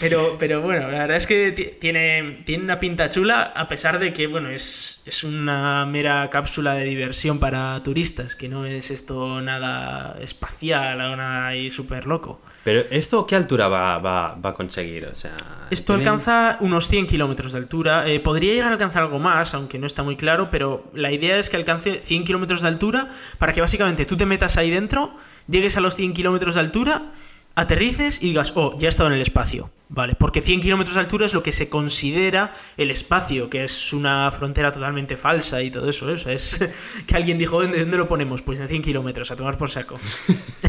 Pero, 0.00 0.36
pero 0.40 0.60
bueno, 0.60 0.88
la 0.90 0.98
verdad 1.00 1.16
es 1.16 1.26
que 1.26 1.52
ti- 1.52 1.70
tiene, 1.80 2.42
tiene 2.44 2.64
una 2.64 2.80
pinta 2.80 3.08
chula, 3.10 3.52
a 3.54 3.68
pesar 3.68 3.98
de 4.00 4.12
que, 4.12 4.26
bueno, 4.26 4.50
es, 4.50 5.02
es 5.06 5.22
una 5.24 5.86
mera 5.86 6.28
cápsula 6.30 6.74
de 6.74 6.84
diversión 6.84 7.38
para 7.38 7.80
turistas, 7.82 8.34
que 8.34 8.48
no 8.48 8.66
es 8.66 8.90
esto 8.90 9.40
nada 9.40 10.16
espacial 10.20 11.00
o 11.00 11.16
nada 11.16 11.46
ahí 11.46 11.70
súper 11.70 12.06
loco. 12.06 12.40
Pero 12.64 12.82
¿esto 12.90 13.24
qué 13.26 13.36
altura 13.36 13.68
va, 13.68 13.98
va, 13.98 14.34
va 14.34 14.50
a 14.50 14.54
conseguir? 14.54 15.06
O 15.06 15.14
sea, 15.14 15.36
Esto 15.70 15.94
¿tienen- 15.94 16.08
alcanza 16.08 16.58
unos 16.60 16.88
100 16.88 17.06
kilómetros 17.06 17.52
de 17.52 17.58
altura. 17.58 18.08
Eh, 18.08 18.18
podría 18.20 18.52
llegar 18.52 18.70
a 18.70 18.72
alcanzar 18.72 19.02
algo 19.04 19.18
más, 19.20 19.54
aunque 19.54 19.78
no 19.78 19.86
está 19.86 20.02
muy 20.02 20.16
claro, 20.16 20.50
pero 20.50 20.90
la 20.92 21.12
idea 21.12 21.38
es 21.38 21.50
que 21.50 21.56
alcance 21.56 22.00
100 22.02 22.24
kilómetros 22.24 22.62
de 22.62 22.68
altura 22.68 23.10
para 23.38 23.52
que 23.52 23.60
básicamente 23.60 24.06
tú 24.06 24.16
te 24.16 24.26
metas 24.26 24.56
ahí 24.56 24.70
dentro, 24.70 25.14
llegues 25.46 25.76
a 25.76 25.80
los 25.80 25.94
100 25.94 26.14
kilómetros 26.14 26.54
de 26.56 26.60
altura, 26.62 27.12
aterrices 27.54 28.22
y 28.22 28.28
digas, 28.28 28.52
oh, 28.56 28.76
ya 28.78 28.88
he 28.88 28.90
estado 28.90 29.08
en 29.08 29.14
el 29.14 29.22
espacio. 29.22 29.70
Vale, 29.90 30.14
porque 30.18 30.40
100 30.40 30.62
kilómetros 30.62 30.94
de 30.94 31.00
altura 31.00 31.26
es 31.26 31.34
lo 31.34 31.42
que 31.42 31.52
se 31.52 31.68
considera 31.68 32.52
el 32.76 32.90
espacio, 32.90 33.48
que 33.48 33.62
es 33.62 33.92
una 33.92 34.32
frontera 34.32 34.72
totalmente 34.72 35.16
falsa 35.16 35.62
y 35.62 35.70
todo 35.70 35.88
eso. 35.88 36.10
¿eh? 36.10 36.14
O 36.14 36.18
sea, 36.18 36.32
es 36.32 36.68
que 37.06 37.14
alguien 37.14 37.38
dijo, 37.38 37.60
¿dónde, 37.60 37.78
dónde 37.80 37.96
lo 37.96 38.08
ponemos? 38.08 38.42
Pues 38.42 38.58
en 38.58 38.66
100 38.66 38.82
kilómetros, 38.82 39.30
a 39.30 39.36
tomar 39.36 39.56
por 39.56 39.70
saco. 39.70 40.00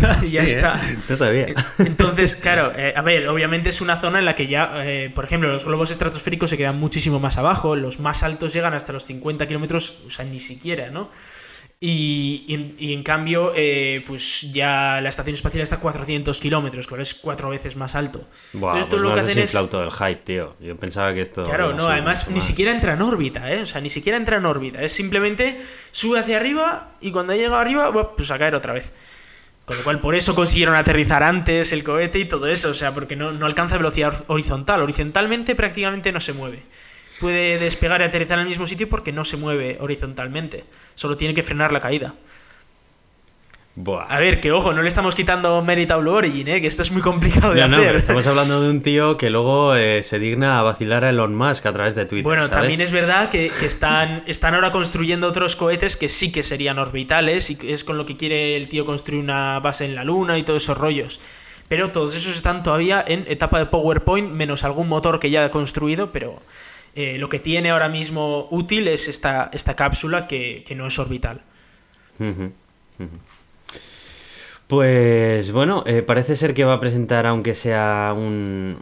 ya 0.00 0.20
Sí, 0.20 0.38
¿eh? 0.38 0.42
está. 0.42 0.80
No 1.08 1.16
sabía. 1.16 1.54
Entonces, 1.78 2.34
claro, 2.34 2.72
eh, 2.76 2.94
a 2.96 3.02
ver, 3.02 3.28
obviamente 3.28 3.68
es 3.68 3.80
una 3.80 4.00
zona 4.00 4.18
en 4.18 4.24
la 4.24 4.34
que 4.34 4.46
ya, 4.48 4.72
eh, 4.84 5.12
por 5.14 5.24
ejemplo, 5.24 5.48
los 5.52 5.64
globos 5.64 5.90
estratosféricos 5.90 6.50
se 6.50 6.56
quedan 6.56 6.80
muchísimo 6.80 7.20
más 7.20 7.38
abajo, 7.38 7.76
los 7.76 8.00
más 8.00 8.22
altos 8.22 8.52
llegan 8.54 8.74
hasta 8.74 8.92
los 8.92 9.04
50 9.04 9.46
kilómetros, 9.46 9.98
o 10.06 10.10
sea, 10.10 10.24
ni 10.24 10.40
siquiera, 10.40 10.90
¿no? 10.90 11.10
Y, 11.80 12.74
y, 12.76 12.92
en, 12.92 13.04
cambio, 13.04 13.52
eh, 13.54 14.02
pues 14.04 14.50
ya 14.52 15.00
la 15.00 15.10
estación 15.10 15.34
espacial 15.34 15.62
está 15.62 15.76
a 15.76 15.80
400 15.80 16.40
kilómetros, 16.40 16.88
que 16.88 17.00
es 17.00 17.14
cuatro 17.14 17.50
veces 17.50 17.76
más 17.76 17.94
alto. 17.94 18.26
Buah, 18.52 18.80
esto 18.80 18.96
pues 18.96 19.02
lo 19.02 19.14
que 19.14 19.20
hacen 19.20 19.38
es 19.38 19.52
todo 19.52 19.84
el 19.84 19.92
hype, 19.92 20.22
tío. 20.24 20.56
Yo 20.58 20.76
pensaba 20.76 21.14
que 21.14 21.20
esto. 21.20 21.44
Claro, 21.44 21.74
no, 21.74 21.86
además 21.86 22.30
ni 22.30 22.40
siquiera 22.40 22.72
entra 22.72 22.94
en 22.94 23.02
órbita, 23.02 23.52
¿eh? 23.52 23.62
O 23.62 23.66
sea, 23.66 23.80
ni 23.80 23.90
siquiera 23.90 24.18
entra 24.18 24.38
en 24.38 24.46
órbita. 24.46 24.82
Es 24.82 24.90
simplemente 24.90 25.60
sube 25.92 26.18
hacia 26.18 26.38
arriba 26.38 26.94
y 27.00 27.12
cuando 27.12 27.32
llega 27.36 27.60
arriba, 27.60 27.92
pues 28.16 28.28
a 28.32 28.38
caer 28.38 28.56
otra 28.56 28.72
vez. 28.72 28.92
Con 29.64 29.76
lo 29.76 29.84
cual, 29.84 30.00
por 30.00 30.16
eso 30.16 30.34
consiguieron 30.34 30.74
aterrizar 30.74 31.22
antes 31.22 31.72
el 31.72 31.84
cohete 31.84 32.18
y 32.18 32.24
todo 32.24 32.48
eso. 32.48 32.70
O 32.70 32.74
sea, 32.74 32.92
porque 32.92 33.14
no, 33.14 33.30
no 33.30 33.46
alcanza 33.46 33.76
velocidad 33.76 34.24
horizontal. 34.26 34.82
Horizontalmente 34.82 35.54
prácticamente 35.54 36.10
no 36.10 36.18
se 36.18 36.32
mueve 36.32 36.64
puede 37.18 37.58
despegar 37.58 38.00
y 38.00 38.04
aterrizar 38.04 38.38
en 38.38 38.42
el 38.42 38.48
mismo 38.48 38.66
sitio 38.66 38.88
porque 38.88 39.12
no 39.12 39.24
se 39.24 39.36
mueve 39.36 39.76
horizontalmente. 39.80 40.64
Solo 40.98 41.16
tiene 41.16 41.32
que 41.32 41.44
frenar 41.44 41.70
la 41.70 41.80
caída. 41.80 42.12
A 44.08 44.18
ver, 44.18 44.40
que 44.40 44.50
ojo, 44.50 44.72
no 44.72 44.82
le 44.82 44.88
estamos 44.88 45.14
quitando 45.14 45.62
mérito 45.62 45.94
a 45.94 45.98
Blue 45.98 46.10
Origin, 46.10 46.48
¿eh? 46.48 46.60
que 46.60 46.66
esto 46.66 46.82
es 46.82 46.90
muy 46.90 47.02
complicado 47.02 47.54
de 47.54 47.62
hacer. 47.62 47.94
estamos 47.94 48.26
hablando 48.26 48.60
de 48.60 48.68
un 48.68 48.82
tío 48.82 49.16
que 49.16 49.30
luego 49.30 49.76
eh, 49.76 50.02
se 50.02 50.18
digna 50.18 50.58
a 50.58 50.62
vacilar 50.62 51.04
a 51.04 51.10
Elon 51.10 51.36
Musk 51.36 51.66
a 51.66 51.72
través 51.72 51.94
de 51.94 52.04
Twitter. 52.04 52.24
Bueno, 52.24 52.50
también 52.50 52.80
es 52.80 52.90
verdad 52.90 53.30
que, 53.30 53.46
están, 53.46 54.24
están 54.26 54.56
ahora 54.56 54.72
construyendo 54.72 55.28
otros 55.28 55.54
cohetes 55.54 55.96
que 55.96 56.08
sí 56.08 56.32
que 56.32 56.42
serían 56.42 56.80
orbitales 56.80 57.48
y 57.48 57.58
es 57.62 57.84
con 57.84 57.96
lo 57.96 58.04
que 58.04 58.16
quiere 58.16 58.56
el 58.56 58.68
tío 58.68 58.84
construir 58.84 59.22
una 59.22 59.60
base 59.60 59.84
en 59.84 59.94
la 59.94 60.02
Luna 60.02 60.36
y 60.36 60.42
todos 60.42 60.64
esos 60.64 60.76
rollos. 60.76 61.20
Pero 61.68 61.92
todos 61.92 62.16
esos 62.16 62.34
están 62.34 62.64
todavía 62.64 63.04
en 63.06 63.24
etapa 63.28 63.60
de 63.60 63.66
PowerPoint, 63.66 64.32
menos 64.32 64.64
algún 64.64 64.88
motor 64.88 65.20
que 65.20 65.30
ya 65.30 65.44
ha 65.44 65.50
construido, 65.52 66.10
pero 66.10 66.42
eh, 66.94 67.18
lo 67.18 67.28
que 67.28 67.38
tiene 67.38 67.70
ahora 67.70 67.88
mismo 67.88 68.48
útil 68.50 68.88
es 68.88 69.08
esta, 69.08 69.50
esta 69.52 69.74
cápsula 69.74 70.26
que, 70.26 70.64
no 70.76 70.86
es 70.86 70.98
orbital. 70.98 71.42
Pues 74.68 75.50
bueno, 75.50 75.82
eh, 75.86 76.02
parece 76.02 76.36
ser 76.36 76.52
que 76.52 76.62
va 76.62 76.74
a 76.74 76.80
presentar, 76.80 77.26
aunque 77.26 77.54
sea 77.54 78.12
un, 78.14 78.76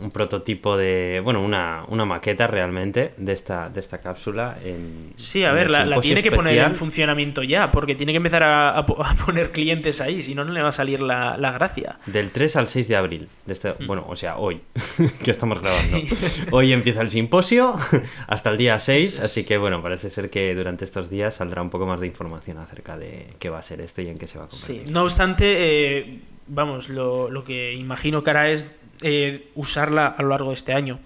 un, 0.00 0.10
prototipo 0.12 0.76
de. 0.76 1.20
Bueno, 1.24 1.42
una, 1.42 1.84
una, 1.88 2.04
maqueta 2.04 2.46
realmente 2.46 3.14
de 3.16 3.32
esta, 3.32 3.68
de 3.68 3.80
esta 3.80 3.98
cápsula. 3.98 4.56
En, 4.64 5.14
sí, 5.16 5.42
a 5.42 5.50
ver, 5.50 5.72
la, 5.72 6.00
tiene 6.00 6.22
que 6.22 6.30
poner 6.30 6.58
en 6.58 6.76
funcionamiento 6.76 7.42
ya, 7.42 7.72
porque 7.72 7.96
tiene 7.96 8.12
que 8.12 8.18
empezar 8.18 8.44
a, 8.44 8.86
poner 9.26 9.50
clientes 9.50 10.00
ahí, 10.00 10.22
si 10.22 10.36
no, 10.36 10.44
no 10.44 10.52
le 10.52 10.62
va 10.62 10.68
a 10.68 10.72
salir 10.72 11.00
la, 11.00 11.36
gracia. 11.50 11.98
Del 12.06 12.30
3 12.30 12.54
al 12.54 12.68
6 12.68 12.86
de 12.86 12.96
abril. 12.96 13.28
De 13.44 13.54
este, 13.54 13.72
mm. 13.72 13.88
Bueno, 13.88 14.06
o 14.08 14.14
sea, 14.14 14.36
hoy, 14.36 14.60
que 15.24 15.32
estamos 15.32 15.58
grabando. 15.58 16.14
Hoy 16.52 16.72
empieza 16.72 17.00
el 17.00 17.10
simposio 17.10 17.74
hasta 18.28 18.50
el 18.50 18.56
día 18.56 18.78
6, 18.78 19.18
así 19.18 19.44
que 19.44 19.58
bueno, 19.58 19.82
parece 19.82 20.10
ser 20.10 20.30
que 20.30 20.54
durante 20.54 20.84
estos 20.84 21.10
días 21.10 21.34
saldrá 21.34 21.60
un 21.60 21.70
poco 21.70 21.86
más 21.86 21.98
de 21.98 22.06
información 22.06 22.58
acerca 22.58 22.96
de 22.96 23.34
qué 23.40 23.50
va 23.50 23.58
a 23.58 23.62
ser 23.62 23.80
esto 23.80 24.00
y 24.00 24.06
en 24.06 24.16
qué 24.16 24.28
se 24.28 24.38
va 24.38 24.44
a 24.44 24.48
convertir. 24.48 24.86
Sí, 24.86 24.92
no 24.92 25.07
obstante, 25.08 25.56
eh, 25.58 26.20
vamos, 26.46 26.88
lo, 26.88 27.44
que 27.44 27.74
imagino 27.74 28.22
que 28.22 28.30
hará 28.30 28.50
es 28.50 28.66
eh, 29.02 29.50
usarla 29.54 30.06
a 30.06 30.22
lo 30.22 30.28
largo 30.28 30.50
de 30.50 30.54
este 30.56 30.72
año. 30.72 31.00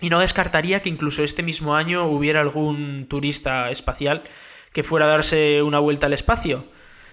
Y 0.00 0.10
no 0.10 0.20
descartaría 0.20 0.82
que 0.82 0.88
incluso 0.88 1.22
este 1.22 1.42
mismo 1.42 1.74
año 1.74 2.06
hubiera 2.06 2.40
algún 2.40 3.06
turista 3.08 3.70
espacial 3.70 4.22
que 4.72 4.82
fuera 4.82 5.06
a 5.06 5.10
darse 5.10 5.62
una 5.62 5.78
vuelta 5.78 6.06
al 6.06 6.12
espacio. 6.12 6.64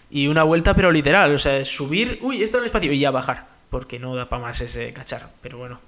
Y 0.09 0.27
una 0.27 0.43
vuelta 0.43 0.73
pero 0.73 0.91
literal, 0.91 1.33
o 1.33 1.37
sea, 1.37 1.63
subir, 1.65 2.19
uy, 2.21 2.41
esto 2.41 2.57
en 2.57 2.63
el 2.63 2.67
espacio 2.67 2.93
y 2.93 2.99
ya 2.99 3.11
bajar, 3.11 3.47
porque 3.69 3.99
no 3.99 4.15
da 4.15 4.29
para 4.29 4.41
más 4.41 4.61
ese 4.61 4.93
cacharro, 4.93 5.29
pero 5.41 5.57
bueno. 5.57 5.79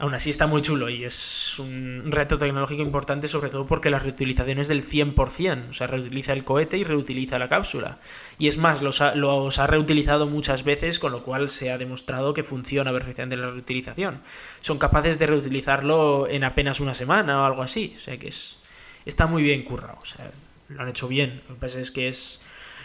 Aún 0.00 0.14
así 0.14 0.30
está 0.30 0.46
muy 0.46 0.62
chulo 0.62 0.88
y 0.90 1.04
es 1.04 1.58
un 1.58 2.04
reto 2.06 2.38
tecnológico 2.38 2.82
importante, 2.82 3.26
sobre 3.26 3.50
todo 3.50 3.66
porque 3.66 3.90
la 3.90 3.98
reutilización 3.98 4.60
es 4.60 4.68
del 4.68 4.84
100%. 4.84 5.70
O 5.70 5.72
sea, 5.72 5.88
reutiliza 5.88 6.32
el 6.32 6.44
cohete 6.44 6.78
y 6.78 6.84
reutiliza 6.84 7.36
la 7.40 7.48
cápsula. 7.48 7.98
Y 8.38 8.46
es 8.46 8.58
más, 8.58 8.80
los 8.80 9.00
ha, 9.00 9.08
ha 9.10 9.66
reutilizado 9.66 10.28
muchas 10.28 10.62
veces, 10.62 11.00
con 11.00 11.10
lo 11.10 11.24
cual 11.24 11.48
se 11.48 11.72
ha 11.72 11.78
demostrado 11.78 12.32
que 12.32 12.44
funciona 12.44 12.92
perfectamente 12.92 13.36
la 13.36 13.50
reutilización. 13.50 14.20
Son 14.60 14.78
capaces 14.78 15.18
de 15.18 15.26
reutilizarlo 15.26 16.28
en 16.28 16.44
apenas 16.44 16.78
una 16.78 16.94
semana 16.94 17.42
o 17.42 17.44
algo 17.44 17.62
así. 17.62 17.94
O 17.96 17.98
sea 17.98 18.16
que 18.18 18.28
es, 18.28 18.58
está 19.04 19.26
muy 19.26 19.42
bien 19.42 19.64
currado. 19.64 19.98
O 20.00 20.06
sea, 20.06 20.30
lo 20.68 20.80
han 20.80 20.88
hecho 20.90 21.08
bien. 21.08 21.42
Lo 21.48 21.56
que 21.56 21.60
pasa 21.60 21.80
es 21.80 21.90
que 21.90 22.06
es. 22.06 22.40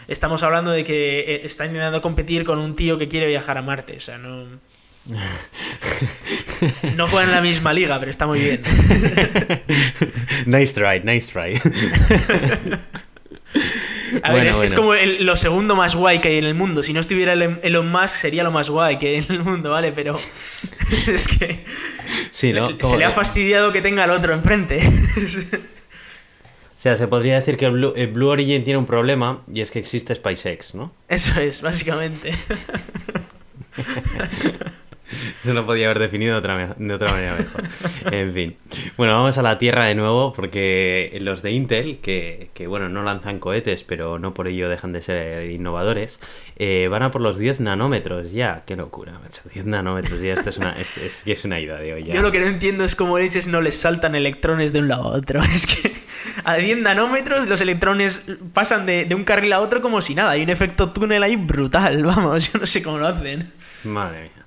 Estamos 0.08 0.42
hablando 0.42 0.72
de 0.72 0.82
que 0.82 1.20
eh, 1.20 1.40
está 1.44 1.64
intentando 1.64 2.02
competir 2.02 2.42
con 2.42 2.58
un 2.58 2.74
tío 2.74 2.98
que 2.98 3.06
quiere 3.06 3.28
viajar 3.28 3.56
a 3.56 3.62
Marte. 3.62 3.96
O 3.98 4.00
sea, 4.00 4.18
no 4.18 4.48
no 6.96 7.08
juegan 7.08 7.28
en 7.28 7.34
la 7.34 7.42
misma 7.42 7.72
liga, 7.72 7.98
pero 7.98 8.10
está 8.10 8.26
muy 8.26 8.40
bien. 8.40 8.62
nice 10.46 10.72
try, 10.72 11.00
nice 11.04 11.30
try. 11.30 11.60
A 14.22 14.32
ver, 14.32 14.46
es, 14.46 14.72
como 14.72 14.94
lo 14.94 15.36
segundo 15.36 15.76
más 15.76 15.94
guay 15.94 16.20
que 16.20 16.28
hay 16.28 16.38
en 16.38 16.44
el 16.44 16.54
mundo. 16.54 16.82
Si 16.82 16.92
no 16.92 17.00
estuviera 17.00 17.34
Elon 17.34 17.90
Musk, 17.90 18.16
sería 18.16 18.44
lo 18.44 18.50
más 18.50 18.70
guay 18.70 18.98
que 18.98 19.08
hay 19.08 19.16
en 19.16 19.32
el 19.32 19.42
mundo, 19.42 19.70
¿vale? 19.70 19.92
Pero 19.92 20.18
es 21.06 21.28
que 21.28 21.64
se 22.30 22.52
le 22.52 23.04
ha 23.04 23.10
fastidiado 23.10 23.72
que 23.72 23.82
tenga 23.82 24.04
al 24.04 24.10
otro 24.10 24.32
enfrente. 24.32 24.78
o 24.78 26.78
sea, 26.78 26.96
se 26.96 27.08
podría 27.08 27.36
decir 27.36 27.56
que 27.56 27.66
el 27.66 27.72
Blue, 27.72 27.92
el 27.96 28.08
Blue 28.08 28.28
Origin 28.28 28.64
tiene 28.64 28.78
un 28.78 28.86
problema 28.86 29.42
y 29.52 29.60
es 29.60 29.70
que 29.70 29.78
existe 29.78 30.14
SpaceX, 30.14 30.74
¿no? 30.74 30.92
Eso 31.08 31.38
es, 31.40 31.60
básicamente. 31.60 32.32
No 35.44 35.52
lo 35.52 35.66
podía 35.66 35.86
haber 35.86 35.98
definido 35.98 36.32
de 36.32 36.38
otra, 36.38 36.74
de 36.76 36.94
otra 36.94 37.10
manera 37.10 37.36
mejor. 37.36 37.62
En 38.12 38.32
fin. 38.32 38.56
Bueno, 38.96 39.14
vamos 39.14 39.36
a 39.38 39.42
la 39.42 39.58
Tierra 39.58 39.84
de 39.84 39.94
nuevo 39.94 40.32
porque 40.32 41.16
los 41.20 41.42
de 41.42 41.52
Intel, 41.52 41.98
que, 41.98 42.66
bueno, 42.66 42.88
no 42.88 43.02
lanzan 43.02 43.38
cohetes, 43.38 43.84
pero 43.84 44.18
no 44.18 44.34
por 44.34 44.48
ello 44.48 44.68
dejan 44.68 44.92
de 44.92 45.02
ser 45.02 45.50
innovadores, 45.50 46.20
eh, 46.56 46.88
van 46.90 47.02
a 47.02 47.10
por 47.10 47.20
los 47.20 47.38
10 47.38 47.60
nanómetros 47.60 48.32
ya. 48.32 48.62
Qué 48.66 48.76
locura, 48.76 49.18
macho. 49.18 49.42
10 49.52 49.66
nanómetros 49.66 50.20
ya, 50.20 50.34
esto 50.34 50.50
es 50.50 50.56
una, 50.56 50.72
es, 50.72 51.22
es, 51.26 51.44
una 51.44 51.60
idea 51.60 51.76
de 51.76 51.92
hoy 51.92 52.04
ya. 52.04 52.14
Yo 52.14 52.22
lo 52.22 52.32
que 52.32 52.40
no 52.40 52.46
entiendo 52.46 52.84
es 52.84 52.96
cómo 52.96 53.18
leches 53.18 53.48
no 53.48 53.60
les 53.60 53.76
saltan 53.76 54.14
electrones 54.14 54.72
de 54.72 54.80
un 54.80 54.88
lado 54.88 55.04
a 55.04 55.16
otro. 55.16 55.42
Es 55.54 55.66
que 55.66 55.92
a 56.42 56.56
10 56.56 56.78
nanómetros 56.78 57.48
los 57.48 57.60
electrones 57.60 58.24
pasan 58.52 58.86
de, 58.86 59.04
de 59.04 59.14
un 59.14 59.24
carril 59.24 59.52
a 59.52 59.60
otro 59.60 59.80
como 59.80 60.00
si 60.00 60.14
nada. 60.14 60.30
Hay 60.30 60.42
un 60.42 60.50
efecto 60.50 60.90
túnel 60.90 61.22
ahí 61.22 61.36
brutal, 61.36 62.02
vamos. 62.04 62.52
Yo 62.52 62.58
no 62.58 62.66
sé 62.66 62.82
cómo 62.82 62.98
lo 62.98 63.06
hacen. 63.06 63.52
Madre 63.84 64.22
mía. 64.22 64.44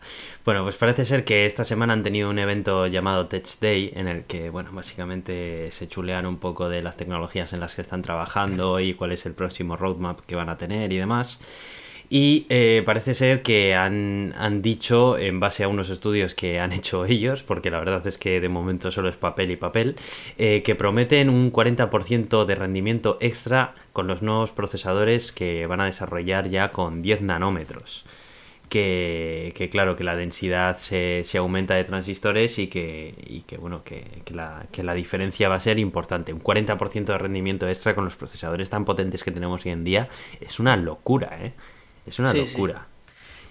Bueno, 0.48 0.64
pues 0.64 0.78
parece 0.78 1.04
ser 1.04 1.26
que 1.26 1.46
esta 1.46 1.66
semana 1.66 1.92
han 1.92 2.04
tenido 2.04 2.30
un 2.30 2.40
evento 2.40 2.88
llamado 2.88 3.28
Tech 3.28 3.46
Day 3.60 3.92
en 3.94 4.08
el 4.08 4.24
que, 4.24 4.50
bueno, 4.50 4.70
básicamente 4.72 5.70
se 5.72 5.90
chulean 5.90 6.26
un 6.26 6.38
poco 6.38 6.70
de 6.70 6.82
las 6.82 6.96
tecnologías 6.96 7.52
en 7.52 7.60
las 7.60 7.76
que 7.76 7.82
están 7.82 8.02
trabajando 8.02 8.80
y 8.80 8.94
cuál 8.94 9.12
es 9.12 9.26
el 9.26 9.34
próximo 9.34 9.76
roadmap 9.76 10.22
que 10.22 10.38
van 10.38 10.48
a 10.48 10.58
tener 10.58 10.94
y 10.94 10.98
demás. 10.98 11.42
Y 12.10 12.46
eh, 12.48 12.82
parece 12.86 13.14
ser 13.14 13.42
que 13.42 13.76
han, 13.76 14.62
dicho, 14.62 15.18
en 15.18 15.42
base 15.42 15.66
a 15.66 15.68
unos 15.68 15.90
estudios 15.90 16.34
que 16.34 16.62
han 16.62 16.72
hecho 16.72 17.04
ellos, 17.06 17.44
porque 17.44 17.70
la 17.70 17.80
verdad 17.80 18.08
es 18.08 18.18
que 18.18 18.40
de 18.40 18.48
momento 18.48 18.90
solo 18.90 19.10
es 19.10 19.18
papel 19.18 19.52
y 19.52 19.58
papel, 19.58 19.98
eh, 20.38 20.64
que 20.64 20.76
prometen 20.76 21.30
un 21.30 21.52
40% 21.52 22.46
de 22.46 22.56
rendimiento 22.56 23.18
extra 23.20 23.76
con 23.92 24.08
los 24.08 24.22
nuevos 24.22 24.54
procesadores 24.54 25.34
que 25.34 25.68
van 25.68 25.82
a 25.82 25.88
desarrollar 25.88 26.48
ya 26.48 26.72
con 26.72 27.02
10 27.02 27.24
nanómetros 27.24 28.06
que, 28.69 29.69
claro, 29.71 29.95
que 29.95 30.03
la 30.03 30.15
densidad 30.15 30.77
se, 30.77 31.21
se, 31.23 31.38
aumenta 31.38 31.75
de 31.75 31.84
transistores 31.84 32.60
y 32.60 32.67
que, 32.67 33.15
y 33.27 33.41
que 33.41 33.58
bueno, 33.58 33.84
que, 33.84 34.21
que, 34.25 34.34
la, 34.34 34.65
que 34.71 34.84
la 34.84 34.93
diferencia 34.93 35.49
va 35.49 35.56
a 35.56 35.60
ser 35.60 35.80
importante. 35.80 36.34
Un 36.34 36.41
40% 36.41 37.06
de 37.06 37.17
rendimiento 37.17 37.67
extra 37.67 37.95
con 37.95 38.06
los 38.06 38.15
procesadores 38.15 38.69
tan 38.69 38.86
potentes 38.86 39.23
que 39.23 39.32
tenemos 39.32 39.65
hoy 39.65 39.71
en 39.71 39.84
día 39.84 40.10
es 40.41 40.60
una 40.60 40.75
locura, 40.75 41.38
¿eh? 41.41 41.53
Es 42.06 42.19
una 42.19 42.34
locura. 42.34 42.88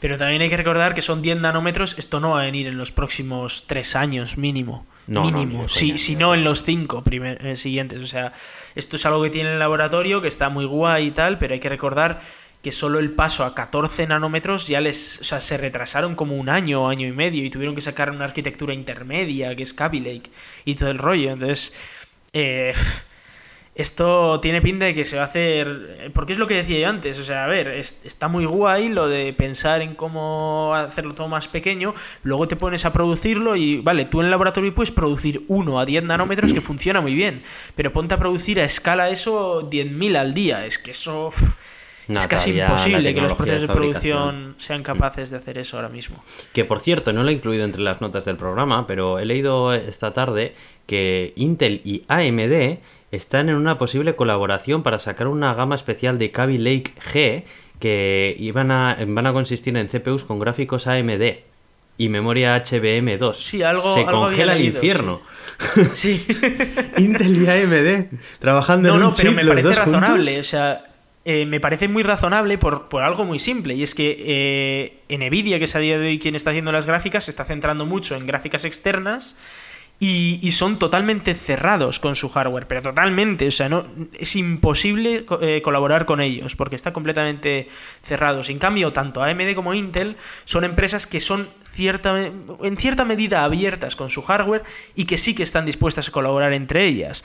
Pero 0.00 0.18
también 0.18 0.42
hay 0.42 0.48
que 0.48 0.56
recordar 0.56 0.94
que 0.94 1.02
son 1.02 1.22
10 1.22 1.40
nanómetros, 1.40 1.98
esto 1.98 2.20
no 2.20 2.30
va 2.30 2.42
a 2.42 2.44
venir 2.44 2.66
en 2.66 2.76
los 2.76 2.92
próximos 2.92 3.64
3 3.66 3.96
años 3.96 4.36
mínimo. 4.36 4.86
mínimo, 5.06 5.68
si, 5.68 6.16
no 6.16 6.34
en 6.34 6.44
los 6.44 6.64
5 6.64 7.02
eh, 7.10 7.56
siguientes. 7.56 8.02
O 8.02 8.06
sea, 8.06 8.32
esto 8.74 8.96
es 8.96 9.06
algo 9.06 9.22
que 9.22 9.30
tiene 9.30 9.52
el 9.54 9.58
laboratorio, 9.58 10.20
que 10.20 10.28
está 10.28 10.50
muy 10.50 10.66
guay 10.66 11.06
y 11.06 11.10
tal, 11.12 11.38
pero 11.38 11.54
hay 11.54 11.60
que 11.60 11.70
recordar 11.70 12.20
que 12.66 12.72
solo 12.72 12.98
el 12.98 13.12
paso 13.12 13.44
a 13.44 13.54
14 13.54 14.08
nanómetros 14.08 14.66
ya 14.66 14.80
les, 14.80 15.20
o 15.20 15.24
sea, 15.24 15.40
se 15.40 15.56
retrasaron 15.56 16.16
como 16.16 16.34
un 16.34 16.48
año 16.48 16.88
año 16.88 17.06
y 17.06 17.12
medio 17.12 17.44
y 17.44 17.48
tuvieron 17.48 17.76
que 17.76 17.80
sacar 17.80 18.10
una 18.10 18.24
arquitectura 18.24 18.74
intermedia 18.74 19.54
que 19.54 19.62
es 19.62 19.72
Kaby 19.72 20.00
Lake 20.00 20.30
y 20.64 20.74
todo 20.74 20.90
el 20.90 20.98
rollo. 20.98 21.30
Entonces, 21.30 21.72
eh, 22.32 22.74
esto 23.76 24.40
tiene 24.40 24.60
pinta 24.62 24.86
de 24.86 24.94
que 24.94 25.04
se 25.04 25.14
va 25.14 25.22
a 25.22 25.26
hacer, 25.26 26.10
porque 26.12 26.32
es 26.32 26.40
lo 26.40 26.48
que 26.48 26.56
decía 26.56 26.80
yo 26.80 26.88
antes, 26.88 27.20
o 27.20 27.22
sea, 27.22 27.44
a 27.44 27.46
ver, 27.46 27.68
está 27.68 28.26
muy 28.26 28.46
guay 28.46 28.88
lo 28.88 29.06
de 29.06 29.32
pensar 29.32 29.80
en 29.80 29.94
cómo 29.94 30.74
hacerlo 30.74 31.14
todo 31.14 31.28
más 31.28 31.46
pequeño, 31.46 31.94
luego 32.24 32.48
te 32.48 32.56
pones 32.56 32.84
a 32.84 32.92
producirlo 32.92 33.54
y, 33.54 33.80
vale, 33.80 34.06
tú 34.06 34.18
en 34.18 34.24
el 34.24 34.32
laboratorio 34.32 34.74
puedes 34.74 34.90
producir 34.90 35.44
uno 35.46 35.78
a 35.78 35.86
10 35.86 36.02
nanómetros 36.02 36.52
que 36.52 36.60
funciona 36.60 37.00
muy 37.00 37.14
bien, 37.14 37.42
pero 37.76 37.92
ponte 37.92 38.14
a 38.14 38.18
producir 38.18 38.58
a 38.58 38.64
escala 38.64 39.08
eso 39.08 39.70
10.000 39.70 40.16
al 40.16 40.34
día, 40.34 40.66
es 40.66 40.78
que 40.80 40.90
eso 40.90 41.30
es 42.08 42.28
casi 42.28 42.58
imposible 42.58 43.14
que 43.14 43.20
los 43.20 43.34
procesos 43.34 43.62
de, 43.62 43.68
producción 43.68 44.54
sean 44.58 44.82
capaces 44.82 45.30
de 45.30 45.36
hacer 45.36 45.58
eso 45.58 45.76
ahora 45.76 45.88
mismo. 45.88 46.22
Que 46.52 46.64
por 46.64 46.80
cierto, 46.80 47.12
no 47.12 47.22
lo 47.22 47.30
he 47.30 47.32
incluido 47.32 47.64
entre 47.64 47.82
las 47.82 48.00
notas 48.00 48.24
del 48.24 48.36
programa, 48.36 48.86
pero 48.86 49.18
he 49.18 49.24
leído 49.24 49.74
esta 49.74 50.12
tarde 50.12 50.54
que 50.86 51.32
Intel 51.36 51.80
y 51.84 52.04
AMD 52.08 52.78
están 53.10 53.48
en 53.48 53.56
una 53.56 53.78
posible 53.78 54.14
colaboración 54.14 54.82
para 54.82 54.98
sacar 54.98 55.28
una 55.28 55.54
gama 55.54 55.74
especial 55.74 56.18
de 56.18 56.30
Kaby 56.30 56.58
Lake 56.58 56.94
G 57.12 57.44
que 57.78 58.36
iban 58.38 58.70
a, 58.70 58.96
van 59.06 59.26
a 59.26 59.32
consistir 59.32 59.76
en 59.76 59.88
CPUs 59.88 60.24
con 60.24 60.38
gráficos 60.38 60.86
AMD 60.86 61.22
y 61.98 62.08
memoria 62.08 62.62
HBM2. 62.62 63.34
Sí, 63.34 63.62
algo 63.62 63.94
Se 63.94 64.00
algo 64.00 64.22
congela 64.22 64.52
el 64.52 64.58
leído, 64.58 64.74
infierno. 64.74 65.20
Sí. 65.92 66.26
Intel 66.98 67.42
y 67.42 67.48
AMD 67.48 68.18
trabajando 68.38 68.88
no, 68.90 68.94
en 68.94 69.02
un 69.02 69.08
no, 69.08 69.14
pero 69.16 69.28
chip 69.30 69.36
me 69.36 69.46
parece 69.46 69.74
razonable. 69.74 70.32
juntos. 70.32 70.46
O 70.46 70.50
sea, 70.50 70.84
eh, 71.28 71.44
me 71.44 71.58
parece 71.58 71.88
muy 71.88 72.04
razonable 72.04 72.56
por, 72.56 72.88
por 72.88 73.02
algo 73.02 73.24
muy 73.24 73.40
simple. 73.40 73.74
Y 73.74 73.82
es 73.82 73.96
que 73.96 74.16
eh, 74.16 75.02
en 75.08 75.26
Nvidia, 75.26 75.58
que 75.58 75.64
es 75.64 75.74
a 75.74 75.80
día 75.80 75.98
de 75.98 76.06
hoy 76.06 76.18
quien 76.20 76.36
está 76.36 76.50
haciendo 76.50 76.70
las 76.70 76.86
gráficas, 76.86 77.24
se 77.24 77.32
está 77.32 77.44
centrando 77.44 77.84
mucho 77.84 78.14
en 78.14 78.26
gráficas 78.26 78.64
externas. 78.64 79.36
Y, 79.98 80.50
son 80.52 80.78
totalmente 80.78 81.34
cerrados 81.34 81.98
con 82.00 82.16
su 82.16 82.28
hardware, 82.28 82.68
pero 82.68 82.82
totalmente, 82.82 83.48
o 83.48 83.50
sea, 83.50 83.70
no 83.70 83.86
es 84.18 84.36
imposible 84.36 85.24
eh, 85.40 85.62
colaborar 85.62 86.04
con 86.04 86.20
ellos 86.20 86.54
porque 86.54 86.76
están 86.76 86.92
completamente 86.92 87.66
cerrados. 88.02 88.50
En 88.50 88.58
cambio, 88.58 88.92
tanto 88.92 89.22
AMD 89.22 89.54
como 89.54 89.72
Intel 89.72 90.16
son 90.44 90.64
empresas 90.64 91.06
que 91.06 91.18
son 91.18 91.48
cierta, 91.72 92.14
en 92.18 92.76
cierta 92.76 93.06
medida 93.06 93.42
abiertas 93.42 93.96
con 93.96 94.10
su 94.10 94.20
hardware 94.22 94.64
y 94.94 95.06
que 95.06 95.16
sí 95.16 95.34
que 95.34 95.42
están 95.42 95.64
dispuestas 95.64 96.08
a 96.08 96.12
colaborar 96.12 96.52
entre 96.52 96.84
ellas. 96.84 97.24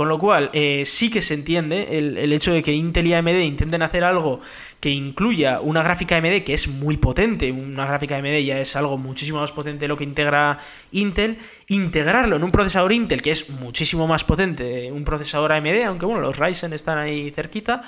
Con 0.00 0.08
lo 0.08 0.18
cual, 0.18 0.48
eh, 0.54 0.84
sí 0.86 1.10
que 1.10 1.20
se 1.20 1.34
entiende 1.34 1.98
el, 1.98 2.16
el 2.16 2.32
hecho 2.32 2.54
de 2.54 2.62
que 2.62 2.72
Intel 2.72 3.06
y 3.06 3.12
AMD 3.12 3.42
intenten 3.42 3.82
hacer 3.82 4.02
algo 4.02 4.40
que 4.80 4.88
incluya 4.88 5.60
una 5.60 5.82
gráfica 5.82 6.16
AMD 6.16 6.42
que 6.42 6.54
es 6.54 6.68
muy 6.68 6.96
potente, 6.96 7.52
una 7.52 7.84
gráfica 7.84 8.16
AMD 8.16 8.38
ya 8.38 8.58
es 8.60 8.76
algo 8.76 8.96
muchísimo 8.96 9.40
más 9.40 9.52
potente 9.52 9.80
de 9.80 9.88
lo 9.88 9.98
que 9.98 10.04
integra 10.04 10.56
Intel, 10.92 11.36
integrarlo 11.68 12.36
en 12.36 12.44
un 12.44 12.50
procesador 12.50 12.94
Intel 12.94 13.20
que 13.20 13.30
es 13.30 13.50
muchísimo 13.50 14.06
más 14.06 14.24
potente 14.24 14.90
un 14.90 15.04
procesador 15.04 15.52
AMD, 15.52 15.82
aunque 15.84 16.06
bueno, 16.06 16.22
los 16.22 16.38
Ryzen 16.38 16.72
están 16.72 16.96
ahí 16.96 17.30
cerquita, 17.32 17.82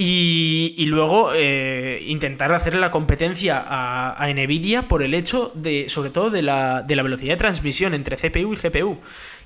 y, 0.00 0.74
y 0.78 0.86
luego 0.86 1.32
eh, 1.34 2.00
intentar 2.06 2.52
hacerle 2.52 2.78
la 2.78 2.92
competencia 2.92 3.62
a, 3.64 4.24
a 4.24 4.32
Nvidia 4.32 4.86
por 4.86 5.02
el 5.02 5.12
hecho 5.12 5.50
de, 5.56 5.88
sobre 5.88 6.10
todo, 6.10 6.30
de 6.30 6.40
la, 6.40 6.82
de 6.82 6.94
la 6.94 7.02
velocidad 7.02 7.34
de 7.34 7.38
transmisión 7.38 7.94
entre 7.94 8.16
CPU 8.16 8.54
y 8.54 8.56
GPU. 8.56 8.98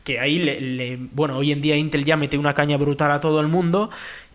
Que 0.04 0.18
ahí, 0.18 0.38
le, 0.38 0.60
le- 0.60 0.96
bueno, 1.12 1.36
hoy 1.36 1.52
en 1.52 1.60
día 1.60 1.76
Intel 1.76 2.04
ya 2.04 2.16
mete 2.16 2.36
una 2.38 2.54
caña 2.54 2.76
brutal 2.76 3.10
a 3.12 3.20
todo 3.20 3.40
el 3.40 3.48
mundo. 3.48 3.90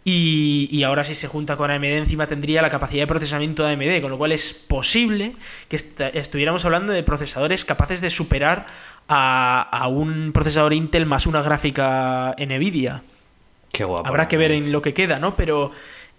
Y, 0.06 0.70
y 0.72 0.84
ahora 0.84 1.04
si 1.04 1.16
se 1.16 1.28
junta 1.28 1.58
con 1.58 1.70
AMD 1.70 1.84
encima 1.84 2.28
tendría 2.28 2.62
la 2.62 2.70
capacidad 2.70 3.04
de 3.04 3.08
procesamiento 3.08 3.66
de 3.66 3.74
AMD, 3.74 4.02
con 4.02 4.10
lo 4.10 4.18
cual 4.18 4.32
es 4.32 4.54
posible 4.54 5.34
que 5.68 5.76
est- 5.76 6.00
estuviéramos 6.00 6.64
hablando 6.64 6.94
de 6.94 7.04
procesadores 7.04 7.66
capaces 7.66 8.00
de 8.00 8.10
superar 8.10 8.68
a, 9.10 9.62
a 9.70 9.88
un 9.90 10.32
procesador 10.32 10.72
Intel 10.74 11.06
más 11.06 11.28
una 11.28 11.42
gráfica 11.42 12.36
Nvidia. 12.40 13.04
Qué 13.74 13.84
guapo. 13.84 14.08
Habrá 14.08 14.30
que 14.30 14.38
ver 14.38 14.54
en 14.54 14.72
lo 14.72 14.82
que 14.82 14.94
queda, 14.94 15.20
¿no? 15.20 15.34
Pero 15.34 15.72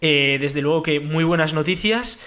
eh, 0.03 0.37
desde 0.39 0.61
luego 0.61 0.83
que 0.83 1.01
muy 1.01 1.25
buenas 1.25 1.55
noticias. 1.55 2.21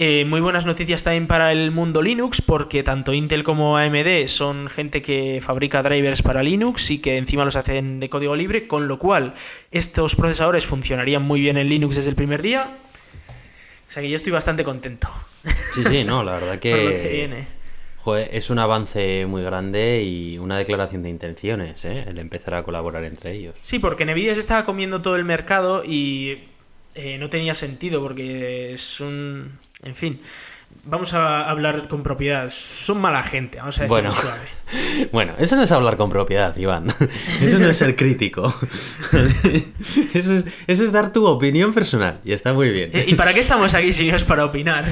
Eh, 0.00 0.24
muy 0.24 0.40
buenas 0.40 0.66
noticias 0.66 1.04
también 1.04 1.28
para 1.28 1.52
el 1.52 1.70
mundo 1.70 2.02
Linux, 2.02 2.42
porque 2.42 2.82
tanto 2.82 3.12
Intel 3.12 3.44
como 3.44 3.76
AMD 3.76 4.26
son 4.26 4.68
gente 4.68 5.02
que 5.02 5.40
fabrica 5.40 5.84
drivers 5.84 6.20
para 6.20 6.42
Linux 6.42 6.90
y 6.90 6.98
que 6.98 7.16
encima 7.16 7.44
los 7.44 7.54
hacen 7.54 8.00
de 8.00 8.08
código 8.08 8.34
libre, 8.34 8.66
con 8.66 8.88
lo 8.88 8.98
cual 8.98 9.34
estos 9.70 10.16
procesadores 10.16 10.66
funcionarían 10.66 11.22
muy 11.22 11.40
bien 11.40 11.56
en 11.58 11.68
Linux 11.68 11.94
desde 11.94 12.10
el 12.10 12.16
primer 12.16 12.42
día. 12.42 12.76
O 13.88 13.90
sea 13.94 14.02
que 14.02 14.10
yo 14.10 14.16
estoy 14.16 14.32
bastante 14.32 14.64
contento 14.64 15.08
Sí, 15.74 15.84
sí, 15.84 16.02
no, 16.02 16.24
la 16.24 16.32
verdad 16.32 16.46
por 16.60 16.70
lo 16.70 16.90
que 16.90 17.00
que... 17.00 17.08
viene. 17.10 17.46
Joder, 18.02 18.28
es 18.32 18.50
un 18.50 18.58
avance 18.58 19.24
muy 19.26 19.42
grande 19.42 20.02
y 20.02 20.36
una 20.38 20.58
declaración 20.58 21.02
de 21.02 21.08
intenciones, 21.08 21.84
¿eh? 21.84 22.04
El 22.06 22.18
empezar 22.18 22.56
a 22.56 22.62
colaborar 22.62 23.04
entre 23.04 23.32
ellos. 23.32 23.54
Sí, 23.62 23.78
porque 23.78 24.04
Nvidia 24.04 24.34
se 24.34 24.40
estaba 24.40 24.64
comiendo 24.66 25.00
todo 25.00 25.16
el 25.16 25.24
mercado 25.24 25.82
y 25.86 26.40
eh, 26.94 27.18
no 27.18 27.28
tenía 27.30 27.54
sentido 27.54 28.00
porque 28.02 28.72
es 28.74 29.00
un... 29.00 29.58
En 29.82 29.94
fin, 29.94 30.20
vamos 30.84 31.12
a 31.14 31.48
hablar 31.48 31.88
con 31.88 32.02
propiedad. 32.02 32.48
Son 32.50 32.98
mala 33.00 33.22
gente, 33.22 33.58
vamos 33.58 33.78
a 33.78 33.82
decirlo 33.82 34.02
Bueno. 34.10 34.14
suave. 34.14 34.48
Bueno, 35.12 35.34
eso 35.38 35.54
no 35.56 35.62
es 35.62 35.70
hablar 35.72 35.96
con 35.96 36.10
propiedad, 36.10 36.56
Iván. 36.56 36.92
Eso 37.42 37.58
no 37.58 37.68
es 37.68 37.76
ser 37.76 37.94
crítico. 37.94 38.52
Eso 40.14 40.34
es, 40.34 40.44
eso 40.66 40.84
es 40.84 40.90
dar 40.92 41.12
tu 41.12 41.26
opinión 41.26 41.72
personal 41.74 42.20
y 42.24 42.32
está 42.32 42.52
muy 42.52 42.70
bien. 42.70 42.90
Eh, 42.92 43.04
¿Y 43.08 43.14
para 43.14 43.32
qué 43.34 43.40
estamos 43.40 43.74
aquí 43.74 43.92
si 43.92 44.10
no 44.10 44.16
es 44.16 44.24
para 44.24 44.44
opinar? 44.44 44.90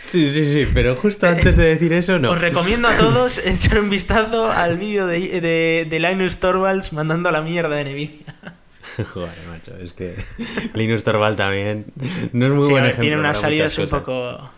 Sí, 0.00 0.28
sí, 0.28 0.44
sí, 0.52 0.66
pero 0.74 0.96
justo 0.96 1.26
antes 1.26 1.56
de 1.56 1.64
decir 1.66 1.92
eso, 1.92 2.18
no. 2.18 2.32
Os 2.32 2.40
recomiendo 2.40 2.88
a 2.88 2.96
todos 2.96 3.38
echar 3.38 3.78
un 3.78 3.88
vistazo 3.88 4.50
al 4.50 4.76
vídeo 4.78 5.06
de, 5.06 5.40
de, 5.40 5.86
de 5.88 6.00
Linus 6.00 6.38
Torvalds 6.38 6.92
mandando 6.92 7.28
a 7.28 7.32
la 7.32 7.40
mierda 7.40 7.76
de 7.76 7.84
Nvidia. 7.84 8.34
Joder, 9.12 9.30
macho, 9.48 9.76
es 9.78 9.92
que 9.92 10.14
Linus 10.74 11.04
Torvald 11.04 11.36
también 11.36 11.86
no 12.32 12.46
es 12.46 12.52
muy 12.52 12.64
Sí, 12.64 12.70
buen 12.70 12.84
ejemplo. 12.84 13.02
tiene 13.02 13.18
unas 13.18 13.38
salidas 13.40 13.76
un 13.78 13.88
poco... 13.88 14.28
Pero 14.38 14.50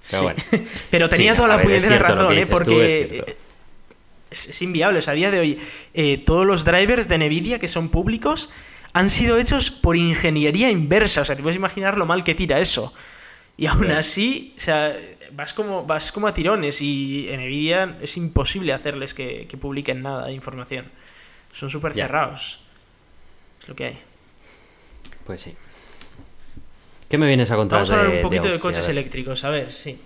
Sí. 0.00 0.16
bueno. 0.22 0.42
Pero 0.90 1.08
tenía 1.08 1.32
Sí, 1.32 1.36
toda 1.36 1.48
la 1.56 1.62
puñetera 1.62 1.98
razón, 1.98 2.36
¿eh? 2.36 2.44
tú, 2.44 2.50
Porque 2.50 3.36
es 4.30 4.62
inviable. 4.62 4.98
O 4.98 5.02
sea, 5.02 5.12
a 5.12 5.16
día 5.16 5.30
de 5.30 5.38
hoy, 5.38 5.60
eh, 5.94 6.18
todos 6.24 6.44
los 6.46 6.64
drivers 6.64 7.06
de 7.08 7.18
Nvidia 7.18 7.58
que 7.58 7.68
son 7.68 7.88
públicos 7.88 8.50
han 8.94 9.10
sido 9.10 9.38
hechos 9.38 9.70
por 9.70 9.96
ingeniería 9.96 10.70
inversa. 10.70 11.20
O 11.20 11.24
sea, 11.24 11.36
te 11.36 11.42
puedes 11.42 11.56
imaginar 11.56 11.98
lo 11.98 12.06
mal 12.06 12.24
que 12.24 12.34
tira 12.34 12.58
eso. 12.60 12.92
Y 13.56 13.66
aún 13.66 13.90
así, 13.92 14.54
o 14.56 14.60
sea, 14.60 14.96
vas 15.32 15.52
como, 15.54 15.84
vas 15.84 16.10
como 16.10 16.26
a 16.26 16.34
tirones 16.34 16.80
y 16.82 17.28
en 17.28 17.40
Nvidia 17.40 17.96
es 18.00 18.16
imposible 18.16 18.72
hacerles 18.72 19.14
que, 19.14 19.46
que 19.48 19.56
publiquen 19.56 20.02
nada 20.02 20.26
de 20.26 20.32
información. 20.32 20.86
Son 21.52 21.70
súper 21.70 21.92
cerrados. 21.94 22.58
Es 23.62 23.68
lo 23.68 23.74
que 23.74 23.86
hay. 23.86 23.98
Pues 25.24 25.40
sí. 25.42 25.54
¿Qué 27.08 27.18
me 27.18 27.26
vienes 27.26 27.50
a 27.50 27.56
contar 27.56 27.78
Vamos 27.78 27.90
a 27.90 27.94
hablar 27.94 28.10
de- 28.10 28.16
un 28.16 28.22
poquito 28.22 28.48
de, 28.48 28.58
coches 28.58 28.86
A 28.88 28.90
eléctricos, 28.90 29.44
a 29.44 29.50
ver, 29.50 29.72
sí. 29.72 29.98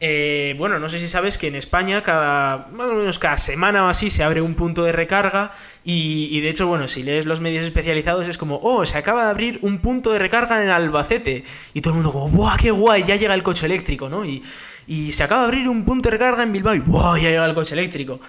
Eh, 0.00 0.54
bueno, 0.58 0.78
no 0.80 0.88
sé 0.88 0.98
si 0.98 1.06
sabes 1.08 1.38
que 1.38 1.46
en 1.46 1.54
España 1.54 2.02
cada 2.02 2.66
más 2.72 2.88
o 2.88 2.94
menos 2.94 3.18
cada 3.18 3.38
semana 3.38 3.86
o 3.86 3.88
así 3.88 4.10
se 4.10 4.24
abre 4.24 4.40
un 4.42 4.54
punto 4.54 4.82
de 4.84 4.90
recarga 4.92 5.52
y, 5.84 6.28
y 6.32 6.40
de 6.40 6.50
hecho, 6.50 6.66
bueno, 6.66 6.88
si 6.88 7.02
lees 7.04 7.26
los 7.26 7.40
medios 7.40 7.64
especializados 7.64 8.26
es 8.28 8.36
como, 8.36 8.58
oh, 8.62 8.84
se 8.84 8.98
acaba 8.98 9.24
de 9.24 9.30
abrir 9.30 9.58
un 9.62 9.78
punto 9.78 10.10
de 10.12 10.18
recarga 10.18 10.62
en 10.62 10.68
Albacete 10.68 11.44
y 11.74 11.80
todo 11.80 11.92
el 11.92 11.96
mundo 11.96 12.12
como, 12.12 12.28
¡buah, 12.28 12.56
qué 12.56 12.70
guay! 12.72 13.04
Ya 13.04 13.16
llega 13.16 13.34
el 13.34 13.42
coche 13.44 13.66
eléctrico, 13.66 14.08
¿no? 14.08 14.24
Y, 14.24 14.42
y 14.88 15.12
se 15.12 15.22
acaba 15.22 15.42
de 15.42 15.46
abrir 15.46 15.68
un 15.68 15.84
punto 15.84 16.08
de 16.10 16.16
recarga 16.16 16.42
en 16.42 16.52
Bilbao 16.52 16.74
y 16.74 16.80
¡buah! 16.80 17.16
Ya 17.18 17.30
llega 17.30 17.46
el 17.46 17.54
coche 17.54 17.74
eléctrico. 17.74 18.20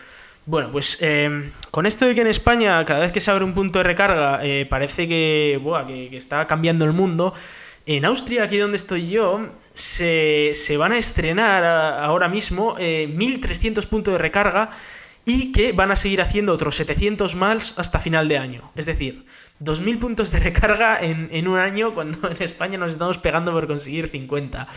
Bueno, 0.48 0.72
pues 0.72 1.00
eh, 1.02 1.52
con 1.72 1.88
esto 1.88 2.06
de 2.06 2.14
que 2.14 2.22
en 2.22 2.28
España 2.28 2.86
cada 2.86 3.00
vez 3.00 3.12
que 3.12 3.20
se 3.20 3.32
abre 3.32 3.44
un 3.44 3.56
punto 3.56 3.80
de 3.80 3.84
recarga 3.84 4.46
eh, 4.46 4.68
parece 4.70 5.08
que, 5.08 5.60
buah, 5.62 5.88
que, 5.88 6.16
está 6.16 6.46
cambiando 6.46 6.86
el 6.86 6.94
mundo, 6.94 7.34
en 7.88 8.06
Austria, 8.06 8.44
aquí 8.44 8.58
donde 8.58 8.78
estoy 8.78 9.08
yo, 9.08 9.50
se, 9.74 10.52
se 10.54 10.78
van 10.78 10.92
a 10.92 10.98
estrenar 11.00 11.64
ahora 11.64 12.28
mismo 12.28 12.76
eh, 12.78 13.12
1.300 13.12 13.88
puntos 13.88 14.14
de 14.14 14.18
recarga 14.20 14.70
y 15.26 15.52
que 15.52 15.72
van 15.72 15.92
a 15.92 15.96
seguir 15.96 16.22
haciendo 16.22 16.54
otros 16.54 16.76
700 16.76 17.34
más 17.36 17.74
hasta 17.78 18.00
final 18.00 18.28
de 18.28 18.38
año. 18.38 18.72
Es 18.76 18.86
decir, 18.86 19.26
2.000 19.64 19.98
puntos 19.98 20.32
de 20.32 20.40
recarga 20.40 21.00
en, 21.00 21.28
en 21.32 21.48
un 21.48 21.58
año 21.58 21.96
cuando 21.96 22.30
en 22.30 22.42
España 22.44 22.78
nos 22.78 22.92
estamos 22.92 23.18
pegando 23.18 23.52
por 23.52 23.66
conseguir 23.66 24.10
50. 24.10 24.68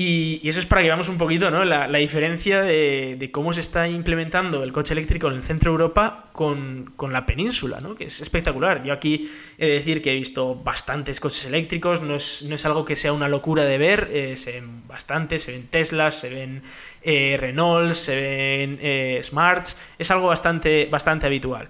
Y, 0.00 0.48
eso 0.48 0.60
es 0.60 0.66
para 0.66 0.82
que 0.82 0.86
veamos 0.86 1.08
un 1.08 1.18
poquito 1.18 1.50
¿no? 1.50 1.64
la, 1.64 1.88
diferencia 1.98 2.62
de, 2.62 3.30
cómo 3.32 3.52
se 3.52 3.58
está 3.58 3.88
implementando 3.88 4.62
el 4.62 4.72
coche 4.72 4.92
eléctrico 4.92 5.26
en 5.26 5.34
el 5.34 5.42
centro 5.42 5.72
de 5.72 5.74
Europa 5.74 6.22
con, 6.32 6.92
con 6.94 7.12
la 7.12 7.26
península, 7.26 7.80
¿no? 7.80 7.96
que 7.96 8.04
es 8.04 8.20
espectacular. 8.20 8.84
Yo 8.84 8.92
aquí 8.92 9.28
he 9.58 9.66
de 9.66 9.72
decir 9.72 10.00
que 10.00 10.12
he 10.12 10.14
visto 10.14 10.54
bastantes 10.54 11.18
coches 11.18 11.44
eléctricos, 11.46 12.00
no 12.00 12.14
es, 12.14 12.44
no 12.44 12.54
es 12.54 12.64
algo 12.64 12.84
que 12.84 12.94
sea 12.94 13.12
una 13.12 13.26
locura 13.26 13.64
de 13.64 13.76
ver, 13.76 14.08
eh, 14.12 14.36
se 14.36 14.52
ven 14.52 14.86
bastantes, 14.86 15.42
se 15.42 15.50
ven 15.50 15.66
Teslas, 15.66 16.14
se 16.14 16.28
ven 16.28 16.62
eh, 17.02 17.36
Renault, 17.36 17.94
se 17.94 18.14
ven 18.14 18.78
eh, 18.80 19.18
Smarts, 19.20 19.76
es 19.98 20.12
algo 20.12 20.28
bastante, 20.28 20.86
bastante 20.88 21.26
habitual. 21.26 21.68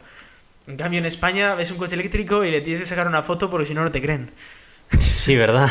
En 0.66 0.76
cambio 0.76 0.98
en 0.98 1.06
España 1.06 1.54
ves 1.54 1.70
un 1.70 1.78
coche 1.78 1.94
eléctrico 1.94 2.44
y 2.44 2.50
le 2.50 2.60
tienes 2.60 2.82
que 2.82 2.86
sacar 2.86 3.08
una 3.08 3.22
foto 3.22 3.48
porque 3.48 3.64
si 3.64 3.72
no 3.72 3.82
no 3.84 3.90
te 3.90 4.02
creen. 4.02 4.30
Sí, 4.98 5.36
¿verdad? 5.36 5.70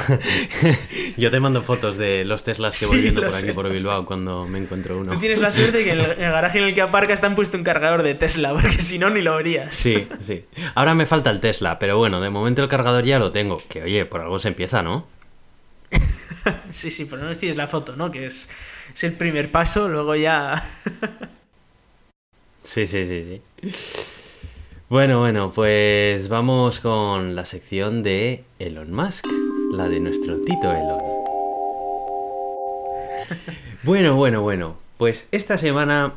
Yo 1.18 1.32
te 1.32 1.40
mando 1.40 1.64
fotos 1.64 1.98
de 1.98 2.26
los 2.26 2.44
Teslas 2.44 2.80
que 2.80 2.86
voy 2.86 2.98
Sí, 2.98 3.02
viendo 3.02 3.22
por 3.22 3.34
aquí 3.36 3.52
por 3.52 3.70
Bilbao 3.70 4.06
cuando 4.06 4.46
me 4.46 4.60
encuentro 4.60 5.00
uno. 5.00 5.14
Tú 5.14 5.20
tienes 5.20 5.40
la 5.40 5.52
suerte 5.52 5.80
de 5.80 5.84
que 5.84 5.92
en 5.94 6.00
el, 6.00 6.16
garaje 6.16 6.60
en 6.60 6.66
el 6.66 6.76
que 6.76 6.82
aparca 6.82 7.14
está 7.14 7.34
puesto 7.34 7.58
un 7.58 7.64
cargador 7.64 8.04
de 8.04 8.14
Tesla, 8.14 8.54
porque 8.54 8.80
si 8.80 9.00
no 9.00 9.10
ni 9.10 9.22
lo 9.22 9.36
verías. 9.36 9.76
Sí, 9.76 10.08
sí. 10.20 10.46
Ahora 10.76 10.94
me 10.94 11.06
falta 11.08 11.32
el 11.32 11.40
Tesla, 11.40 11.80
pero 11.80 11.98
bueno, 11.98 12.22
de 12.22 12.30
momento 12.30 12.62
el 12.62 12.68
cargador 12.68 13.04
ya 13.04 13.18
lo 13.18 13.32
tengo. 13.32 13.58
Que 13.68 13.82
oye, 13.82 14.06
por 14.06 14.22
algo 14.22 14.38
se 14.38 14.50
empieza, 14.50 14.84
¿no? 14.84 15.08
Sí, 16.70 16.92
sí, 16.92 17.06
pero 17.06 17.24
no 17.24 17.34
tienes 17.36 17.58
la 17.58 17.68
foto, 17.68 17.96
¿no? 17.96 18.12
Que 18.12 18.26
es, 18.28 18.50
es 18.94 19.04
el 19.04 19.14
primer 19.14 19.52
paso, 19.52 19.90
luego 19.90 20.16
ya... 20.16 20.70
Sí, 22.64 22.86
sí, 22.86 23.06
sí, 23.06 23.42
sí. 23.62 23.72
Bueno, 24.90 25.20
bueno, 25.20 25.52
pues 25.54 26.30
vamos 26.30 26.80
con 26.80 27.36
la 27.36 27.44
sección 27.44 28.04
de 28.04 28.46
Elon 28.58 28.90
Musk, 28.96 29.26
la 29.74 29.90
de 29.90 30.00
nuestro 30.00 30.40
Tito 30.40 30.72
Elon. 30.72 31.02
Bueno, 33.84 34.16
bueno, 34.16 34.42
bueno. 34.42 34.78
Pues 34.98 35.28
esta 35.34 35.58
semana 35.58 36.14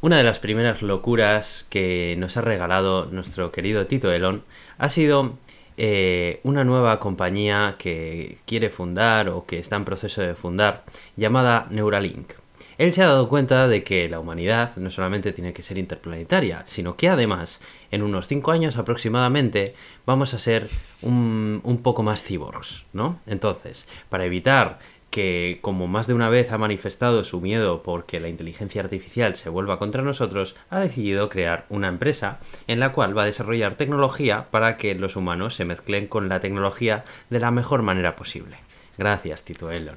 una 0.00 0.16
de 0.16 0.24
las 0.24 0.40
primeras 0.40 0.80
locuras 0.80 1.66
que 1.68 2.16
nos 2.16 2.38
ha 2.38 2.40
regalado 2.40 3.04
nuestro 3.04 3.52
querido 3.52 3.86
Tito 3.86 4.10
Elon 4.10 4.44
ha 4.78 4.88
sido 4.88 5.34
eh, 5.76 6.40
una 6.42 6.64
nueva 6.64 6.98
compañía 7.00 7.76
que 7.78 8.38
quiere 8.46 8.70
fundar 8.70 9.28
o 9.28 9.44
que 9.44 9.58
está 9.58 9.76
en 9.76 9.84
proceso 9.84 10.22
de 10.22 10.34
fundar 10.34 10.84
llamada 11.16 11.66
Neuralink. 11.68 12.32
Él 12.78 12.92
se 12.92 13.02
ha 13.02 13.06
dado 13.06 13.28
cuenta 13.28 13.68
de 13.68 13.82
que 13.84 14.08
la 14.08 14.20
humanidad 14.20 14.76
no 14.76 14.90
solamente 14.90 15.32
tiene 15.32 15.52
que 15.52 15.62
ser 15.62 15.78
interplanetaria, 15.78 16.62
sino 16.66 16.96
que 16.96 17.08
además, 17.08 17.60
en 17.90 18.02
unos 18.02 18.28
5 18.28 18.50
años 18.52 18.76
aproximadamente, 18.76 19.74
vamos 20.04 20.34
a 20.34 20.38
ser 20.38 20.68
un, 21.02 21.60
un 21.64 21.78
poco 21.78 22.02
más 22.02 22.22
cyborgs, 22.22 22.84
¿no? 22.92 23.20
Entonces, 23.26 23.86
para 24.08 24.24
evitar 24.24 24.78
que, 25.16 25.60
como 25.62 25.86
más 25.86 26.06
de 26.06 26.12
una 26.12 26.28
vez 26.28 26.52
ha 26.52 26.58
manifestado 26.58 27.24
su 27.24 27.40
miedo 27.40 27.82
porque 27.82 28.20
la 28.20 28.28
inteligencia 28.28 28.82
artificial 28.82 29.34
se 29.34 29.48
vuelva 29.48 29.78
contra 29.78 30.02
nosotros, 30.02 30.56
ha 30.68 30.78
decidido 30.78 31.30
crear 31.30 31.64
una 31.70 31.88
empresa 31.88 32.38
en 32.66 32.80
la 32.80 32.92
cual 32.92 33.16
va 33.16 33.22
a 33.22 33.26
desarrollar 33.26 33.76
tecnología 33.76 34.48
para 34.50 34.76
que 34.76 34.94
los 34.94 35.16
humanos 35.16 35.54
se 35.54 35.64
mezclen 35.64 36.06
con 36.06 36.28
la 36.28 36.40
tecnología 36.40 37.04
de 37.30 37.40
la 37.40 37.50
mejor 37.50 37.80
manera 37.80 38.14
posible. 38.14 38.58
Gracias, 38.98 39.44
Tito 39.44 39.70
Elon. 39.70 39.96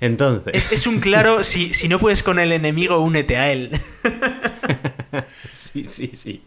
Entonces. 0.00 0.72
Es, 0.72 0.86
un 0.86 1.00
claro, 1.00 1.42
si, 1.42 1.74
si 1.74 1.88
no 1.88 1.98
puedes 1.98 2.22
con 2.22 2.38
el 2.38 2.52
enemigo, 2.52 2.98
únete 3.00 3.36
a 3.36 3.52
él. 3.52 3.70
Sí, 5.58 5.84
sí, 5.86 6.12
sí. 6.14 6.40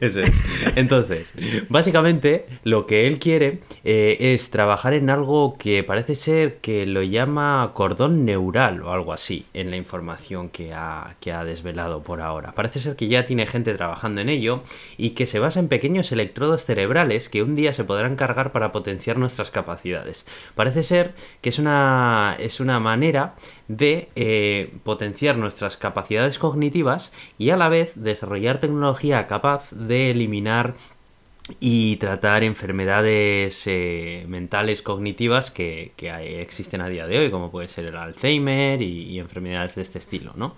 Eso 0.00 0.20
es. 0.20 0.42
Entonces, 0.74 1.32
básicamente 1.68 2.46
lo 2.64 2.84
que 2.84 3.06
él 3.06 3.20
quiere 3.20 3.60
eh, 3.84 4.16
es 4.18 4.50
trabajar 4.50 4.92
en 4.94 5.08
algo 5.08 5.56
que 5.56 5.84
parece 5.84 6.16
ser 6.16 6.56
que 6.56 6.84
lo 6.84 7.04
llama 7.04 7.70
cordón 7.74 8.24
neural 8.24 8.82
o 8.82 8.92
algo 8.92 9.12
así 9.12 9.46
en 9.54 9.70
la 9.70 9.76
información 9.76 10.48
que 10.48 10.74
ha, 10.74 11.14
que 11.20 11.30
ha 11.30 11.44
desvelado 11.44 12.02
por 12.02 12.20
ahora. 12.20 12.52
Parece 12.56 12.80
ser 12.80 12.96
que 12.96 13.06
ya 13.06 13.24
tiene 13.24 13.46
gente 13.46 13.72
trabajando 13.74 14.20
en 14.20 14.30
ello 14.30 14.64
y 14.96 15.10
que 15.10 15.26
se 15.26 15.38
basa 15.38 15.60
en 15.60 15.68
pequeños 15.68 16.10
electrodos 16.10 16.64
cerebrales 16.64 17.28
que 17.28 17.44
un 17.44 17.54
día 17.54 17.72
se 17.72 17.84
podrán 17.84 18.16
cargar 18.16 18.50
para 18.50 18.72
potenciar 18.72 19.16
nuestras 19.16 19.52
capacidades. 19.52 20.26
Parece 20.56 20.82
ser 20.82 21.14
que 21.40 21.50
es 21.50 21.60
una, 21.60 22.36
es 22.40 22.58
una 22.58 22.80
manera 22.80 23.36
de 23.68 24.08
eh, 24.16 24.72
potenciar 24.82 25.36
nuestras 25.36 25.76
capacidades 25.76 26.38
cognitivas 26.38 27.12
y 27.36 27.50
a 27.50 27.56
la 27.56 27.68
vez 27.68 27.92
desarrollar 27.94 28.58
tecnología 28.58 29.26
capaz 29.26 29.70
de 29.72 30.10
eliminar 30.10 30.74
y 31.60 31.96
tratar 31.96 32.44
enfermedades 32.44 33.62
eh, 33.66 34.24
mentales 34.28 34.82
cognitivas 34.82 35.50
que, 35.50 35.92
existen 36.40 36.80
a 36.80 36.88
día 36.88 37.06
de 37.06 37.18
hoy, 37.18 37.30
como 37.30 37.50
puede 37.50 37.68
ser 37.68 37.86
el 37.86 37.96
Alzheimer 37.96 38.82
y, 38.82 39.18
enfermedades 39.18 39.74
de 39.74 39.82
este 39.82 39.98
estilo, 39.98 40.32
¿no? 40.36 40.56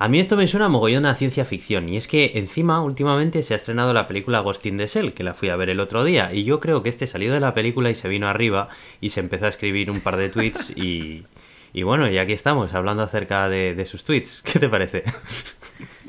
A 0.00 0.06
mí 0.06 0.20
esto 0.20 0.36
me 0.36 0.46
suena 0.46 0.68
mogollón 0.68 1.06
a 1.06 1.16
ciencia 1.16 1.44
ficción, 1.44 1.88
y 1.88 1.96
es 1.96 2.06
que 2.06 2.32
encima 2.36 2.80
últimamente 2.82 3.42
se 3.42 3.54
ha 3.54 3.56
estrenado 3.56 3.92
la 3.92 4.06
película 4.06 4.40
Ghost 4.40 4.64
in 4.66 4.76
the 4.76 4.86
Shell, 4.86 5.12
que 5.12 5.24
la 5.24 5.34
fui 5.34 5.48
a 5.48 5.56
ver 5.56 5.70
el 5.70 5.80
otro 5.80 6.04
día, 6.04 6.32
y 6.32 6.44
yo 6.44 6.60
creo 6.60 6.84
que 6.84 6.88
este 6.88 7.08
salió 7.08 7.32
de 7.32 7.40
la 7.40 7.52
película 7.52 7.90
y 7.90 7.96
se 7.96 8.08
vino 8.08 8.28
arriba 8.28 8.68
y 9.00 9.10
se 9.10 9.18
empezó 9.18 9.46
a 9.46 9.48
escribir 9.48 9.90
un 9.90 10.00
par 10.00 10.16
de 10.16 10.28
tweets 10.28 10.70
y, 10.70 11.24
y 11.72 11.82
bueno, 11.82 12.08
y 12.08 12.18
aquí 12.18 12.32
estamos 12.32 12.72
hablando 12.74 13.02
acerca 13.02 13.48
de, 13.48 13.84
sus 13.86 14.04
tweets. 14.04 14.42
¿Qué 14.52 14.58
te 14.58 14.68
parece? 14.68 15.04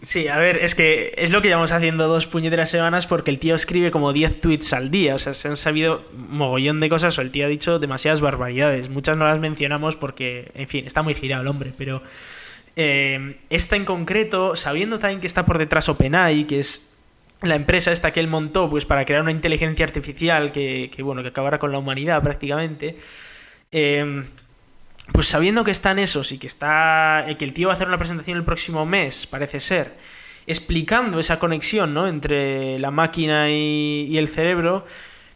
Sí, 0.01 0.27
a 0.27 0.37
ver, 0.37 0.57
es 0.57 0.75
que 0.75 1.13
es 1.17 1.31
lo 1.31 1.41
que 1.41 1.49
llevamos 1.49 1.71
haciendo 1.71 2.07
dos 2.07 2.25
puñeteras 2.25 2.69
semanas 2.69 3.05
porque 3.05 3.31
el 3.31 3.39
tío 3.39 3.55
escribe 3.55 3.91
como 3.91 4.13
10 4.13 4.39
tweets 4.39 4.71
al 4.73 4.91
día. 4.91 5.15
O 5.15 5.19
sea, 5.19 5.33
se 5.33 5.49
han 5.49 5.57
sabido 5.57 6.05
mogollón 6.13 6.79
de 6.79 6.87
cosas 6.87 7.17
o 7.17 7.21
el 7.21 7.31
tío 7.31 7.45
ha 7.45 7.49
dicho 7.49 7.79
demasiadas 7.79 8.21
barbaridades. 8.21 8.89
Muchas 8.89 9.17
no 9.17 9.25
las 9.25 9.39
mencionamos 9.39 9.97
porque, 9.97 10.51
en 10.55 10.67
fin, 10.67 10.85
está 10.85 11.03
muy 11.03 11.15
girado 11.15 11.41
el 11.41 11.49
hombre, 11.49 11.73
pero 11.77 12.01
eh, 12.77 13.37
esta 13.49 13.75
en 13.75 13.83
concreto, 13.83 14.55
sabiendo 14.55 14.99
también 14.99 15.19
que 15.19 15.27
está 15.27 15.45
por 15.45 15.57
detrás 15.57 15.89
OpenAI, 15.89 16.45
que 16.45 16.61
es 16.61 16.95
la 17.41 17.55
empresa 17.55 17.91
esta 17.91 18.11
que 18.11 18.21
él 18.21 18.27
montó 18.27 18.69
pues 18.69 18.85
para 18.85 19.05
crear 19.05 19.21
una 19.21 19.31
inteligencia 19.31 19.85
artificial 19.85 20.51
que, 20.51 20.89
que 20.93 21.03
bueno, 21.03 21.21
que 21.21 21.29
acabará 21.29 21.59
con 21.59 21.71
la 21.73 21.77
humanidad 21.77 22.23
prácticamente. 22.23 22.97
Eh, 23.71 24.23
pues 25.13 25.27
sabiendo 25.27 25.63
que 25.63 25.71
están 25.71 25.99
esos 25.99 26.31
y 26.31 26.37
que 26.37 26.47
está 26.47 27.25
que 27.37 27.45
el 27.45 27.53
tío 27.53 27.67
va 27.67 27.73
a 27.73 27.75
hacer 27.75 27.87
una 27.87 27.97
presentación 27.97 28.37
el 28.37 28.43
próximo 28.43 28.85
mes, 28.85 29.27
parece 29.27 29.59
ser, 29.59 29.97
explicando 30.47 31.19
esa 31.19 31.39
conexión, 31.39 31.93
¿no? 31.93 32.07
entre 32.07 32.79
la 32.79 32.91
máquina 32.91 33.49
y 33.49 34.17
el 34.17 34.27
cerebro, 34.27 34.85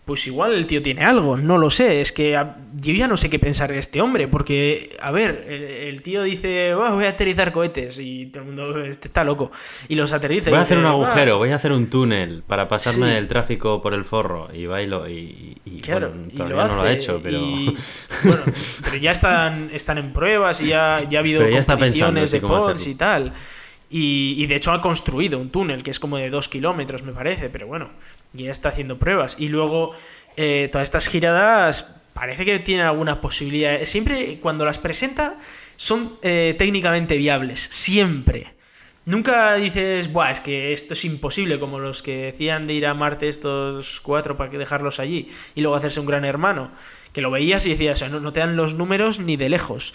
pues 0.05 0.27
igual 0.27 0.53
el 0.53 0.67
tío 0.67 0.81
tiene 0.81 1.03
algo, 1.03 1.37
no 1.37 1.57
lo 1.57 1.69
sé. 1.69 2.01
Es 2.01 2.11
que 2.11 2.37
yo 2.75 2.93
ya 2.93 3.07
no 3.07 3.15
sé 3.15 3.29
qué 3.29 3.39
pensar 3.39 3.71
de 3.71 3.79
este 3.79 4.01
hombre, 4.01 4.27
porque, 4.27 4.97
a 5.01 5.11
ver, 5.11 5.45
el, 5.49 6.01
tío 6.01 6.23
dice, 6.23 6.73
voy 6.75 7.05
a 7.05 7.09
aterrizar 7.09 7.53
cohetes 7.53 7.99
y 7.99 8.25
todo 8.25 8.43
el 8.43 8.47
mundo 8.47 8.79
este 8.81 9.07
está 9.07 9.23
loco. 9.23 9.51
Y 9.87 9.95
los 9.95 10.11
aterriza. 10.11 10.49
Voy 10.49 10.59
a 10.59 10.63
hacer 10.63 10.77
un 10.77 10.85
agujero, 10.85 11.37
voy 11.37 11.51
a 11.51 11.55
hacer 11.55 11.71
un 11.71 11.87
túnel 11.89 12.43
para 12.45 12.67
pasarme 12.67 13.07
del 13.13 13.29
tráfico 13.29 13.81
por 13.81 13.93
el 13.93 14.03
forro 14.03 14.49
y 14.53 14.65
bailo. 14.65 15.07
Y, 15.07 15.55
claro, 15.81 16.11
todavía 16.35 16.67
no 16.67 16.75
lo 16.75 16.81
ha 16.81 16.91
hecho, 16.91 17.21
pero. 17.23 17.39
bueno, 18.23 18.41
pero 18.83 18.97
ya 18.97 19.11
están, 19.11 19.69
están 19.71 19.97
en 19.97 20.11
pruebas 20.11 20.59
y 20.61 20.67
ya, 20.67 21.01
ya 21.09 21.19
ha 21.19 21.21
habido 21.21 21.43
competiciones 21.65 22.31
de 22.31 22.41
pods 22.41 22.87
y 22.87 22.95
tal. 22.95 23.33
Y, 23.95 24.47
de 24.47 24.55
hecho 24.55 24.71
ha 24.71 24.81
construido 24.81 25.37
un 25.37 25.51
túnel 25.51 25.83
que 25.83 25.91
es 25.91 25.99
como 25.99 26.17
de 26.17 26.31
dos 26.31 26.49
kilómetros, 26.49 27.03
me 27.03 27.11
parece, 27.11 27.51
pero 27.51 27.67
bueno, 27.67 27.91
ya 28.31 28.49
está 28.49 28.69
haciendo 28.69 28.97
pruebas. 28.97 29.35
Y 29.37 29.49
luego, 29.49 29.91
eh, 30.35 30.67
todas 30.71 30.87
estas 30.87 31.07
giradas 31.07 32.01
parece 32.15 32.43
que 32.43 32.57
tienen 32.57 32.87
alguna 32.87 33.21
posibilidad. 33.21 33.79
Siempre 33.83 34.39
cuando 34.41 34.65
las 34.65 34.79
presenta 34.79 35.37
son 35.75 36.17
eh, 36.23 36.55
técnicamente 36.57 37.17
viables, 37.17 37.61
siempre. 37.61 38.55
Nunca 39.05 39.53
dices, 39.55 40.11
Buah, 40.11 40.31
es 40.31 40.41
que 40.41 40.73
esto 40.73 40.95
es 40.95 41.05
imposible, 41.05 41.59
como 41.59 41.77
los 41.77 42.01
que 42.01 42.31
decían 42.31 42.65
de 42.65 42.73
ir 42.73 42.87
a 42.87 42.95
Marte 42.95 43.29
estos 43.29 43.99
cuatro 43.99 44.37
para 44.37 44.49
dejarlos 44.49 44.99
allí 44.99 45.29
y 45.53 45.61
luego 45.61 45.75
hacerse 45.75 45.99
un 45.99 46.07
gran 46.07 46.25
hermano 46.25 46.71
que 47.13 47.21
lo 47.21 47.29
veías 47.29 47.65
y 47.67 47.69
decías, 47.69 48.09
no, 48.09 48.19
no 48.19 48.33
te 48.33 48.39
dan 48.39 48.57
los 48.57 48.73
números 48.73 49.19
ni 49.19 49.37
de 49.37 49.47
lejos. 49.47 49.93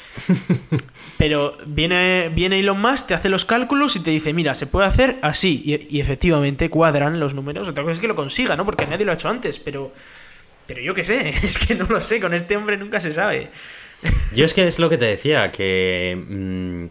Pero 1.19 1.57
viene, 1.67 2.31
viene 2.33 2.61
Elon 2.61 2.81
Musk, 2.81 3.09
te 3.09 3.15
hace 3.15 3.29
los 3.29 3.45
cálculos 3.45 3.97
y 3.97 4.01
te 4.01 4.13
dice, 4.13 4.33
mira, 4.33 4.55
se 4.55 4.69
puede 4.69 4.87
hacer 4.87 5.19
así. 5.21 5.63
Y, 5.91 6.01
efectivamente 6.01 6.71
cuadran 6.71 7.19
los 7.19 7.35
números. 7.35 7.67
Otra 7.67 7.83
cosa 7.83 7.95
es 7.95 8.01
que 8.01 8.07
lo 8.07 8.15
consiga, 8.15 8.57
¿no? 8.57 8.65
Porque 8.65 8.87
nadie 8.87 9.05
lo 9.05 9.11
ha 9.11 9.15
hecho 9.15 9.29
antes, 9.29 9.59
pero... 9.59 9.93
Pero 10.67 10.83
yo 10.83 10.95
qué 10.95 11.03
sé, 11.03 11.31
es 11.43 11.59
que 11.59 11.75
no 11.75 11.87
lo 11.87 12.01
sé, 12.01 12.21
con 12.21 12.35
este 12.35 12.57
hombre 12.57 12.77
nunca 12.77 13.01
se 13.01 13.13
sabe. 13.13 13.51
Yo 14.35 14.45
es 14.45 14.55
que 14.55 14.69
es 14.69 14.79
lo 14.79 14.89
que 14.89 14.99
te 14.99 15.07
decía, 15.07 15.51
que... 15.51 16.17
Mm, 16.29 16.87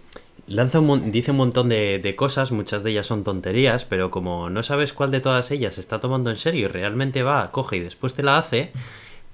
lanza 0.47 0.79
un, 0.79 1.11
dice 1.11 1.31
un 1.31 1.37
montón 1.37 1.69
de, 1.69 1.99
de, 1.99 2.15
cosas, 2.15 2.51
muchas 2.51 2.83
de 2.83 2.91
ellas 2.91 3.07
son 3.07 3.23
tonterías, 3.23 3.85
pero 3.85 4.11
como 4.11 4.49
no 4.49 4.63
sabes 4.63 4.93
cuál 4.93 5.11
de 5.11 5.21
todas 5.21 5.51
ellas 5.51 5.75
se 5.75 5.81
está 5.81 5.99
tomando 5.99 6.31
en 6.31 6.37
serio 6.37 6.65
y 6.65 6.67
realmente 6.67 7.23
va, 7.23 7.51
coge 7.51 7.77
y 7.77 7.81
después 7.81 8.13
te 8.15 8.23
la 8.23 8.37
hace, 8.37 8.71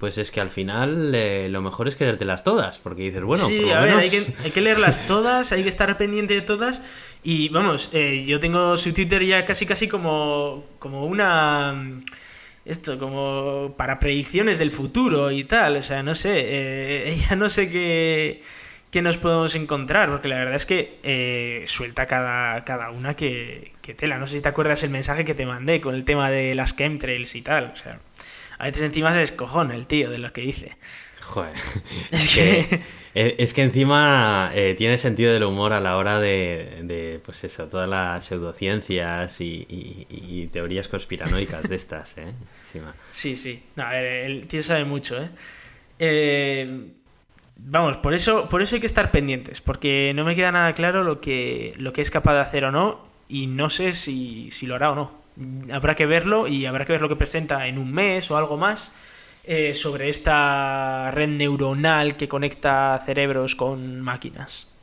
pues 0.04 0.18
es 0.18 0.30
que 0.30 0.42
al 0.42 0.50
final 0.50 1.14
eh, 1.14 1.48
lo 1.48 1.62
mejor 1.62 1.88
es 1.88 1.96
querértelas 1.96 2.44
todas, 2.44 2.78
porque 2.78 3.04
dices, 3.04 3.22
bueno, 3.22 3.46
sí, 3.46 3.70
a 3.70 3.80
ver, 3.80 3.94
hay 3.94 4.10
que, 4.10 4.34
hay 4.44 4.50
que, 4.50 4.60
leerlas 4.60 5.06
todas, 5.06 5.50
hay 5.50 5.62
que 5.62 5.70
estar 5.70 5.96
pendiente 5.96 6.34
de 6.34 6.42
todas. 6.42 6.82
Y 7.22 7.48
vamos, 7.48 7.88
eh, 7.94 8.22
yo 8.26 8.38
tengo 8.38 8.76
su 8.76 8.92
Twitter 8.92 9.24
ya 9.24 9.46
casi 9.46 9.64
casi 9.64 9.88
como, 9.88 10.66
como 10.78 11.06
una... 11.06 12.02
Esto, 12.66 12.98
como 12.98 13.72
para 13.78 13.98
predicciones 13.98 14.58
del 14.58 14.72
futuro 14.72 15.30
y 15.30 15.44
tal. 15.44 15.76
O 15.76 15.82
sea, 15.82 16.02
no 16.02 16.14
sé, 16.14 16.32
eh, 16.36 17.16
ya 17.30 17.34
no 17.34 17.48
sé 17.48 17.70
qué, 17.70 18.42
qué, 18.90 19.00
nos 19.00 19.16
podemos 19.16 19.54
encontrar, 19.54 20.10
porque 20.10 20.28
la 20.28 20.36
verdad 20.36 20.56
es 20.56 20.66
que 20.66 21.64
suelta 21.66 22.04
cada, 22.04 22.62
cada 22.66 22.90
una 22.90 23.16
que, 23.16 23.72
que 23.80 23.94
tela. 23.94 24.18
No 24.18 24.26
sé 24.26 24.36
si 24.36 24.42
te 24.42 24.50
acuerdas 24.50 24.82
el 24.82 24.90
mensaje 24.90 25.24
que 25.24 25.32
te 25.32 25.46
mandé 25.46 25.80
con 25.80 25.94
el 25.94 26.04
tema 26.04 26.30
de 26.30 26.54
las 26.54 26.76
chemtrails 26.76 27.34
y 27.36 27.40
tal. 27.40 27.72
O 27.72 27.76
sea, 27.76 28.00
a 28.64 28.68
veces 28.68 28.80
encima 28.84 29.12
se 29.12 29.18
descojona 29.18 29.74
el 29.74 29.86
tío 29.86 30.10
de 30.10 30.16
lo 30.16 30.32
que 30.32 30.40
dice. 30.40 30.78
Joder. 31.20 31.52
Es 32.10 32.34
que... 32.34 32.80
Eh, 33.16 33.36
es 33.38 33.54
que 33.54 33.62
encima 33.62 34.50
eh, 34.54 34.74
tiene 34.76 34.98
sentido 34.98 35.32
del 35.32 35.44
humor 35.44 35.72
a 35.72 35.78
la 35.78 35.98
hora 35.98 36.18
de, 36.18 37.20
pues 37.24 37.44
eso, 37.44 37.68
todas 37.68 37.88
las 37.88 38.24
pseudociencias 38.24 39.40
y, 39.40 40.48
teorías 40.50 40.88
conspiranoicas 40.88 41.68
de 41.68 41.76
estas, 41.76 42.18
¿eh? 42.18 42.32
Encima. 42.64 42.92
Sí, 43.12 43.36
sí. 43.36 43.62
a 43.76 43.90
ver, 43.90 44.04
el 44.30 44.48
tío 44.48 44.64
sabe 44.64 44.84
mucho, 44.84 45.22
¿eh? 45.22 45.28
¿eh? 46.00 46.88
Vamos, 47.56 47.98
por 47.98 48.14
eso, 48.14 48.48
por 48.48 48.62
eso 48.62 48.74
hay 48.74 48.80
que 48.80 48.88
estar 48.88 49.12
pendientes, 49.12 49.60
porque 49.60 50.12
no 50.16 50.24
me 50.24 50.34
queda 50.34 50.50
nada 50.50 50.72
claro 50.72 51.04
lo 51.04 51.20
que, 51.20 51.74
lo 51.76 51.92
que 51.92 52.00
es 52.00 52.10
capaz 52.10 52.34
de 52.34 52.40
hacer 52.40 52.64
o 52.64 52.72
no, 52.72 53.00
y 53.28 53.46
no 53.46 53.70
sé 53.70 53.92
si, 53.92 54.50
si 54.50 54.66
lo 54.66 54.74
hará 54.74 54.90
o 54.90 54.96
no 54.96 55.23
habrá 55.72 55.94
que 55.94 56.06
verlo 56.06 56.46
y 56.46 56.66
habrá 56.66 56.84
que 56.84 56.92
ver 56.92 57.02
lo 57.02 57.08
que 57.08 57.16
presenta 57.16 57.66
en 57.66 57.78
un 57.78 57.92
mes 57.92 58.30
o 58.30 58.36
algo 58.36 58.56
más 58.56 58.94
eh, 59.44 59.74
sobre 59.74 60.08
esta 60.08 61.10
red 61.10 61.28
neuronal 61.28 62.16
que 62.16 62.28
conecta 62.28 63.00
cerebros 63.04 63.54
con 63.54 64.00
máquinas. 64.00 64.73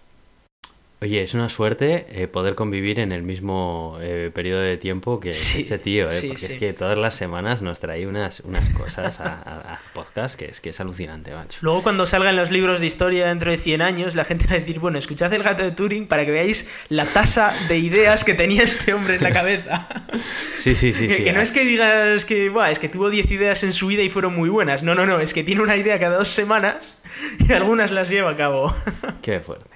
Oye, 1.04 1.24
es 1.24 1.34
una 1.34 1.50
suerte 1.50 2.06
eh, 2.12 2.28
poder 2.28 2.54
convivir 2.54 3.00
en 3.00 3.12
el 3.12 3.24
mismo 3.24 3.98
eh, 4.02 4.30
periodo 4.32 4.62
de 4.62 4.78
tiempo 4.78 5.20
que 5.20 5.32
este 5.32 5.80
tío, 5.80 6.12
¿eh? 6.12 6.22
porque 6.28 6.46
es 6.46 6.56
que 6.60 6.74
todas 6.74 6.96
las 6.96 7.16
semanas 7.16 7.64
nos 7.64 7.80
trae 7.80 8.06
unas, 8.06 8.42
unas 8.42 8.70
cosas 8.70 9.20
a, 9.20 9.80
podcast 9.96 10.38
que 10.38 10.46
es 10.46 10.62
que 10.62 10.70
es 10.70 10.80
alucinante, 10.80 11.34
macho. 11.34 11.58
Luego 11.64 11.82
cuando 11.82 12.06
salgan 12.06 12.36
los 12.36 12.52
libros 12.52 12.82
de 12.82 12.86
historia 12.86 13.30
dentro 13.30 13.50
de 13.50 13.58
100 13.58 13.82
años, 13.82 14.14
la 14.14 14.26
gente 14.26 14.46
va 14.46 14.54
a 14.54 14.60
decir, 14.60 14.78
bueno, 14.78 15.00
escuchad 15.00 15.34
el 15.34 15.42
gato 15.42 15.64
de 15.64 15.72
Turing 15.72 16.06
para 16.06 16.24
que 16.24 16.30
veáis 16.30 16.70
la 16.90 17.08
tasa 17.08 17.52
de 17.68 17.80
ideas 17.80 18.24
que 18.24 18.36
tenía 18.36 18.62
este 18.62 18.94
hombre 18.94 19.16
en 19.16 19.24
la 19.24 19.32
cabeza. 19.32 19.88
Sí, 20.54 20.76
sí, 20.76 20.94
sí. 20.94 21.08
que, 21.08 21.14
sí, 21.16 21.24
que 21.24 21.34
no 21.34 21.42
es 21.42 21.52
que 21.52 21.66
digas 21.66 22.26
que, 22.26 22.50
Buah, 22.50 22.70
es 22.70 22.78
que 22.78 22.90
tuvo 22.90 23.10
10 23.10 23.32
ideas 23.32 23.64
en 23.64 23.74
su 23.74 23.88
vida 23.88 24.04
y 24.04 24.12
fueron 24.12 24.36
muy 24.36 24.50
buenas. 24.50 24.84
No, 24.84 24.94
no, 24.94 25.08
no, 25.08 25.20
es 25.20 25.34
que 25.34 25.44
tiene 25.44 25.62
una 25.62 25.76
idea 25.76 26.00
cada 26.00 26.18
dos 26.18 26.28
semanas 26.28 27.02
y 27.40 27.52
algunas 27.54 27.92
las 27.92 28.10
lleva 28.10 28.30
a 28.32 28.36
cabo. 28.36 28.76
Qué 29.24 29.40
fuerte. 29.40 29.71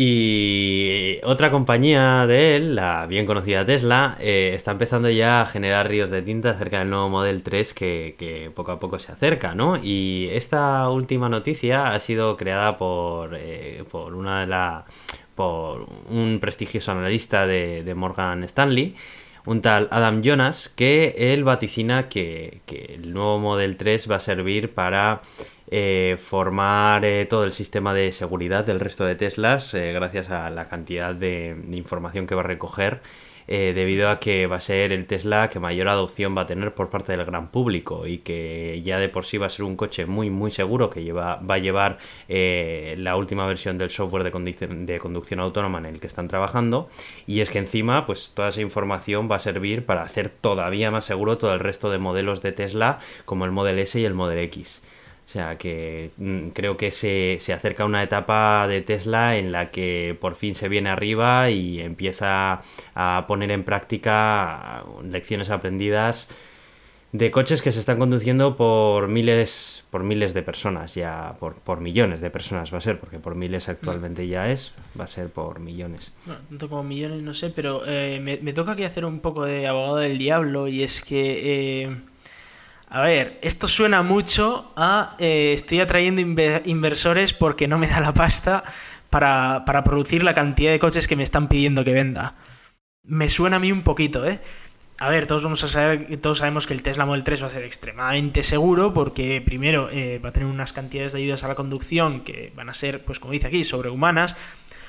Y 0.00 1.18
otra 1.24 1.50
compañía 1.50 2.24
de 2.28 2.54
él, 2.54 2.76
la 2.76 3.06
bien 3.06 3.26
conocida 3.26 3.64
Tesla, 3.64 4.16
eh, 4.20 4.52
está 4.54 4.70
empezando 4.70 5.10
ya 5.10 5.40
a 5.42 5.46
generar 5.46 5.88
ríos 5.88 6.08
de 6.08 6.22
tinta 6.22 6.50
acerca 6.50 6.78
del 6.78 6.90
nuevo 6.90 7.08
Model 7.08 7.42
3 7.42 7.74
que, 7.74 8.52
poco 8.54 8.70
a 8.70 8.78
poco 8.78 9.00
se 9.00 9.10
acerca, 9.10 9.56
¿no? 9.56 9.76
Y 9.76 10.28
esta 10.30 10.88
última 10.88 11.28
noticia 11.28 11.88
ha 11.90 11.98
sido 11.98 12.36
creada 12.36 12.76
por, 12.78 13.34
eh, 13.34 13.82
por 13.90 14.14
una 14.14 14.42
de 14.42 14.46
la 14.46 14.84
por 15.34 15.88
un 16.08 16.38
prestigioso 16.40 16.92
analista 16.92 17.48
de, 17.48 17.82
de, 17.82 17.94
Morgan 17.96 18.44
Stanley, 18.44 18.94
un 19.46 19.62
tal 19.62 19.88
Adam 19.90 20.22
Jonas, 20.22 20.68
que 20.68 21.32
él 21.32 21.42
vaticina 21.42 22.08
que, 22.08 22.60
que 22.66 22.94
el 22.94 23.12
nuevo 23.12 23.40
Model 23.40 23.76
3 23.76 24.08
va 24.08 24.16
a 24.16 24.20
servir 24.20 24.74
para 24.74 25.22
eh, 25.70 26.16
formar 26.18 27.04
eh, 27.04 27.26
todo 27.26 27.44
el 27.44 27.52
sistema 27.52 27.92
de 27.92 28.12
seguridad 28.12 28.64
del 28.64 28.80
resto 28.80 29.04
de 29.04 29.16
Teslas 29.16 29.74
eh, 29.74 29.92
gracias 29.92 30.30
a 30.30 30.48
la 30.48 30.66
cantidad 30.66 31.14
de, 31.14 31.56
información 31.72 32.26
que 32.26 32.34
va 32.34 32.40
a 32.40 32.44
recoger 32.44 33.02
debido 33.48 34.10
a 34.10 34.20
que 34.20 34.46
va 34.46 34.56
a 34.56 34.60
ser 34.60 34.92
el 34.92 35.06
Tesla 35.06 35.48
que 35.48 35.58
mayor 35.58 35.88
adopción 35.88 36.36
va 36.36 36.42
a 36.42 36.46
tener 36.46 36.74
por 36.74 36.90
parte 36.90 37.12
del 37.12 37.24
gran 37.24 37.50
público 37.50 38.06
y 38.06 38.18
que 38.18 38.82
ya 38.84 38.98
de 38.98 39.08
por 39.08 39.24
sí 39.24 39.38
va 39.38 39.46
a 39.46 39.48
ser 39.48 39.64
un 39.64 39.74
coche 39.74 40.04
muy 40.04 40.28
muy 40.28 40.50
seguro 40.50 40.90
que 40.90 41.02
lleva, 41.02 41.36
va 41.36 41.54
a 41.54 41.58
llevar 41.58 41.96
la 42.28 43.16
última 43.16 43.46
versión 43.46 43.78
del 43.78 43.88
software 43.88 44.24
de 44.24 44.76
de 44.84 44.98
conducción 44.98 45.40
autónoma 45.40 45.78
en 45.78 45.86
el 45.86 45.98
que 45.98 46.06
están 46.06 46.28
trabajando 46.28 46.90
y 47.26 47.40
es 47.40 47.48
que 47.48 47.58
encima 47.58 48.04
pues 48.04 48.32
toda 48.34 48.50
esa 48.50 48.60
información 48.60 49.30
va 49.30 49.36
a 49.36 49.40
servir 49.40 49.86
para 49.86 50.02
hacer 50.02 50.28
todavía 50.28 50.90
más 50.90 51.06
seguro 51.06 51.38
todo 51.38 51.54
el 51.54 51.60
resto 51.60 51.90
de 51.90 51.96
modelos 51.96 52.42
de 52.42 52.52
Tesla 52.52 52.98
como 53.24 53.46
el 53.46 53.50
Model 53.50 53.78
S 53.78 53.98
y 53.98 54.04
el 54.04 54.12
Model 54.12 54.40
X. 54.40 54.82
O 55.28 55.30
sea 55.30 55.58
que 55.58 56.10
mm, 56.16 56.48
creo 56.54 56.78
que 56.78 56.90
se, 56.90 57.36
se, 57.38 57.52
acerca 57.52 57.84
una 57.84 58.02
etapa 58.02 58.66
de 58.66 58.80
Tesla 58.80 59.36
en 59.36 59.52
la 59.52 59.70
que 59.70 60.16
por 60.18 60.36
fin 60.36 60.54
se 60.54 60.70
viene 60.70 60.88
arriba 60.88 61.50
y 61.50 61.80
empieza 61.82 62.62
a 62.94 63.26
poner 63.28 63.50
en 63.50 63.62
práctica 63.62 64.84
lecciones 65.04 65.50
aprendidas 65.50 66.28
de 67.12 67.30
coches 67.30 67.60
que 67.60 67.72
se 67.72 67.80
están 67.80 67.98
conduciendo 67.98 68.56
por 68.56 69.08
miles 69.08 69.84
por 69.90 70.02
miles 70.02 70.32
de 70.32 70.42
personas 70.42 70.94
ya 70.94 71.36
por, 71.38 71.56
por 71.56 71.80
millones 71.80 72.22
de 72.22 72.30
personas 72.30 72.72
va 72.72 72.78
a 72.78 72.82
ser 72.82 72.98
porque 72.98 73.18
por 73.18 73.34
miles 73.34 73.68
actualmente 73.68 74.28
ya 74.28 74.50
es 74.50 74.72
va 74.98 75.04
a 75.04 75.08
ser 75.08 75.28
por 75.28 75.60
millones. 75.60 76.14
Bueno, 76.24 76.40
tanto 76.48 76.70
como 76.70 76.84
millones 76.84 77.22
no 77.22 77.34
sé 77.34 77.50
pero 77.50 77.82
eh, 77.86 78.18
me, 78.18 78.38
me, 78.38 78.54
toca 78.54 78.72
aquí 78.72 78.84
hacer 78.84 79.04
un 79.04 79.20
poco 79.20 79.44
de 79.44 79.66
abogado 79.66 79.96
del 79.96 80.16
diablo 80.16 80.68
y 80.68 80.82
es 80.82 81.02
que 81.02 81.82
eh 81.84 81.96
a 82.90 83.02
ver, 83.02 83.38
esto 83.42 83.68
suena 83.68 84.02
mucho 84.02 84.72
a 84.76 85.14
eh, 85.18 85.52
estoy 85.54 85.80
atrayendo 85.80 86.20
inversores 86.64 87.34
porque 87.34 87.68
no 87.68 87.78
me 87.78 87.86
da 87.86 88.00
la 88.00 88.14
pasta 88.14 88.64
para, 89.10 89.64
para, 89.66 89.84
producir 89.84 90.22
la 90.22 90.34
cantidad 90.34 90.72
de 90.72 90.78
coches 90.78 91.06
que 91.06 91.16
me 91.16 91.22
están 91.22 91.48
pidiendo 91.48 91.84
que 91.84 91.92
venda. 91.92 92.36
Me 93.02 93.28
suena 93.28 93.56
a 93.56 93.60
mí 93.60 93.72
un 93.72 93.82
poquito, 93.82 94.26
¿eh? 94.26 94.40
A 95.00 95.10
ver, 95.10 95.26
todos 95.26 95.44
vamos 95.44 95.62
a 95.62 95.68
saber, 95.68 96.16
todos 96.16 96.38
sabemos 96.38 96.66
que 96.66 96.74
el 96.74 96.82
Tesla 96.82 97.06
Model 97.06 97.22
3 97.22 97.42
va 97.42 97.46
a 97.46 97.50
ser 97.50 97.62
extremadamente 97.62 98.42
seguro 98.42 98.92
porque 98.92 99.40
primero 99.40 99.88
eh, 99.90 100.18
va 100.18 100.30
a 100.30 100.32
tener 100.32 100.48
unas 100.48 100.72
cantidades 100.72 101.12
de 101.12 101.20
ayudas 101.20 101.44
a 101.44 101.48
la 101.48 101.54
conducción 101.54 102.22
que 102.24 102.52
van 102.56 102.68
a 102.68 102.74
ser, 102.74 103.04
pues 103.04 103.20
como 103.20 103.32
dice 103.32 103.46
aquí, 103.46 103.62
sobrehumanas. 103.62 104.36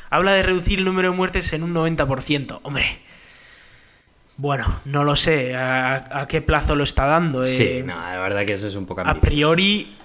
Habla 0.10 0.34
de 0.34 0.42
reducir 0.42 0.80
el 0.80 0.86
número 0.86 1.12
de 1.12 1.16
muertes 1.16 1.54
en 1.54 1.62
un 1.62 1.76
90%. 1.76 2.60
Hombre, 2.64 3.00
bueno, 4.40 4.80
no 4.86 5.04
lo 5.04 5.18
sé 5.18 5.54
a, 5.54 6.26
qué 6.30 6.42
plazo 6.42 6.74
lo 6.74 6.86
está 6.86 7.06
dando. 7.06 7.44
Sí, 7.44 7.62
eh, 7.62 7.84
no, 7.86 7.94
la 7.96 8.20
verdad 8.20 8.46
que 8.46 8.54
eso 8.54 8.68
es 8.68 8.76
un 8.76 8.86
poco 8.86 9.02
ambicioso. 9.02 9.28
A 9.28 9.30
priori 9.30 9.98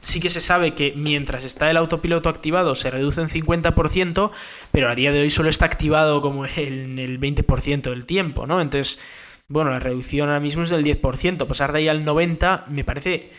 sí 0.00 0.20
que 0.20 0.30
se 0.30 0.40
sabe 0.40 0.74
que 0.74 0.94
mientras 0.96 1.44
está 1.44 1.68
el 1.72 1.76
autopiloto 1.76 2.28
activado 2.28 2.76
se 2.76 2.88
reduce 2.88 3.20
en 3.20 3.28
50%, 3.28 4.30
pero 4.70 4.88
a 4.88 4.94
día 4.94 5.10
de 5.10 5.22
hoy 5.22 5.30
solo 5.30 5.48
está 5.48 5.66
activado 5.66 6.22
como 6.22 6.46
en 6.46 7.00
el 7.00 7.18
20% 7.18 7.90
del 7.90 8.06
tiempo, 8.06 8.46
¿no? 8.46 8.60
Entonces, 8.60 9.00
bueno, 9.48 9.72
la 9.72 9.80
reducción 9.80 10.28
ahora 10.28 10.40
mismo 10.40 10.62
es 10.62 10.70
del 10.70 10.84
10%, 10.84 11.44
pasar 11.48 11.72
de 11.72 11.80
ahí 11.80 11.88
al 11.88 12.04
90% 12.04 12.68
me 12.68 12.84
parece 12.84 13.32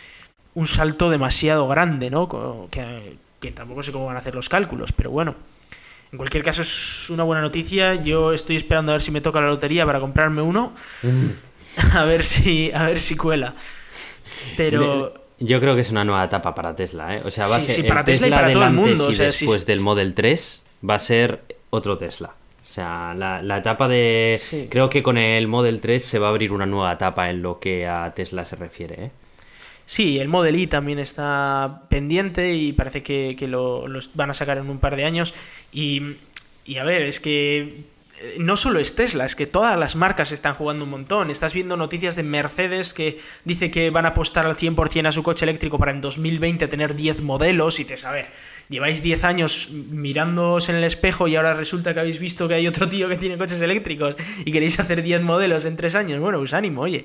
un 0.53 0.67
salto 0.67 1.09
demasiado 1.09 1.65
grande, 1.69 2.09
¿no? 2.09 2.27
Que, 2.69 3.15
que 3.39 3.51
tampoco 3.51 3.83
sé 3.83 3.93
cómo 3.93 4.07
van 4.07 4.17
a 4.17 4.19
hacer 4.19 4.35
los 4.35 4.49
cálculos, 4.49 4.91
pero 4.91 5.11
bueno. 5.11 5.33
En 6.11 6.17
cualquier 6.17 6.43
caso 6.43 6.61
es 6.61 7.09
una 7.09 7.23
buena 7.23 7.41
noticia. 7.41 7.95
Yo 7.95 8.33
estoy 8.33 8.57
esperando 8.57 8.91
a 8.91 8.95
ver 8.95 9.01
si 9.01 9.11
me 9.11 9.21
toca 9.21 9.39
la 9.39 9.47
lotería 9.47 9.85
para 9.85 9.99
comprarme 9.99 10.41
uno. 10.41 10.73
Mm. 11.03 11.27
A 11.97 12.03
ver 12.03 12.25
si 12.25 12.69
a 12.73 12.83
ver 12.83 12.99
si 12.99 13.15
cuela. 13.15 13.55
Pero 14.57 15.13
yo 15.39 15.59
creo 15.59 15.73
que 15.73 15.81
es 15.81 15.89
una 15.89 16.03
nueva 16.03 16.25
etapa 16.25 16.53
para 16.53 16.75
Tesla, 16.75 17.15
¿eh? 17.15 17.21
O 17.23 17.31
sea, 17.31 17.47
va 17.47 17.55
a 17.55 17.61
ser 17.61 17.75
sí, 17.75 17.83
para 17.83 18.03
Tesla, 18.03 18.27
y 18.27 18.29
para 18.29 18.51
todo 18.51 18.65
el 18.65 18.73
mundo. 18.73 19.09
Y 19.09 19.15
después 19.15 19.65
del 19.65 19.79
Model 19.79 20.13
3 20.13 20.65
va 20.87 20.95
a 20.95 20.99
ser 20.99 21.41
otro 21.69 21.97
Tesla. 21.97 22.35
O 22.69 22.73
sea, 22.73 23.13
la, 23.15 23.41
la 23.41 23.57
etapa 23.57 23.87
de... 23.87 24.39
Creo 24.69 24.89
que 24.89 25.01
con 25.01 25.17
el 25.17 25.47
Model 25.47 25.81
3 25.81 26.03
se 26.03 26.19
va 26.19 26.27
a 26.27 26.29
abrir 26.29 26.51
una 26.51 26.65
nueva 26.65 26.93
etapa 26.93 27.29
en 27.29 27.41
lo 27.41 27.59
que 27.59 27.87
a 27.87 28.13
Tesla 28.13 28.45
se 28.45 28.55
refiere, 28.55 29.05
¿eh? 29.05 29.11
Sí, 29.91 30.19
el 30.19 30.29
Model 30.29 30.55
I 30.55 30.67
también 30.67 30.99
está 30.99 31.81
pendiente 31.89 32.53
y 32.53 32.71
parece 32.71 33.03
que, 33.03 33.35
lo, 33.45 33.83
van 34.13 34.29
a 34.29 34.33
sacar 34.33 34.57
en 34.57 34.69
un 34.69 34.79
par 34.79 34.95
de 34.95 35.03
años. 35.03 35.33
Y, 35.73 36.15
a 36.79 36.85
ver, 36.85 37.01
es 37.01 37.19
que 37.19 37.57
eh, 38.21 38.37
no 38.39 38.55
solo 38.55 38.79
es 38.79 38.95
Tesla, 38.95 39.25
es 39.25 39.35
que 39.35 39.47
todas 39.47 39.77
las 39.77 39.97
marcas 39.97 40.31
están 40.31 40.53
jugando 40.53 40.85
un 40.85 40.91
montón. 40.91 41.29
Estás 41.29 41.53
viendo 41.53 41.75
noticias 41.75 42.15
de 42.15 42.23
Mercedes 42.23 42.93
que 42.93 43.19
dice 43.43 43.69
que 43.69 43.89
van 43.89 44.05
a 44.05 44.09
apostar 44.11 44.45
al 44.45 44.55
100% 44.55 45.07
a 45.09 45.11
su 45.11 45.23
coche 45.23 45.43
eléctrico 45.43 45.77
para 45.77 45.91
en 45.91 45.99
2020 45.99 46.69
tener 46.69 46.95
10 46.95 47.21
modelos 47.21 47.81
y 47.81 47.83
te 47.83 47.95
a 48.05 48.11
ver, 48.11 48.29
lleváis 48.69 49.03
10 49.03 49.25
años 49.25 49.71
mirándoos 49.71 50.69
en 50.69 50.77
el 50.77 50.85
espejo 50.85 51.27
y 51.27 51.35
ahora 51.35 51.53
resulta 51.53 51.93
que 51.93 51.99
habéis 51.99 52.19
visto 52.19 52.47
que 52.47 52.53
hay 52.53 52.65
otro 52.65 52.87
tío 52.87 53.09
que 53.09 53.17
tiene 53.17 53.37
coches 53.37 53.61
eléctricos 53.61 54.15
y 54.45 54.53
queréis 54.53 54.79
hacer 54.79 55.03
10 55.03 55.21
modelos 55.21 55.65
en 55.65 55.75
3 55.75 55.95
años. 55.95 56.21
Bueno, 56.21 56.37
pues 56.37 56.53
ánimo, 56.53 56.79
oye. 56.79 57.03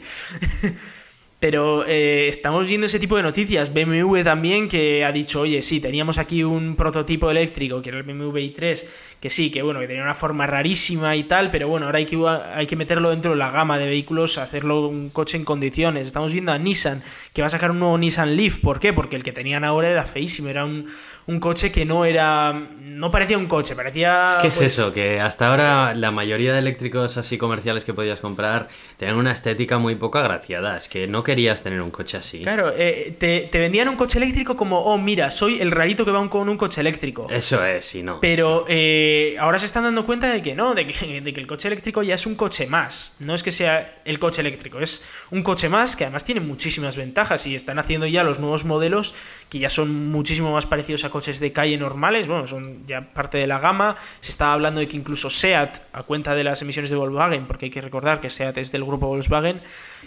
Pero 1.39 1.85
eh, 1.87 2.29
estamos 2.29 2.67
viendo 2.67 2.87
ese 2.87 2.99
tipo 2.99 3.17
de 3.17 3.23
noticias. 3.23 3.73
BMW 3.73 4.23
también 4.23 4.69
que 4.69 5.05
ha 5.05 5.13
dicho, 5.13 5.41
oye, 5.43 5.63
sí, 5.63 5.81
teníamos 5.81 6.17
aquí 6.19 6.43
un 6.43 6.77
prototipo 6.77 7.31
eléctrico, 7.31 7.83
que 7.83 7.91
era 7.91 7.99
el 7.99 8.05
BMW 8.05 8.39
i3, 8.39 8.85
que 9.21 9.31
sí, 9.31 9.51
que 9.51 9.63
bueno, 9.63 9.81
que 9.81 9.87
tenía 9.87 10.03
una 10.03 10.15
forma 10.15 10.47
rarísima 10.47 11.17
y 11.17 11.25
tal, 11.25 11.51
pero 11.51 11.69
bueno, 11.69 11.87
ahora 11.87 11.99
hay 11.99 12.07
que, 12.07 12.17
hay 12.55 12.67
que 12.67 12.77
meterlo 12.77 13.11
dentro 13.11 13.33
de 13.33 13.37
la 13.37 13.51
gama 13.51 13.79
de 13.79 13.87
vehículos, 13.87 14.39
hacerlo 14.39 14.89
un 14.89 15.11
coche 15.11 15.37
en 15.37 15.45
condiciones. 15.45 16.07
Estamos 16.07 16.33
viendo 16.33 16.53
a 16.53 16.59
Nissan, 16.59 17.03
que 17.33 17.43
va 17.43 17.47
a 17.47 17.51
sacar 17.51 17.71
un 17.71 17.79
nuevo 17.79 17.97
Nissan 17.99 18.37
Leaf. 18.37 18.59
¿Por 18.59 18.79
qué? 18.79 18.93
Porque 18.93 19.17
el 19.17 19.23
que 19.23 19.33
tenían 19.33 19.65
ahora 19.65 19.89
era 19.89 20.05
feísimo, 20.05 20.49
era 20.49 20.65
un, 20.65 20.87
un 21.27 21.41
coche 21.41 21.73
que 21.73 21.85
no 21.85 22.05
era. 22.05 22.53
No 22.53 23.11
parecía 23.11 23.39
un 23.39 23.47
coche, 23.47 23.75
parecía. 23.75 24.29
Es 24.31 24.37
que 24.37 24.49
es 24.49 24.57
pues 24.57 24.73
eso, 24.73 24.93
que 24.93 25.21
hasta 25.21 25.49
ahora 25.49 25.95
la 25.95 26.11
mayoría 26.11 26.53
de 26.53 26.61
eléctricos 26.61 27.17
así 27.17 27.39
comerciales 27.39 27.85
que 27.85 27.95
podías 27.95 28.21
comprar 28.21 28.69
tenían 28.97 29.17
una 29.17 29.33
estética 29.33 29.79
muy 29.79 29.97
poco 29.97 30.19
agraciada. 30.19 30.77
Es 30.77 30.89
que 30.89 31.07
no 31.07 31.25
querías 31.25 31.63
tener 31.63 31.83
un 31.83 31.91
coche 31.91 32.17
así. 32.17 32.43
Claro, 32.43 32.73
eh, 32.77 33.15
te, 33.19 33.59
vendían 33.59 33.89
un 33.89 33.97
coche 33.97 34.19
eléctrico 34.19 34.57
como, 34.57 34.81
oh, 34.81 34.99
mira, 34.99 35.31
soy 35.31 35.61
el 35.61 35.73
rarito 35.73 36.05
que 36.05 36.11
va 36.11 36.29
con 36.31 36.49
un 36.49 36.57
coche 36.57 36.81
eléctrico. 36.81 37.27
Eso 37.31 37.65
es, 37.65 37.85
sí, 37.85 38.03
no. 38.03 38.21
Pero 38.21 38.65
eh, 38.69 39.06
ahora 39.39 39.59
se 39.59 39.67
están 39.67 39.83
dando 39.83 40.07
cuenta 40.07 40.31
de 40.31 40.43
que 40.43 40.55
no, 40.55 40.75
de 40.77 40.87
que, 40.87 41.41
el 41.41 41.47
coche 41.47 41.69
eléctrico 41.69 42.03
ya 42.03 42.15
es 42.15 42.27
un 42.27 42.35
coche 42.35 42.67
más. 42.67 43.17
No 43.19 43.35
es 43.35 43.43
que 43.43 43.53
sea 43.53 44.01
el 44.05 44.19
coche 44.19 44.41
eléctrico, 44.41 44.81
es 44.81 45.05
un 45.31 45.43
coche 45.43 45.69
más 45.69 45.97
que 45.97 46.05
además 46.05 46.25
tiene 46.25 46.41
muchísimas 46.41 46.97
ventajas 46.97 47.47
y 47.47 47.55
están 47.55 47.79
haciendo 47.79 48.07
ya 48.07 48.25
los 48.25 48.39
nuevos 48.39 48.65
modelos 48.65 49.15
que 49.49 49.59
ya 49.59 49.71
son 49.71 50.11
muchísimo 50.11 50.53
más 50.53 50.67
parecidos 50.67 51.05
a 51.05 51.11
coches 51.11 51.41
de 51.41 51.53
calle 51.53 51.77
normales, 51.79 52.29
bueno, 52.29 52.47
son 52.47 52.87
ya 52.87 53.13
parte 53.13 53.39
de 53.39 53.47
la 53.47 53.59
gama. 53.59 53.97
Se 54.21 54.31
estaba 54.31 54.53
hablando 54.53 54.81
de 54.81 54.89
que 54.89 54.97
incluso 54.97 55.31
SEAT, 55.31 55.79
a 55.93 56.03
cuenta 56.03 56.35
de 56.35 56.45
las 56.45 56.63
emisiones 56.63 56.91
de 56.91 56.97
Volkswagen, 56.97 57.47
porque 57.47 57.67
hay 57.67 57.71
que 57.71 57.81
recordar 57.81 58.21
que 58.21 58.31
SEAT 58.31 58.59
es 58.59 58.73
del 58.73 58.85
grupo 58.85 59.07
Volkswagen, 59.07 59.61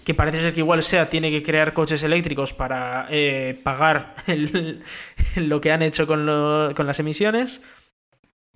que 0.06 0.14
parece 0.14 0.42
ser 0.42 0.54
que 0.54 0.62
igual 0.62 0.84
SEAT 0.84 1.10
tiene 1.10 1.32
que 1.32 1.44
crear 1.44 1.74
coches 1.74 2.04
eléctricos 2.04 2.54
para 2.54 3.08
eh, 3.10 3.60
pagar 3.64 4.16
lo 5.36 5.62
que 5.62 5.72
han 5.72 5.82
hecho 5.82 6.08
con 6.08 6.26
las 6.26 7.00
emisiones. 7.00 7.64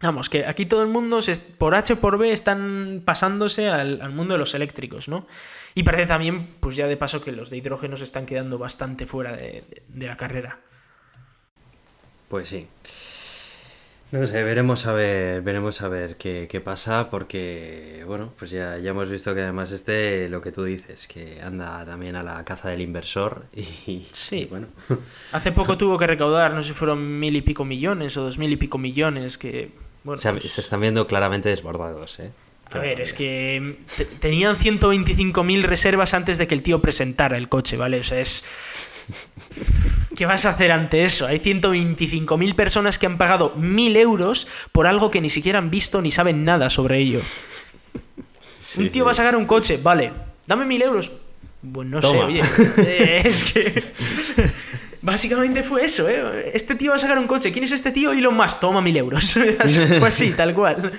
Vamos, 0.03 0.29
que 0.29 0.45
aquí 0.45 0.65
todo 0.65 0.83
el 0.83 0.89
mundo, 0.89 1.19
por 1.57 1.75
H 1.75 1.95
por 1.95 2.17
B, 2.17 2.31
están 2.31 3.01
pasándose 3.05 3.69
al, 3.69 4.11
mundo 4.11 4.35
de 4.35 4.37
los 4.37 4.53
eléctricos, 4.53 5.07
¿no? 5.07 5.25
Y 5.75 5.83
parece 5.83 6.05
también, 6.05 6.47
pues 6.59 6.75
ya 6.75 6.87
de 6.87 6.97
paso, 6.97 7.23
que 7.23 7.31
los 7.31 7.49
de 7.49 7.57
hidrógeno 7.57 7.97
se 7.97 8.03
están 8.03 8.25
quedando 8.25 8.57
bastante 8.57 9.07
fuera 9.07 9.35
de 9.35 9.63
la 9.95 10.17
carrera. 10.17 10.59
Pues 12.27 12.49
sí. 12.49 12.67
No 14.13 14.23
sé, 14.27 14.43
veremos 14.43 14.85
a 14.85 14.93
ver, 14.93 15.41
veremos 15.41 15.81
a 15.81 15.87
ver 15.87 16.17
qué, 16.17 16.47
qué, 16.47 16.61
pasa, 16.61 17.09
porque 17.09 18.03
bueno, 18.05 18.31
pues 18.37 18.51
ya, 18.51 18.77
ya 18.77 18.91
hemos 18.91 19.09
visto 19.09 19.33
que 19.33 19.41
además 19.41 19.71
este, 19.71 20.29
lo 20.29 20.39
que 20.39 20.51
tú 20.51 20.63
dices, 20.63 21.07
que 21.07 21.41
anda 21.41 21.83
también 21.83 22.15
a 22.15 22.21
la 22.21 22.45
caza 22.45 22.69
del 22.69 22.81
inversor 22.81 23.45
y 23.55 24.05
sí, 24.11 24.45
bueno. 24.51 24.67
Hace 25.31 25.51
poco 25.51 25.79
tuvo 25.79 25.97
que 25.97 26.05
recaudar, 26.05 26.53
no 26.53 26.61
sé 26.61 26.67
si 26.67 26.73
fueron 26.75 27.19
mil 27.19 27.35
y 27.35 27.41
pico 27.41 27.65
millones 27.65 28.15
o 28.17 28.23
dos 28.23 28.37
mil 28.37 28.51
y 28.51 28.57
pico 28.57 28.77
millones, 28.77 29.39
que 29.39 29.71
bueno, 30.03 30.21
se, 30.21 30.31
pues... 30.31 30.51
se 30.51 30.61
están 30.61 30.81
viendo 30.81 31.07
claramente 31.07 31.49
desbordados, 31.49 32.19
¿eh? 32.19 32.31
A 32.71 32.79
ver, 32.79 33.01
es 33.01 33.13
que 33.13 33.77
tenían 34.19 34.55
125.000 34.57 35.61
reservas 35.63 36.13
antes 36.13 36.37
de 36.37 36.47
que 36.47 36.55
el 36.55 36.63
tío 36.63 36.81
presentara 36.81 37.37
el 37.37 37.47
coche, 37.47 37.77
¿vale? 37.77 37.99
O 37.99 38.03
sea, 38.03 38.19
es... 38.19 38.43
¿Qué 40.15 40.25
vas 40.25 40.45
a 40.45 40.51
hacer 40.51 40.71
ante 40.71 41.03
eso? 41.03 41.27
Hay 41.27 41.39
125.000 41.39 42.55
personas 42.55 42.97
que 42.97 43.05
han 43.05 43.17
pagado 43.17 43.55
1.000 43.55 43.97
euros 43.97 44.47
por 44.71 44.87
algo 44.87 45.11
que 45.11 45.21
ni 45.21 45.29
siquiera 45.29 45.59
han 45.59 45.69
visto 45.69 46.01
ni 46.01 46.09
saben 46.11 46.45
nada 46.45 46.69
sobre 46.69 46.99
ello. 46.99 47.21
Sí, 48.59 48.83
un 48.83 48.89
tío 48.89 49.03
sí. 49.03 49.05
va 49.05 49.11
a 49.11 49.15
sacar 49.15 49.35
un 49.35 49.45
coche, 49.45 49.77
vale, 49.81 50.13
dame 50.47 50.65
1.000 50.65 50.83
euros. 50.83 51.11
Pues 51.71 51.87
no 51.87 52.01
sé, 52.01 52.07
oye. 52.07 52.41
eh, 52.77 53.21
es 53.25 53.43
que... 53.51 53.83
Básicamente 55.03 55.63
fue 55.63 55.83
eso, 55.83 56.07
¿eh? 56.07 56.51
Este 56.53 56.75
tío 56.75 56.91
va 56.91 56.95
a 56.95 56.99
sacar 56.99 57.19
un 57.19 57.27
coche. 57.27 57.51
¿Quién 57.51 57.65
es 57.65 57.73
este 57.73 57.91
tío? 57.91 58.13
Elon 58.13 58.33
Musk. 58.33 58.61
Toma 58.61 58.79
1.000 58.79 58.97
euros. 58.97 59.33
fue 59.99 60.07
así, 60.07 60.31
tal 60.31 60.53
cual. 60.53 60.93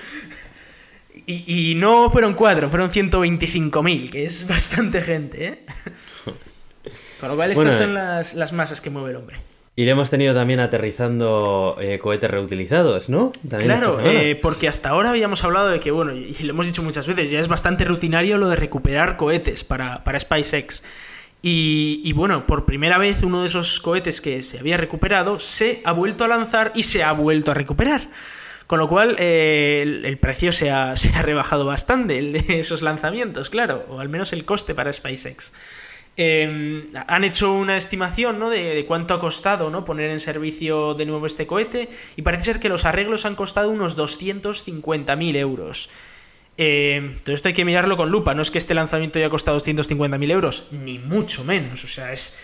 Y, 1.25 1.71
y 1.71 1.75
no 1.75 2.11
fueron 2.11 2.35
cuatro, 2.35 2.69
fueron 2.69 2.91
125.000, 2.91 4.11
que 4.11 4.25
es 4.25 4.47
bastante 4.47 5.01
gente, 5.01 5.45
¿eh? 5.45 5.65
Con 7.19 7.29
lo 7.29 7.35
cual 7.35 7.49
estas 7.49 7.65
Bueno, 7.65 7.79
son 7.79 7.93
las, 7.95 8.35
las 8.35 8.53
masas 8.53 8.79
que 8.79 8.91
mueve 8.91 9.09
el 9.09 9.15
hombre. 9.15 9.37
Y 9.75 9.85
le 9.85 9.91
hemos 9.91 10.11
tenido 10.11 10.35
también 10.35 10.59
aterrizando 10.59 11.77
eh, 11.81 11.97
cohetes 11.97 12.29
reutilizados, 12.29 13.09
¿no? 13.09 13.31
También 13.49 13.71
Claro, 13.71 13.99
eh, 14.03 14.39
porque 14.39 14.67
hasta 14.67 14.89
ahora 14.89 15.09
habíamos 15.09 15.43
hablado 15.43 15.69
de 15.69 15.79
que, 15.79 15.89
bueno, 15.89 16.13
y 16.13 16.31
lo 16.43 16.51
hemos 16.51 16.67
dicho 16.67 16.83
muchas 16.83 17.07
veces, 17.07 17.31
ya 17.31 17.39
es 17.39 17.47
bastante 17.47 17.85
rutinario 17.85 18.37
lo 18.37 18.49
de 18.49 18.55
recuperar 18.55 19.17
cohetes 19.17 19.63
para, 19.63 20.03
para 20.03 20.19
SpaceX. 20.19 20.83
Y, 21.47 22.11
bueno, 22.13 22.47
por 22.47 22.65
primera 22.65 22.97
vez 22.97 23.21
uno 23.21 23.41
de 23.41 23.45
esos 23.45 23.79
cohetes 23.79 24.19
que 24.19 24.41
se 24.41 24.57
había 24.57 24.77
recuperado 24.77 25.39
se 25.39 25.79
ha 25.85 25.91
vuelto 25.91 26.23
a 26.23 26.27
lanzar 26.27 26.71
y 26.73 26.81
se 26.81 27.03
ha 27.03 27.11
vuelto 27.11 27.51
a 27.51 27.53
recuperar. 27.53 28.09
Con 28.65 28.79
lo 28.79 28.89
cual 28.89 29.15
eh, 29.19 30.01
el, 30.03 30.17
precio 30.17 30.51
se 30.51 30.71
ha, 30.71 30.95
rebajado 31.21 31.63
bastante, 31.65 32.17
el 32.17 32.33
de 32.33 32.59
esos 32.61 32.81
lanzamientos, 32.81 33.51
claro, 33.51 33.85
o 33.89 33.99
al 33.99 34.09
menos 34.09 34.33
el 34.33 34.43
coste 34.43 34.73
para 34.73 34.91
SpaceX. 34.91 35.53
Eh, 36.17 36.89
han 37.07 37.23
hecho 37.23 37.53
una 37.53 37.77
estimación 37.77 38.39
¿no? 38.39 38.49
de, 38.49 38.83
cuánto 38.87 39.13
ha 39.13 39.19
costado 39.19 39.85
poner 39.85 40.09
en 40.09 40.19
servicio 40.21 40.95
de 40.95 41.05
nuevo 41.05 41.27
este 41.27 41.45
cohete 41.45 41.89
y 42.15 42.23
parece 42.23 42.53
ser 42.53 42.59
que 42.59 42.69
los 42.69 42.85
arreglos 42.85 43.23
han 43.25 43.35
costado 43.35 43.69
unos 43.69 43.95
250.000 43.95 45.35
euros. 45.35 45.91
Eh, 46.57 47.17
todo 47.23 47.35
esto 47.35 47.49
hay 47.49 47.53
que 47.53 47.65
mirarlo 47.65 47.97
con 47.97 48.09
lupa, 48.09 48.33
no 48.33 48.41
es 48.41 48.49
que 48.51 48.57
este 48.57 48.73
lanzamiento 48.73 49.19
haya 49.19 49.29
costado 49.29 49.57
250.000 49.59 50.31
euros, 50.31 50.67
ni 50.71 50.99
mucho 50.99 51.43
menos, 51.43 51.83
o 51.83 51.87
sea, 51.89 52.13
es, 52.13 52.39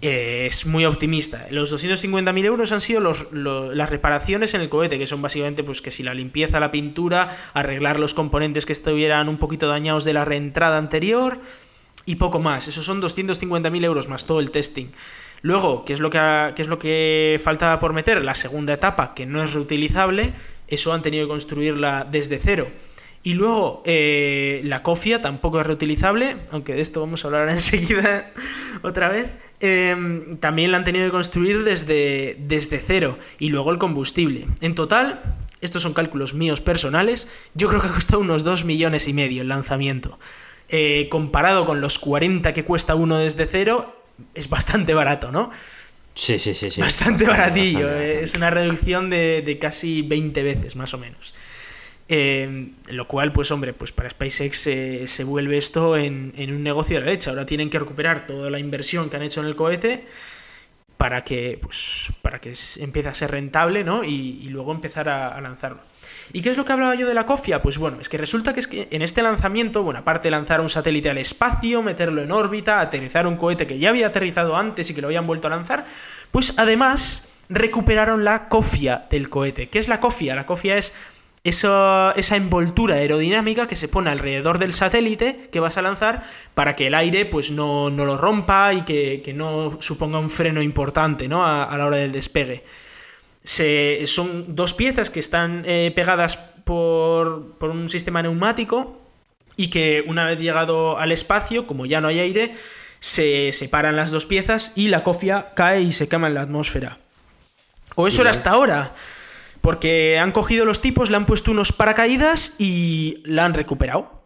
eh, 0.00 0.46
es 0.48 0.64
muy 0.64 0.86
optimista. 0.86 1.46
Los 1.50 1.70
250.000 1.70 2.44
euros 2.46 2.72
han 2.72 2.80
sido 2.80 3.00
los- 3.00 3.30
lo- 3.32 3.74
las 3.74 3.90
reparaciones 3.90 4.54
en 4.54 4.62
el 4.62 4.70
cohete, 4.70 4.98
que 4.98 5.06
son 5.06 5.20
básicamente 5.20 5.62
pues 5.64 5.82
que 5.82 5.90
si 5.90 6.02
la 6.02 6.14
limpieza, 6.14 6.60
la 6.60 6.70
pintura, 6.70 7.36
arreglar 7.52 7.98
los 8.00 8.14
componentes 8.14 8.64
que 8.64 8.72
estuvieran 8.72 9.28
un 9.28 9.36
poquito 9.36 9.68
dañados 9.68 10.04
de 10.04 10.14
la 10.14 10.24
reentrada 10.24 10.78
anterior 10.78 11.38
y 12.06 12.14
poco 12.16 12.38
más. 12.38 12.68
Esos 12.68 12.86
son 12.86 13.00
250.000 13.02 13.84
euros 13.84 14.08
más 14.08 14.24
todo 14.24 14.40
el 14.40 14.50
testing. 14.50 14.86
Luego, 15.42 15.84
¿qué 15.84 15.92
es, 15.92 16.00
lo 16.00 16.08
que 16.08 16.16
ha- 16.18 16.52
qué 16.56 16.62
es 16.62 16.68
lo 16.68 16.78
que 16.78 17.38
falta 17.44 17.78
por 17.78 17.92
meter? 17.92 18.24
La 18.24 18.34
segunda 18.34 18.72
etapa, 18.72 19.12
que 19.14 19.26
no 19.26 19.42
es 19.44 19.52
reutilizable, 19.52 20.32
eso 20.68 20.94
han 20.94 21.02
tenido 21.02 21.26
que 21.26 21.28
construirla 21.28 22.06
desde 22.10 22.38
cero. 22.38 22.68
Y 23.26 23.32
luego, 23.32 23.82
eh, 23.86 24.60
la 24.62 24.84
cofia 24.84 25.20
tampoco 25.20 25.60
es 25.60 25.66
reutilizable, 25.66 26.36
aunque 26.52 26.74
de 26.74 26.80
esto 26.80 27.00
vamos 27.00 27.24
a 27.24 27.26
hablar 27.26 27.48
enseguida 27.48 28.30
otra 28.82 29.08
vez. 29.08 29.34
Eh, 29.58 30.36
también 30.38 30.70
la 30.70 30.76
han 30.78 30.84
tenido 30.84 31.06
que 31.06 31.10
construir 31.10 31.64
desde, 31.64 32.36
desde 32.38 32.78
cero. 32.78 33.18
Y 33.40 33.48
luego 33.48 33.72
el 33.72 33.78
combustible. 33.78 34.46
En 34.60 34.76
total, 34.76 35.38
estos 35.60 35.82
son 35.82 35.92
cálculos 35.92 36.34
míos 36.34 36.60
personales, 36.60 37.28
yo 37.54 37.66
creo 37.66 37.80
que 37.80 37.88
ha 37.88 37.94
costado 37.94 38.20
unos 38.20 38.44
2 38.44 38.64
millones 38.64 39.08
y 39.08 39.12
medio 39.12 39.42
el 39.42 39.48
lanzamiento. 39.48 40.20
Eh, 40.68 41.08
comparado 41.10 41.66
con 41.66 41.80
los 41.80 41.98
40 41.98 42.54
que 42.54 42.64
cuesta 42.64 42.94
uno 42.94 43.18
desde 43.18 43.46
cero, 43.46 44.04
es 44.36 44.48
bastante 44.48 44.94
barato, 44.94 45.32
¿no? 45.32 45.50
Sí, 46.14 46.38
sí, 46.38 46.54
sí, 46.54 46.70
sí. 46.70 46.80
bastante, 46.80 47.26
baratillo. 47.26 47.86
bastante, 47.86 48.04
eh, 48.04 48.06
bastante. 48.06 48.22
Es 48.22 48.34
una 48.36 48.50
reducción 48.50 49.10
de, 49.10 49.42
de 49.44 49.58
casi 49.58 50.02
20 50.02 50.44
veces, 50.44 50.76
más 50.76 50.94
o 50.94 50.98
menos. 50.98 51.34
Eh, 52.08 52.68
lo 52.90 53.08
cual, 53.08 53.32
pues 53.32 53.50
hombre, 53.50 53.72
pues 53.72 53.90
para 53.90 54.08
SpaceX 54.08 54.58
se- 54.60 55.06
se 55.08 55.24
vuelve 55.24 55.58
esto 55.58 55.96
en, 55.96 56.32
en 56.36 56.54
un 56.54 56.62
negocio 56.62 57.00
de 57.00 57.04
la 57.04 57.10
leche. 57.12 57.30
Ahora 57.30 57.46
tienen 57.46 57.68
que 57.68 57.78
recuperar 57.80 58.26
toda 58.26 58.48
la 58.48 58.60
inversión 58.60 59.10
que 59.10 59.16
han 59.16 59.22
hecho 59.22 59.40
en 59.40 59.46
el 59.48 59.56
cohete 59.56 60.06
para 60.96 61.24
que, 61.24 61.58
pues, 61.60 62.08
para 62.22 62.40
que 62.40 62.54
empiece 62.78 63.08
a 63.08 63.14
ser 63.14 63.32
rentable, 63.32 63.82
¿no? 63.84 64.04
Y, 64.04 64.38
y 64.42 64.48
luego 64.48 64.72
empezar 64.72 65.08
a, 65.08 65.28
a 65.28 65.40
lanzarlo. 65.40 65.80
¿Y 66.32 66.42
qué 66.42 66.50
es 66.50 66.56
lo 66.56 66.64
que 66.64 66.72
hablaba 66.72 66.94
yo 66.94 67.06
de 67.08 67.14
la 67.14 67.26
cofia? 67.26 67.60
Pues 67.60 67.76
bueno, 67.78 67.98
es 68.00 68.08
que 68.08 68.18
resulta 68.18 68.54
que 68.54 68.60
es 68.60 68.68
que 68.68 68.88
en 68.90 69.02
este 69.02 69.22
lanzamiento, 69.22 69.82
bueno, 69.82 69.98
aparte 70.00 70.28
de 70.28 70.30
lanzar 70.30 70.60
un 70.60 70.68
satélite 70.70 71.10
al 71.10 71.18
espacio, 71.18 71.82
meterlo 71.82 72.22
en 72.22 72.32
órbita, 72.32 72.80
aterrizar 72.80 73.26
un 73.26 73.36
cohete 73.36 73.66
que 73.66 73.78
ya 73.78 73.90
había 73.90 74.06
aterrizado 74.08 74.56
antes 74.56 74.88
y 74.90 74.94
que 74.94 75.00
lo 75.00 75.08
habían 75.08 75.26
vuelto 75.26 75.48
a 75.48 75.50
lanzar, 75.50 75.84
pues 76.30 76.54
además 76.56 77.28
recuperaron 77.48 78.24
la 78.24 78.48
cofia 78.48 79.06
del 79.10 79.28
cohete. 79.28 79.68
¿Qué 79.68 79.78
es 79.78 79.88
la 79.88 80.00
cofia? 80.00 80.34
La 80.34 80.46
cofia 80.46 80.78
es 80.78 80.94
esa, 81.48 82.12
esa 82.16 82.36
envoltura 82.36 82.96
aerodinámica 82.96 83.66
que 83.66 83.76
se 83.76 83.88
pone 83.88 84.10
alrededor 84.10 84.58
del 84.58 84.72
satélite 84.72 85.48
que 85.52 85.60
vas 85.60 85.76
a 85.76 85.82
lanzar 85.82 86.24
para 86.54 86.76
que 86.76 86.88
el 86.88 86.94
aire 86.94 87.26
pues 87.26 87.50
no, 87.50 87.90
no 87.90 88.04
lo 88.04 88.16
rompa 88.16 88.74
y 88.74 88.82
que, 88.82 89.22
que 89.24 89.32
no 89.32 89.80
suponga 89.80 90.18
un 90.18 90.30
freno 90.30 90.62
importante 90.62 91.28
¿no? 91.28 91.44
a, 91.44 91.64
a 91.64 91.78
la 91.78 91.86
hora 91.86 91.98
del 91.98 92.12
despegue. 92.12 92.64
Se, 93.44 94.02
son 94.06 94.56
dos 94.56 94.74
piezas 94.74 95.10
que 95.10 95.20
están 95.20 95.62
eh, 95.66 95.92
pegadas 95.94 96.36
por, 96.36 97.52
por 97.58 97.70
un 97.70 97.88
sistema 97.88 98.22
neumático 98.22 99.00
y 99.56 99.68
que 99.70 100.04
una 100.06 100.24
vez 100.24 100.40
llegado 100.40 100.98
al 100.98 101.12
espacio, 101.12 101.66
como 101.66 101.86
ya 101.86 102.00
no 102.00 102.08
hay 102.08 102.18
aire, 102.18 102.54
se 102.98 103.52
separan 103.52 103.94
las 103.94 104.10
dos 104.10 104.26
piezas 104.26 104.72
y 104.74 104.88
la 104.88 105.04
cofia 105.04 105.52
cae 105.54 105.82
y 105.82 105.92
se 105.92 106.08
quema 106.08 106.26
en 106.26 106.34
la 106.34 106.42
atmósfera. 106.42 106.98
O 107.94 108.06
eso 108.06 108.22
era 108.22 108.30
hasta 108.30 108.50
ahora. 108.50 108.94
Porque 109.66 110.16
han 110.16 110.30
cogido 110.30 110.64
los 110.64 110.80
tipos, 110.80 111.10
le 111.10 111.16
han 111.16 111.26
puesto 111.26 111.50
unos 111.50 111.72
paracaídas 111.72 112.54
y 112.56 113.20
la 113.24 113.44
han 113.44 113.52
recuperado. 113.52 114.22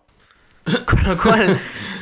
Con 0.84 1.02
lo 1.02 1.16
cual, 1.16 1.58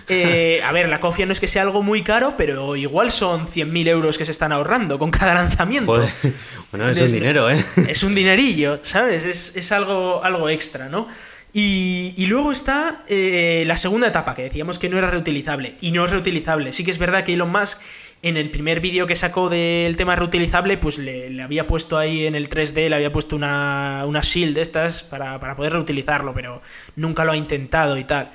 eh, 0.09 0.61
a 0.65 0.73
ver, 0.73 0.89
la 0.89 0.99
cofia 0.99 1.25
no 1.25 1.31
es 1.31 1.39
que 1.39 1.47
sea 1.47 1.63
algo 1.63 1.81
muy 1.85 2.03
caro, 2.03 2.35
pero 2.37 2.75
igual 2.75 3.13
son 3.13 3.47
100.000 3.47 3.87
euros 3.87 4.19
que 4.19 4.25
se 4.25 4.33
están 4.33 4.51
ahorrando 4.51 4.99
con 4.99 5.13
cada 5.13 5.35
lanzamiento. 5.35 5.95
Joder. 5.95 6.11
Bueno, 6.73 6.91
es 6.91 7.01
un 7.01 7.13
dinero, 7.13 7.49
¿eh? 7.49 7.65
Es 7.89 8.03
un 8.03 8.17
dinerillo, 8.17 8.81
¿sabes? 8.83 9.25
Es, 9.25 9.55
es 9.55 9.71
algo, 9.71 10.23
algo 10.25 10.49
extra, 10.49 10.89
¿no? 10.89 11.07
Y, 11.53 12.15
y 12.17 12.27
luego 12.27 12.53
está 12.53 13.05
eh, 13.09 13.65
la 13.67 13.77
segunda 13.77 14.09
etapa, 14.09 14.35
que 14.35 14.43
decíamos 14.43 14.79
que 14.79 14.89
no 14.89 14.99
era 14.99 15.11
reutilizable. 15.11 15.77
Y 15.81 15.93
no 15.93 16.05
es 16.05 16.11
reutilizable. 16.11 16.73
Sí 16.73 16.85
que 16.85 16.91
es 16.91 16.99
verdad 16.99 17.25
que 17.25 17.35
Elon 17.35 17.51
Musk, 17.51 17.81
en 18.23 18.37
el 18.37 18.51
primer 18.51 18.81
vídeo 18.81 19.07
que 19.07 19.15
sacó 19.15 19.49
del 19.49 19.97
tema 19.97 20.17
reutilizable, 20.17 20.77
pues 20.79 20.99
le, 20.99 21.31
le 21.31 21.43
había 21.43 21.67
puesto 21.67 21.99
ahí 21.99 22.27
en 22.27 22.35
el 22.35 22.49
3D, 22.49 22.89
le 22.89 22.95
había 22.95 23.13
puesto 23.13 23.37
una, 23.37 24.05
una 24.07 24.21
shield 24.23 24.57
de 24.57 24.63
estas 24.63 25.03
para, 25.03 25.39
para 25.39 25.55
poder 25.55 25.75
reutilizarlo, 25.75 26.35
pero 26.35 26.61
nunca 26.97 27.25
lo 27.25 27.33
ha 27.33 27.37
intentado 27.37 27.97
y 27.97 28.05
tal. 28.05 28.31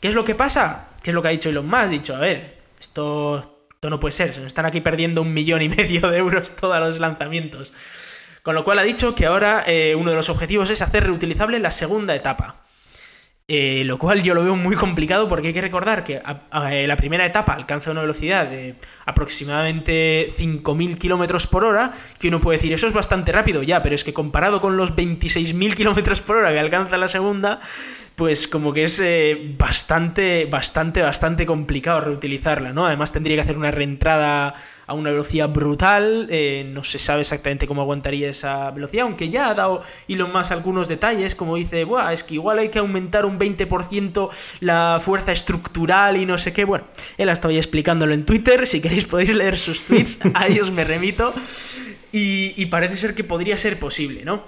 ¿Qué 0.00 0.08
es 0.08 0.14
lo 0.14 0.24
que 0.24 0.34
pasa? 0.34 0.90
¿Qué 1.02 1.10
es 1.10 1.14
lo 1.14 1.22
que 1.22 1.28
ha 1.28 1.32
dicho 1.32 1.48
Elon 1.48 1.66
Musk? 1.66 1.78
Ha 1.78 1.88
dicho, 1.88 2.16
a 2.16 2.18
ver, 2.18 2.58
esto, 2.80 3.64
esto 3.70 3.90
no 3.90 4.00
puede 4.00 4.12
ser, 4.12 4.34
se 4.34 4.40
nos 4.40 4.48
están 4.48 4.66
aquí 4.66 4.80
perdiendo 4.80 5.22
un 5.22 5.32
millón 5.32 5.62
y 5.62 5.68
medio 5.68 6.08
de 6.08 6.18
euros 6.18 6.56
todos 6.56 6.78
los 6.80 6.98
lanzamientos. 6.98 7.72
Con 8.42 8.54
lo 8.54 8.64
cual 8.64 8.78
ha 8.78 8.82
dicho 8.82 9.14
que 9.14 9.26
ahora 9.26 9.62
eh, 9.66 9.94
uno 9.94 10.10
de 10.10 10.16
los 10.16 10.28
objetivos 10.30 10.70
es 10.70 10.82
hacer 10.82 11.04
reutilizable 11.04 11.58
la 11.58 11.70
segunda 11.70 12.14
etapa. 12.14 12.62
Eh, 13.50 13.82
lo 13.86 13.98
cual 13.98 14.22
yo 14.22 14.34
lo 14.34 14.44
veo 14.44 14.56
muy 14.56 14.76
complicado 14.76 15.26
porque 15.26 15.48
hay 15.48 15.54
que 15.54 15.62
recordar 15.62 16.04
que 16.04 16.20
eh, 16.70 16.86
la 16.86 16.96
primera 16.98 17.24
etapa 17.24 17.54
alcanza 17.54 17.90
una 17.90 18.02
velocidad 18.02 18.46
de 18.46 18.74
aproximadamente 19.06 20.28
5.000 20.36 20.98
kilómetros 20.98 21.46
por 21.46 21.64
hora, 21.64 21.94
que 22.20 22.28
uno 22.28 22.42
puede 22.42 22.58
decir, 22.58 22.74
eso 22.74 22.86
es 22.86 22.92
bastante 22.92 23.32
rápido 23.32 23.62
ya, 23.62 23.80
pero 23.80 23.94
es 23.94 24.04
que 24.04 24.12
comparado 24.12 24.60
con 24.60 24.76
los 24.76 24.94
26.000 24.94 25.74
kilómetros 25.74 26.20
por 26.20 26.36
hora 26.36 26.52
que 26.52 26.58
alcanza 26.58 26.98
la 26.98 27.08
segunda, 27.08 27.60
pues 28.18 28.48
como 28.48 28.72
que 28.72 28.82
es 28.82 28.98
eh, 28.98 29.54
bastante, 29.56 30.46
bastante, 30.46 31.02
bastante 31.02 31.46
complicado 31.46 32.00
reutilizarla, 32.00 32.72
¿no? 32.72 32.84
Además 32.84 33.12
tendría 33.12 33.36
que 33.36 33.42
hacer 33.42 33.56
una 33.56 33.70
reentrada 33.70 34.56
a 34.88 34.92
una 34.94 35.12
velocidad 35.12 35.48
brutal, 35.48 36.26
eh, 36.28 36.68
no 36.68 36.82
se 36.82 36.98
sabe 36.98 37.20
exactamente 37.20 37.68
cómo 37.68 37.80
aguantaría 37.80 38.28
esa 38.28 38.72
velocidad, 38.72 39.04
aunque 39.04 39.30
ya 39.30 39.48
ha 39.48 39.54
dado 39.54 39.84
Elon 40.08 40.32
Musk 40.32 40.50
algunos 40.50 40.88
detalles, 40.88 41.36
como 41.36 41.54
dice, 41.54 41.84
Buah, 41.84 42.12
es 42.12 42.24
que 42.24 42.34
igual 42.34 42.58
hay 42.58 42.70
que 42.70 42.80
aumentar 42.80 43.24
un 43.24 43.38
20% 43.38 44.30
la 44.60 45.00
fuerza 45.00 45.30
estructural 45.30 46.16
y 46.16 46.26
no 46.26 46.38
sé 46.38 46.52
qué, 46.52 46.64
bueno, 46.64 46.86
él 47.18 47.28
ha 47.28 47.32
estado 47.32 47.52
ya 47.52 47.60
explicándolo 47.60 48.14
en 48.14 48.26
Twitter, 48.26 48.66
si 48.66 48.80
queréis 48.80 49.06
podéis 49.06 49.32
leer 49.32 49.58
sus 49.58 49.84
tweets, 49.84 50.18
a 50.34 50.48
ellos 50.48 50.72
me 50.72 50.82
remito, 50.82 51.32
y, 52.10 52.60
y 52.60 52.66
parece 52.66 52.96
ser 52.96 53.14
que 53.14 53.22
podría 53.22 53.56
ser 53.56 53.78
posible, 53.78 54.24
¿no? 54.24 54.42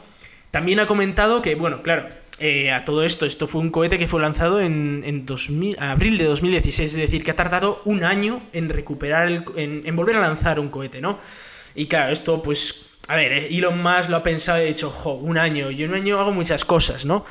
También 0.51 0.81
ha 0.81 0.89
comentado 0.89 1.41
que, 1.41 1.55
bueno, 1.55 1.83
claro, 1.83 2.09
eh, 2.43 2.73
a 2.73 2.87
todo 2.87 3.05
esto, 3.05 3.27
esto 3.27 3.47
fue 3.47 3.61
un 3.61 3.69
cohete 3.69 3.99
que 3.99 4.09
fue 4.09 4.19
lanzado 4.19 4.63
en, 4.63 5.03
en 5.05 5.27
2000, 5.27 5.77
abril 5.79 6.17
de 6.17 6.25
2016, 6.25 6.95
es 6.95 6.97
decir, 6.97 7.23
que 7.23 7.33
ha 7.33 7.37
tardado 7.37 7.83
un 7.85 8.03
año 8.03 8.43
en 8.55 8.71
recuperar, 8.71 9.27
el, 9.29 9.45
en, 9.57 9.95
volver 9.95 10.17
a 10.17 10.21
lanzar 10.21 10.59
un 10.59 10.71
cohete, 10.71 11.03
¿no? 11.03 11.19
Y 11.75 11.85
claro, 11.85 12.15
esto 12.15 12.43
pues, 12.43 12.87
a 13.09 13.17
ver, 13.17 13.33
eh, 13.33 13.49
Elon 13.51 13.83
Musk 13.83 14.09
lo 14.09 14.17
ha 14.17 14.23
pensado 14.23 14.59
y 14.59 14.63
ha 14.63 14.65
dicho, 14.65 14.89
jo, 14.89 15.13
un 15.17 15.37
año, 15.37 15.71
yo 15.71 15.85
en 15.85 15.91
un 15.91 15.99
año 15.99 16.19
hago 16.19 16.33
muchas 16.33 16.65
cosas, 16.65 17.05
¿no? 17.05 17.27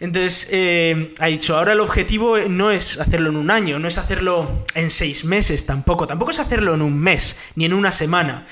Entonces, 0.00 0.48
eh, 0.50 1.14
ha 1.18 1.28
dicho, 1.28 1.56
ahora 1.56 1.72
el 1.72 1.80
objetivo 1.80 2.36
no 2.36 2.70
es 2.70 3.00
hacerlo 3.00 3.30
en 3.30 3.36
un 3.36 3.50
año, 3.50 3.78
no 3.78 3.88
es 3.88 3.96
hacerlo 3.96 4.66
en 4.74 4.90
seis 4.90 5.24
meses 5.24 5.64
tampoco, 5.64 6.06
tampoco 6.06 6.30
es 6.30 6.40
hacerlo 6.40 6.74
en 6.74 6.82
un 6.82 6.98
mes, 6.98 7.38
ni 7.54 7.64
en 7.64 7.72
una 7.72 7.90
semana. 7.90 8.44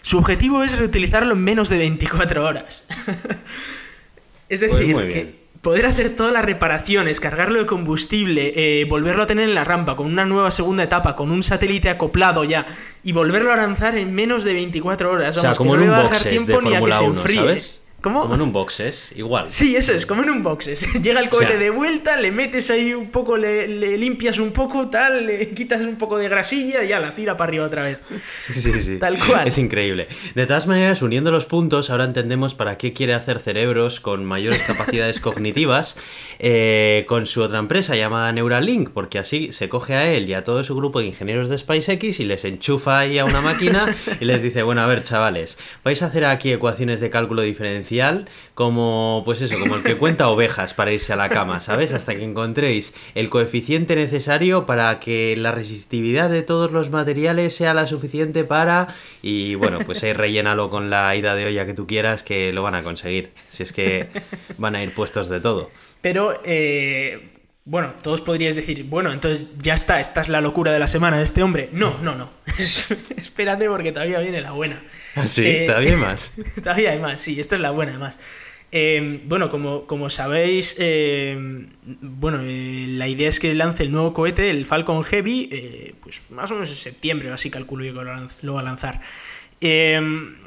Su 0.00 0.16
objetivo 0.16 0.64
es 0.64 0.78
reutilizarlo 0.78 1.34
en 1.34 1.40
menos 1.40 1.68
de 1.68 1.76
24 1.76 2.42
horas. 2.42 2.86
es 4.48 4.60
Pues 4.60 4.72
decir, 4.72 4.94
muy 4.94 5.08
que. 5.08 5.41
Poder 5.62 5.86
hacer 5.86 6.10
todas 6.16 6.32
las 6.32 6.44
reparaciones, 6.44 7.20
cargarlo 7.20 7.60
de 7.60 7.66
combustible, 7.66 8.52
eh, 8.56 8.84
volverlo 8.84 9.22
a 9.22 9.26
tener 9.26 9.48
en 9.48 9.54
la 9.54 9.64
rampa 9.64 9.96
con 9.96 10.06
una 10.06 10.26
nueva 10.26 10.50
segunda 10.50 10.82
etapa, 10.82 11.14
con 11.14 11.30
un 11.30 11.42
satélite 11.44 11.88
acoplado 11.88 12.42
ya, 12.42 12.66
y 13.04 13.12
volverlo 13.12 13.52
a 13.52 13.56
lanzar 13.56 13.96
en 13.96 14.12
menos 14.12 14.42
de 14.42 14.54
24 14.54 15.10
horas. 15.10 15.36
O 15.36 15.40
sea, 15.40 15.50
Vamos, 15.50 15.58
como 15.58 15.76
que 15.76 15.84
en 15.84 15.90
un 15.90 15.96
de 15.96 16.30
tiempo 16.30 16.60
ni 16.62 16.70
a 16.70 16.72
que 16.72 16.78
Fórmula 16.78 16.96
se 16.96 17.04
1, 17.04 17.12
enfríe. 17.14 17.36
¿sabes? 17.38 17.81
¿Cómo? 18.02 18.22
Como 18.22 18.34
en 18.34 18.42
un 18.42 18.52
boxes, 18.52 19.12
igual. 19.14 19.46
Sí, 19.48 19.76
eso 19.76 19.92
es, 19.92 20.06
como 20.06 20.22
en 20.24 20.30
un 20.30 20.42
boxes. 20.42 20.86
Llega 21.02 21.20
el 21.20 21.28
cohete 21.30 21.52
sea- 21.52 21.58
de 21.60 21.70
vuelta, 21.70 22.16
le 22.20 22.32
metes 22.32 22.68
ahí 22.70 22.92
un 22.94 23.10
poco, 23.10 23.36
le, 23.36 23.68
le 23.68 23.96
limpias 23.96 24.38
un 24.40 24.50
poco, 24.52 24.90
tal, 24.90 25.24
le 25.26 25.48
quitas 25.54 25.80
un 25.82 25.96
poco 25.96 26.18
de 26.18 26.28
grasilla 26.28 26.82
y 26.82 26.88
ya 26.88 26.98
la 26.98 27.14
tira 27.14 27.36
para 27.36 27.48
arriba 27.48 27.64
otra 27.66 27.84
vez. 27.84 27.98
Sí, 28.52 28.60
sí, 28.60 28.80
sí. 28.80 28.98
Tal 28.98 29.18
cual. 29.18 29.46
Es 29.46 29.56
increíble. 29.56 30.08
De 30.34 30.46
todas 30.46 30.66
maneras, 30.66 31.00
uniendo 31.00 31.30
los 31.30 31.46
puntos, 31.46 31.90
ahora 31.90 32.04
entendemos 32.04 32.54
para 32.54 32.76
qué 32.76 32.92
quiere 32.92 33.14
hacer 33.14 33.38
cerebros 33.38 34.00
con 34.00 34.24
mayores 34.24 34.62
capacidades 34.62 35.20
cognitivas 35.20 35.96
eh, 36.40 37.04
con 37.06 37.26
su 37.26 37.40
otra 37.42 37.58
empresa 37.60 37.94
llamada 37.94 38.32
Neuralink, 38.32 38.90
porque 38.90 39.18
así 39.20 39.52
se 39.52 39.68
coge 39.68 39.94
a 39.94 40.12
él 40.12 40.28
y 40.28 40.34
a 40.34 40.42
todo 40.44 40.64
su 40.64 40.74
grupo 40.74 40.98
de 40.98 41.06
ingenieros 41.06 41.48
de 41.48 41.56
SpaceX 41.58 42.18
y 42.20 42.24
les 42.24 42.44
enchufa 42.44 42.98
ahí 42.98 43.18
a 43.18 43.24
una 43.24 43.40
máquina 43.40 43.94
y 44.20 44.24
les 44.24 44.42
dice, 44.42 44.62
bueno, 44.64 44.80
a 44.80 44.86
ver, 44.86 45.02
chavales, 45.02 45.56
vais 45.84 46.02
a 46.02 46.06
hacer 46.06 46.24
aquí 46.24 46.52
ecuaciones 46.52 46.98
de 47.00 47.08
cálculo 47.10 47.42
diferencial 47.42 47.91
como, 48.54 49.22
pues 49.24 49.42
eso, 49.42 49.58
como 49.58 49.76
el 49.76 49.82
que 49.82 49.96
cuenta 49.96 50.28
ovejas 50.28 50.74
para 50.74 50.92
irse 50.92 51.12
a 51.12 51.16
la 51.16 51.28
cama, 51.28 51.60
¿sabes? 51.60 51.92
Hasta 51.92 52.14
que 52.14 52.24
encontréis 52.24 52.94
el 53.14 53.28
coeficiente 53.28 53.96
necesario 53.96 54.66
para 54.66 55.00
que 55.00 55.36
la 55.36 55.52
resistividad 55.52 56.30
de 56.30 56.42
todos 56.42 56.72
los 56.72 56.90
materiales 56.90 57.54
sea 57.54 57.74
la 57.74 57.86
suficiente 57.86 58.44
para... 58.44 58.88
Y 59.22 59.54
bueno, 59.54 59.78
pues 59.84 60.02
ahí 60.02 60.12
rellénalo 60.12 60.70
con 60.70 60.90
la 60.90 61.14
ida 61.16 61.34
de 61.34 61.46
olla 61.46 61.66
que 61.66 61.74
tú 61.74 61.86
quieras, 61.86 62.22
que 62.22 62.52
lo 62.52 62.62
van 62.62 62.74
a 62.74 62.82
conseguir. 62.82 63.30
Si 63.50 63.62
es 63.62 63.72
que 63.72 64.08
van 64.58 64.74
a 64.74 64.82
ir 64.82 64.92
puestos 64.92 65.28
de 65.28 65.40
todo. 65.40 65.70
Pero, 66.00 66.40
eh, 66.44 67.31
bueno, 67.64 67.94
todos 68.02 68.20
podríais 68.20 68.56
decir, 68.56 68.84
bueno, 68.84 69.12
entonces 69.12 69.46
ya 69.58 69.74
está, 69.74 70.00
esta 70.00 70.20
es 70.20 70.28
la 70.28 70.40
locura 70.40 70.72
de 70.72 70.78
la 70.78 70.88
semana 70.88 71.18
de 71.18 71.24
este 71.24 71.42
hombre. 71.42 71.68
No, 71.72 71.98
no, 71.98 72.16
no. 72.16 72.30
Espérate 73.16 73.68
porque 73.68 73.92
todavía 73.92 74.18
viene 74.20 74.40
la 74.40 74.52
buena. 74.52 74.82
Así, 75.14 75.46
Eh, 75.46 75.64
todavía 75.66 75.90
hay 75.92 75.96
más. 75.96 76.34
todavía 76.62 76.90
hay 76.90 76.98
más, 76.98 77.20
sí, 77.20 77.38
esta 77.38 77.54
es 77.54 77.60
la 77.60 77.70
buena 77.70 77.92
además. 77.92 78.18
Eh, 78.74 79.20
bueno, 79.26 79.50
como, 79.50 79.86
como 79.86 80.08
sabéis, 80.08 80.76
eh, 80.78 81.66
bueno, 81.84 82.40
eh, 82.42 82.86
la 82.88 83.06
idea 83.06 83.28
es 83.28 83.38
que 83.38 83.52
lance 83.52 83.82
el 83.82 83.92
nuevo 83.92 84.14
cohete, 84.14 84.48
el 84.48 84.64
Falcon 84.64 85.04
Heavy, 85.04 85.50
eh, 85.52 85.94
pues 86.02 86.22
más 86.30 86.50
o 86.50 86.54
menos 86.54 86.70
en 86.70 86.76
septiembre, 86.76 87.30
así 87.30 87.50
calculo 87.50 87.84
yo 87.84 87.92
que 87.92 88.00
lo 88.46 88.54
va 88.54 88.60
a 88.60 88.64
lanzar. 88.64 89.02
Eh, 89.62 90.00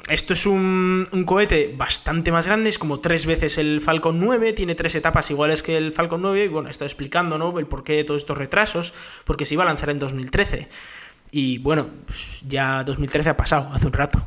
esto 0.08 0.34
es 0.34 0.46
un, 0.46 1.08
un 1.10 1.24
cohete 1.24 1.74
bastante 1.76 2.30
más 2.30 2.46
grande, 2.46 2.68
es 2.70 2.78
como 2.78 3.00
tres 3.00 3.26
veces 3.26 3.58
el 3.58 3.80
Falcon 3.80 4.20
9, 4.20 4.52
tiene 4.52 4.74
tres 4.76 4.94
etapas 4.94 5.30
iguales 5.30 5.62
que 5.64 5.76
el 5.76 5.90
Falcon 5.90 6.22
9, 6.22 6.44
y 6.44 6.48
bueno, 6.48 6.68
estado 6.68 6.86
explicando 6.86 7.38
¿no? 7.38 7.58
el 7.58 7.66
porqué 7.66 7.94
de 7.94 8.04
todos 8.04 8.22
estos 8.22 8.38
retrasos, 8.38 8.92
porque 9.24 9.46
se 9.46 9.54
iba 9.54 9.64
a 9.64 9.66
lanzar 9.66 9.90
en 9.90 9.98
2013. 9.98 10.68
Y 11.32 11.58
bueno, 11.58 11.88
pues 12.06 12.42
ya 12.46 12.84
2013 12.84 13.30
ha 13.30 13.36
pasado, 13.36 13.68
hace 13.72 13.86
un 13.86 13.92
rato. 13.94 14.26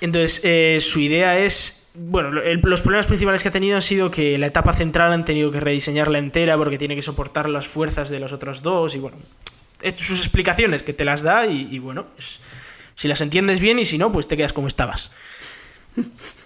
Entonces, 0.00 0.40
eh, 0.44 0.78
su 0.80 0.98
idea 1.00 1.38
es. 1.38 1.90
Bueno, 1.94 2.40
el- 2.40 2.60
los 2.64 2.82
problemas 2.82 3.06
principales 3.06 3.42
que 3.42 3.48
ha 3.50 3.52
tenido 3.52 3.76
han 3.76 3.82
sido 3.82 4.10
que 4.10 4.36
la 4.38 4.46
etapa 4.46 4.72
central 4.72 5.12
han 5.12 5.24
tenido 5.24 5.52
que 5.52 5.60
rediseñarla 5.60 6.18
entera 6.18 6.56
porque 6.56 6.76
tiene 6.78 6.96
que 6.96 7.02
soportar 7.02 7.48
las 7.48 7.68
fuerzas 7.68 8.10
de 8.10 8.18
los 8.18 8.32
otros 8.32 8.62
dos. 8.62 8.96
Y 8.96 8.98
bueno, 8.98 9.16
sus 9.96 10.18
explicaciones 10.18 10.82
que 10.82 10.92
te 10.92 11.04
las 11.04 11.22
da 11.22 11.46
y, 11.46 11.68
y 11.70 11.78
bueno, 11.78 12.06
si 12.96 13.08
las 13.08 13.20
entiendes 13.20 13.60
bien 13.60 13.78
y 13.78 13.84
si 13.84 13.98
no, 13.98 14.12
pues 14.12 14.28
te 14.28 14.36
quedas 14.36 14.52
como 14.52 14.68
estabas. 14.68 15.12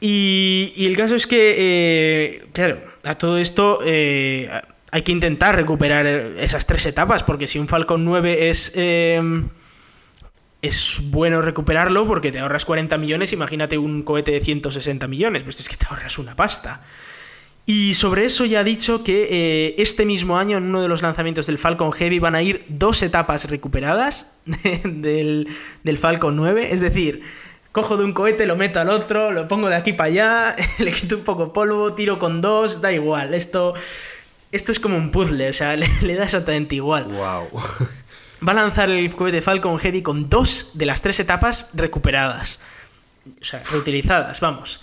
Y, 0.01 0.87
el 0.87 0.97
caso 0.97 1.17
es 1.17 1.27
que, 1.27 1.55
eh, 1.59 2.47
claro, 2.53 2.81
a 3.03 3.17
todo 3.17 3.39
esto 3.39 3.81
eh, 3.85 4.49
hay 4.91 5.03
que 5.03 5.13
intentar 5.13 5.57
recuperar 5.57 6.07
esas 6.07 6.67
tres 6.67 6.87
etapas, 6.87 7.23
porque 7.23 7.47
si 7.47 7.59
un 7.59 7.69
Falcon 7.69 8.05
9 8.05 8.49
es, 8.49 8.73
eh, 8.75 9.21
es 10.63 11.01
bueno 11.05 11.43
recuperarlo, 11.43 12.07
porque 12.07 12.31
te 12.31 12.39
ahorras 12.39 12.65
40 12.65 12.97
millones, 12.99 13.33
imagínate 13.33 13.79
un 13.79 14.03
cohete 14.03 14.33
de 14.33 14.41
160 14.41 15.09
millones, 15.09 15.43
pues 15.43 15.61
es 15.61 15.69
que 15.69 15.77
te 15.77 15.87
ahorras 15.87 16.19
una 16.19 16.37
pasta. 16.37 16.83
Y 17.71 17.93
sobre 17.93 18.25
eso 18.25 18.47
ya 18.47 18.61
ha 18.61 18.65
dicho 18.65 19.05
que 19.05 19.29
eh, 19.31 19.75
este 19.77 20.07
mismo 20.07 20.39
año, 20.39 20.57
en 20.57 20.65
uno 20.65 20.81
de 20.81 20.89
los 20.89 21.03
lanzamientos 21.03 21.47
del 21.49 21.59
Falcon 21.59 21.93
Heavy, 21.93 22.19
van 22.19 22.35
a 22.35 22.41
ir 22.41 22.65
dos 22.69 23.03
etapas 23.03 23.45
recuperadas 23.51 24.39
de- 24.47 24.81
del, 24.85 25.49
del 25.85 25.99
Falcon 25.99 26.35
9. 26.35 26.73
Es 26.73 26.81
decir, 26.81 27.21
cojo 27.71 27.99
de 27.99 28.05
un 28.05 28.15
cohete, 28.15 28.47
lo 28.47 28.57
meto 28.57 28.81
al 28.81 28.89
otro, 28.89 29.33
lo 29.33 29.47
pongo 29.49 29.69
de 29.69 29.77
aquí 29.77 29.93
para 29.93 30.09
allá, 30.09 30.57
le 30.79 30.91
quito 30.93 31.17
un 31.19 31.25
poco 31.25 31.53
polvo, 31.53 31.93
tiro 31.93 32.19
con 32.19 32.41
dos, 32.41 32.81
da 32.81 32.91
igual. 32.91 33.35
Esto, 33.35 33.75
esto 34.51 34.73
es 34.73 34.81
como 34.81 34.97
un 34.97 35.11
puzzle, 35.11 35.51
o 35.51 35.53
sea, 35.53 35.77
le, 35.83 35.87
le 36.01 36.15
da 36.15 36.25
exactamente 36.25 36.75
igual. 36.75 37.05
Wow. 37.09 37.49
Va 38.49 38.53
a 38.53 38.55
lanzar 38.55 38.89
el 38.91 39.15
cohete 39.15 39.43
Falcon 39.43 39.79
Heavy 39.79 40.01
con 40.01 40.31
dos 40.31 40.71
de 40.73 40.87
las 40.87 41.03
tres 41.03 41.21
etapas 41.21 41.69
recuperadas. 41.75 42.63
O 43.43 43.45
sea, 43.45 43.63
reutilizadas, 43.71 44.41
vamos. 44.41 44.81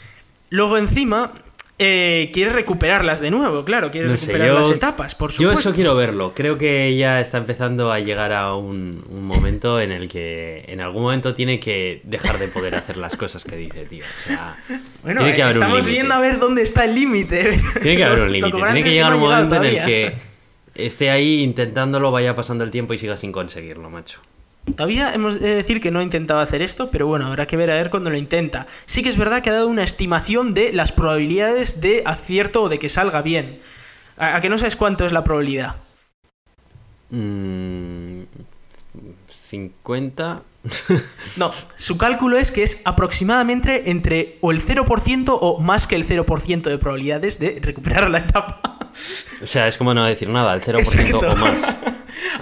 Luego 0.51 0.77
encima 0.77 1.31
eh, 1.77 2.29
quiere 2.33 2.51
recuperarlas 2.51 3.19
de 3.19 3.31
nuevo, 3.31 3.65
claro, 3.65 3.91
quiere 3.91 4.07
No 4.07 4.15
sé, 4.15 4.27
recuperar 4.27 4.47
yo- 4.47 4.59
las 4.59 4.71
etapas, 4.71 5.13
por 5.15 5.31
Yo 5.31 5.49
supuesto. 5.49 5.59
eso 5.59 5.73
quiero 5.75 5.93
verlo. 5.95 6.31
Creo 6.33 6.57
que 6.57 6.95
ya 6.95 7.19
está 7.19 7.37
empezando 7.37 7.91
a 7.91 7.99
llegar 7.99 8.31
a 8.31 8.55
un, 8.55 9.03
un 9.11 9.25
momento 9.25 9.81
en 9.81 9.91
el 9.91 10.07
que 10.07 10.63
en 10.67 10.79
algún 10.79 11.01
momento 11.03 11.33
tiene 11.33 11.59
que 11.59 11.99
dejar 12.05 12.39
de 12.39 12.47
poder 12.47 12.75
hacer 12.75 12.95
las 12.97 13.17
cosas 13.17 13.43
que 13.43 13.57
dice, 13.57 13.85
tío. 13.85 14.05
O 14.05 14.27
sea, 14.27 14.55
Bueno, 15.03 15.21
tiene 15.21 15.35
que 15.35 15.43
haber 15.43 15.57
un 15.57 15.63
estamos 15.63 15.85
viendo 15.85 16.13
a 16.13 16.19
ver 16.19 16.39
dónde 16.39 16.61
está 16.61 16.85
el 16.85 16.95
límite. 16.95 17.59
Tiene 17.81 17.97
que 17.97 18.03
haber 18.05 18.21
un 18.21 18.31
límite. 18.31 18.57
Tiene 18.57 18.83
que 18.83 18.91
llegar 18.91 19.09
no 19.11 19.17
un 19.17 19.23
momento 19.23 19.55
en 19.55 19.65
el 19.65 19.83
que 19.85 20.13
esté 20.75 21.09
ahí 21.09 21.41
intentándolo, 21.43 22.09
vaya 22.11 22.35
pasando 22.35 22.63
el 22.63 22.71
tiempo 22.71 22.93
y 22.93 22.97
siga 22.97 23.17
sin 23.17 23.31
conseguirlo, 23.33 23.89
macho. 23.89 24.19
Todavía 24.73 25.13
hemos 25.13 25.39
de 25.39 25.55
decir 25.55 25.79
que 25.79 25.91
no 25.91 25.99
ha 25.99 26.03
intentado 26.03 26.39
hacer 26.39 26.61
esto, 26.61 26.89
pero 26.91 27.05
bueno, 27.07 27.27
habrá 27.27 27.45
que 27.45 27.55
ver 27.55 27.69
a 27.69 27.75
ver 27.75 27.89
cuando 27.89 28.09
lo 28.09 28.17
intenta. 28.17 28.67
Sí 28.85 29.03
que 29.03 29.09
es 29.09 29.17
verdad 29.17 29.41
que 29.43 29.49
ha 29.51 29.53
dado 29.53 29.67
una 29.67 29.83
estimación 29.83 30.53
de 30.53 30.73
las 30.73 30.91
probabilidades 30.91 31.81
de 31.81 32.01
acierto 32.05 32.63
o 32.63 32.69
de 32.69 32.79
que 32.79 32.89
salga 32.89 33.21
bien. 33.21 33.59
¿A, 34.17 34.37
a 34.37 34.41
que 34.41 34.49
no 34.49 34.57
sabes 34.57 34.75
cuánto 34.75 35.05
es 35.05 35.11
la 35.11 35.23
probabilidad? 35.23 35.75
Mm, 37.11 38.23
50. 39.29 40.41
No, 41.37 41.51
su 41.75 41.97
cálculo 41.97 42.37
es 42.37 42.51
que 42.51 42.63
es 42.63 42.81
aproximadamente 42.85 43.91
entre 43.91 44.37
o 44.41 44.51
el 44.51 44.65
0% 44.65 45.37
o 45.39 45.59
más 45.59 45.85
que 45.85 45.95
el 45.95 46.07
0% 46.07 46.61
de 46.63 46.77
probabilidades 46.77 47.39
de 47.39 47.59
recuperar 47.61 48.09
la 48.09 48.19
etapa. 48.19 48.79
O 49.43 49.47
sea, 49.47 49.67
es 49.67 49.77
como 49.77 49.93
no 49.93 50.05
decir 50.05 50.29
nada, 50.29 50.53
el 50.53 50.61
0% 50.61 50.79
Exacto. 50.79 51.19
o 51.19 51.35
más. 51.35 51.75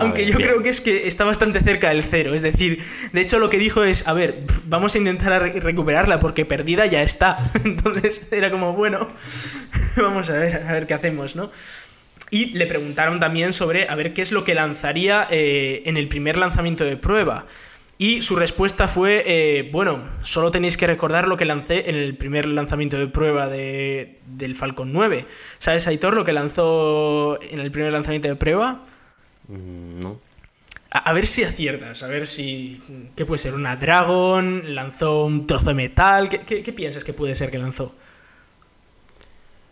Aunque 0.04 0.22
ver, 0.24 0.32
yo 0.32 0.38
bien. 0.38 0.49
creo 0.49 0.64
que 0.64 0.70
es 0.70 0.82
que 0.82 1.08
está 1.08 1.24
bastante 1.26 1.60
cerca 1.62 1.89
del 1.89 2.04
cero. 2.04 2.34
Es 2.34 2.41
decir, 2.41 2.84
de 3.12 3.22
hecho 3.22 3.39
lo 3.39 3.49
que 3.49 3.58
dijo 3.58 3.84
es, 3.84 4.08
a 4.08 4.14
ver, 4.14 4.43
vamos 4.66 4.95
a 4.95 4.97
intentar 4.97 5.41
re- 5.41 5.60
recuperarla 5.60 6.20
porque 6.20 6.45
perdida 6.45 6.86
ya 6.86 7.01
está. 7.01 7.51
Entonces 7.64 8.28
era 8.32 8.51
como, 8.51 8.74
bueno, 8.74 9.10
vamos 9.97 10.30
a 10.30 10.34
ver, 10.34 10.64
a 10.68 10.74
ver 10.74 10.88
qué 10.88 10.93
hacemos, 10.93 11.36
¿no? 11.36 11.51
Y 12.30 12.47
le 12.58 12.66
preguntaron 12.66 13.20
también 13.20 13.54
sobre 13.54 13.88
a 13.89 13.95
ver 13.95 14.14
qué 14.14 14.22
es 14.24 14.32
lo 14.32 14.43
que 14.43 14.56
lanzaría 14.56 15.28
eh, 15.30 15.84
en 15.86 15.97
el 15.97 16.08
primer 16.08 16.38
lanzamiento 16.38 16.84
de 16.84 16.97
prueba. 16.97 17.45
Y 17.99 18.24
su 18.24 18.36
respuesta 18.36 18.88
fue, 18.88 19.24
eh, 19.28 19.70
bueno, 19.72 20.04
solo 20.24 20.49
tenéis 20.49 20.76
que 20.76 20.88
recordar 20.88 21.28
lo 21.28 21.38
que 21.38 21.45
lancé 21.45 21.89
en 21.91 21.95
el 21.95 22.18
primer 22.18 22.47
lanzamiento 22.47 22.97
de 22.97 23.06
prueba 23.08 23.47
de- 23.49 24.18
del 24.26 24.56
Falcon 24.56 24.91
9. 24.91 25.28
¿Sabes, 25.60 25.86
Aitor, 25.88 26.16
lo 26.16 26.26
que 26.26 26.34
lanzó 26.34 27.38
en 27.51 27.60
el 27.60 27.70
primer 27.72 27.93
lanzamiento 27.93 28.28
de 28.28 28.36
prueba? 28.36 28.84
Mm, 29.48 30.00
No. 30.00 30.20
A, 30.91 31.00
a 31.10 31.14
ver 31.14 31.26
si 31.28 31.44
aciertas, 31.44 32.04
a 32.04 32.08
ver 32.08 32.28
si... 32.28 32.82
¿Qué 33.16 33.26
puede 33.26 33.39
ser? 33.39 33.56
¿Una 33.56 33.76
Dragon? 33.76 34.76
¿Lanzó 34.76 35.26
un 35.26 35.48
trozo 35.48 35.66
de 35.66 35.74
metal? 35.74 36.30
¿Qué, 36.30 36.41
qué- 36.41 36.62
qué 36.62 36.72
piensas 36.74 37.04
que 37.04 37.14
puede 37.14 37.34
ser 37.34 37.50
que 37.50 37.58
lanzó? 37.58 37.96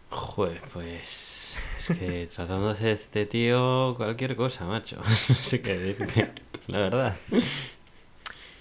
Joder, 0.09 0.61
pues. 0.73 1.57
Es 1.79 1.97
que 1.97 2.27
tratándose 2.35 2.85
de 2.85 2.91
este 2.93 3.25
tío, 3.25 3.93
cualquier 3.97 4.35
cosa, 4.35 4.65
macho. 4.65 4.97
No 5.29 5.35
sé 5.35 5.61
qué 5.61 5.77
decirte, 5.77 6.31
la 6.67 6.79
verdad. 6.79 7.15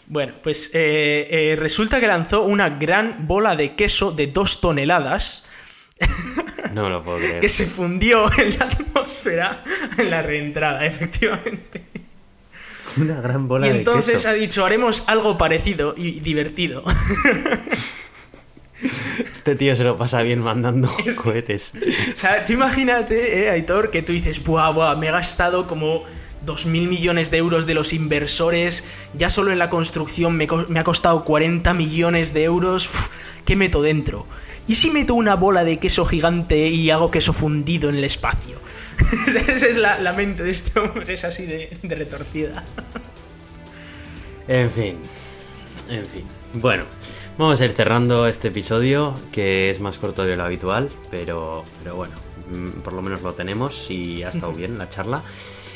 Bueno, 0.06 0.34
pues 0.42 0.70
eh, 0.74 1.28
eh, 1.30 1.56
resulta 1.56 2.00
que 2.00 2.06
lanzó 2.06 2.42
una 2.44 2.68
gran 2.70 3.26
bola 3.26 3.56
de 3.56 3.74
queso 3.74 4.10
de 4.12 4.26
dos 4.26 4.60
toneladas 4.60 5.46
No 6.74 6.88
lo 6.88 7.02
puedo 7.02 7.18
creer. 7.18 7.40
que 7.40 7.48
se 7.48 7.66
fundió 7.66 8.30
en 8.38 8.58
la 8.58 8.64
atmósfera 8.66 9.64
en 9.98 10.10
la 10.10 10.22
reentrada, 10.22 10.84
efectivamente. 10.86 11.82
Una 12.96 13.20
gran 13.20 13.46
bola 13.46 13.66
y 13.68 13.70
de 13.70 13.78
entonces 13.78 14.12
queso. 14.14 14.28
ha 14.28 14.32
dicho, 14.32 14.64
haremos 14.64 15.04
algo 15.06 15.36
parecido 15.36 15.94
y 15.96 16.20
divertido. 16.20 16.82
Este 19.34 19.56
tío 19.56 19.76
se 19.76 19.84
lo 19.84 19.96
pasa 19.96 20.22
bien 20.22 20.40
mandando 20.40 20.90
cohetes. 21.22 21.72
o 22.12 22.16
sea, 22.16 22.44
tú 22.46 22.52
imagínate, 22.54 23.42
eh, 23.44 23.50
Aitor, 23.50 23.90
que 23.90 24.00
tú 24.02 24.12
dices, 24.12 24.42
buah, 24.42 24.70
buah, 24.70 24.96
me 24.96 25.08
he 25.08 25.10
gastado 25.10 25.66
como 25.66 26.04
2.000 26.46 26.88
millones 26.88 27.30
de 27.30 27.36
euros 27.38 27.66
de 27.66 27.74
los 27.74 27.92
inversores, 27.92 28.84
ya 29.14 29.28
solo 29.28 29.52
en 29.52 29.58
la 29.58 29.68
construcción 29.68 30.34
me, 30.34 30.46
co- 30.46 30.64
me 30.68 30.80
ha 30.80 30.84
costado 30.84 31.24
40 31.24 31.74
millones 31.74 32.32
de 32.32 32.44
euros, 32.44 32.86
uf, 32.88 33.08
¿qué 33.44 33.54
meto 33.54 33.82
dentro? 33.82 34.26
¿Y 34.70 34.76
si 34.76 34.92
meto 34.92 35.14
una 35.14 35.34
bola 35.34 35.64
de 35.64 35.80
queso 35.80 36.04
gigante 36.04 36.68
y 36.68 36.90
hago 36.90 37.10
queso 37.10 37.32
fundido 37.32 37.88
en 37.90 37.96
el 37.96 38.04
espacio? 38.04 38.56
Esa 39.26 39.66
es 39.66 39.76
la, 39.76 39.98
la 39.98 40.12
mente 40.12 40.44
de 40.44 40.52
este 40.52 40.78
hombre, 40.78 41.14
es 41.14 41.24
así 41.24 41.44
de, 41.44 41.76
de 41.82 41.94
retorcida. 41.96 42.62
En 44.46 44.70
fin. 44.70 44.96
En 45.88 46.06
fin. 46.06 46.22
Bueno, 46.52 46.84
vamos 47.36 47.60
a 47.60 47.64
ir 47.64 47.72
cerrando 47.72 48.28
este 48.28 48.46
episodio, 48.46 49.16
que 49.32 49.70
es 49.70 49.80
más 49.80 49.98
corto 49.98 50.24
de 50.24 50.36
lo 50.36 50.44
habitual, 50.44 50.88
pero, 51.10 51.64
pero 51.82 51.96
bueno, 51.96 52.14
mm, 52.54 52.82
por 52.82 52.92
lo 52.92 53.02
menos 53.02 53.22
lo 53.22 53.34
tenemos 53.34 53.90
y 53.90 54.22
ha 54.22 54.28
estado 54.28 54.52
bien 54.56 54.78
la 54.78 54.88
charla. 54.88 55.20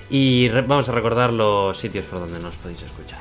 Y 0.08 0.48
vamos 0.50 0.88
a 0.88 0.92
recordar 0.92 1.32
los 1.32 1.76
sitios 1.76 2.04
por 2.04 2.20
donde 2.20 2.38
nos 2.38 2.54
podéis 2.54 2.82
escuchar. 2.82 3.18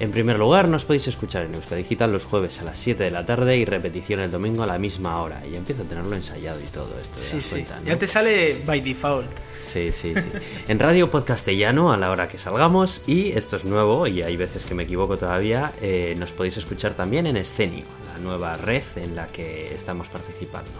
En 0.00 0.12
primer 0.12 0.38
lugar, 0.38 0.66
nos 0.66 0.86
podéis 0.86 1.08
escuchar 1.08 1.44
en 1.44 1.54
Euska 1.54 1.76
Digital 1.76 2.10
los 2.10 2.24
jueves 2.24 2.58
a 2.58 2.64
las 2.64 2.78
7 2.78 3.04
de 3.04 3.10
la 3.10 3.26
tarde 3.26 3.58
y 3.58 3.66
repetición 3.66 4.20
el 4.20 4.30
domingo 4.30 4.62
a 4.62 4.66
la 4.66 4.78
misma 4.78 5.20
hora. 5.20 5.42
Y 5.46 5.50
ya 5.50 5.58
empiezo 5.58 5.82
a 5.82 5.84
tenerlo 5.84 6.16
ensayado 6.16 6.58
y 6.58 6.68
todo 6.68 6.98
esto. 6.98 7.12
¿te 7.16 7.20
Sí, 7.20 7.42
sí. 7.42 7.50
cuenta, 7.50 7.80
no? 7.80 7.86
Ya 7.86 7.98
te 7.98 8.06
sale 8.06 8.62
by 8.64 8.80
default. 8.80 9.30
Sí, 9.58 9.92
sí, 9.92 10.14
sí. 10.14 10.28
En 10.68 10.78
Radio 10.78 11.10
Podcastellano, 11.10 11.92
a 11.92 11.98
la 11.98 12.10
hora 12.10 12.28
que 12.28 12.38
salgamos, 12.38 13.02
y 13.06 13.32
esto 13.32 13.56
es 13.56 13.66
nuevo, 13.66 14.06
y 14.06 14.22
hay 14.22 14.38
veces 14.38 14.64
que 14.64 14.74
me 14.74 14.84
equivoco 14.84 15.18
todavía, 15.18 15.72
eh, 15.82 16.14
nos 16.18 16.32
podéis 16.32 16.56
escuchar 16.56 16.94
también 16.94 17.26
en 17.26 17.36
Escenio, 17.36 17.84
la 18.10 18.18
nueva 18.20 18.56
red 18.56 18.82
en 18.96 19.14
la 19.14 19.26
que 19.26 19.74
estamos 19.74 20.08
participando. 20.08 20.70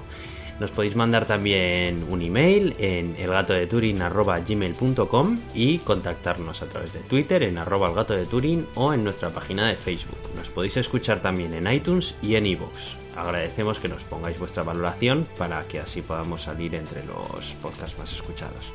Nos 0.61 0.71
podéis 0.71 0.95
mandar 0.95 1.25
también 1.25 2.05
un 2.11 2.21
email 2.21 2.77
en 2.79 3.17
elgatodeturin.gmail.com 3.19 5.39
y 5.55 5.79
contactarnos 5.79 6.61
a 6.61 6.67
través 6.67 6.93
de 6.93 7.01
Twitter 7.01 7.45
en 7.45 7.57
arroba 7.57 7.89
el 7.89 7.95
gato 7.95 8.13
de 8.15 8.27
Turing 8.27 8.67
o 8.75 8.93
en 8.93 9.03
nuestra 9.03 9.31
página 9.31 9.67
de 9.67 9.75
Facebook. 9.75 10.19
Nos 10.37 10.51
podéis 10.51 10.77
escuchar 10.77 11.23
también 11.23 11.55
en 11.55 11.73
iTunes 11.73 12.15
y 12.21 12.35
en 12.35 12.45
iVoox. 12.45 12.97
Agradecemos 13.17 13.81
que 13.81 13.89
nos 13.89 14.05
pongáis 14.05 14.39
vuestra 14.39 14.63
valoración 14.63 15.27
para 15.39 15.67
que 15.67 15.81
así 15.81 16.03
podamos 16.03 16.43
salir 16.43 16.75
entre 16.75 17.07
los 17.07 17.55
podcasts 17.63 17.99
más 17.99 18.13
escuchados. 18.13 18.71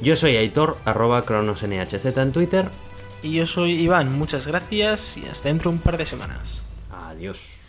Yo 0.00 0.16
soy 0.16 0.38
Aitor, 0.38 0.78
arroba 0.86 1.20
cronosnhz 1.22 2.06
en 2.06 2.32
Twitter. 2.32 2.70
Y 3.22 3.32
yo 3.32 3.44
soy 3.44 3.72
Iván, 3.72 4.18
muchas 4.18 4.46
gracias 4.46 5.18
y 5.18 5.26
hasta 5.26 5.50
dentro 5.50 5.70
de 5.70 5.76
un 5.76 5.82
par 5.82 5.98
de 5.98 6.06
semanas. 6.06 6.62
Adiós. 6.90 7.65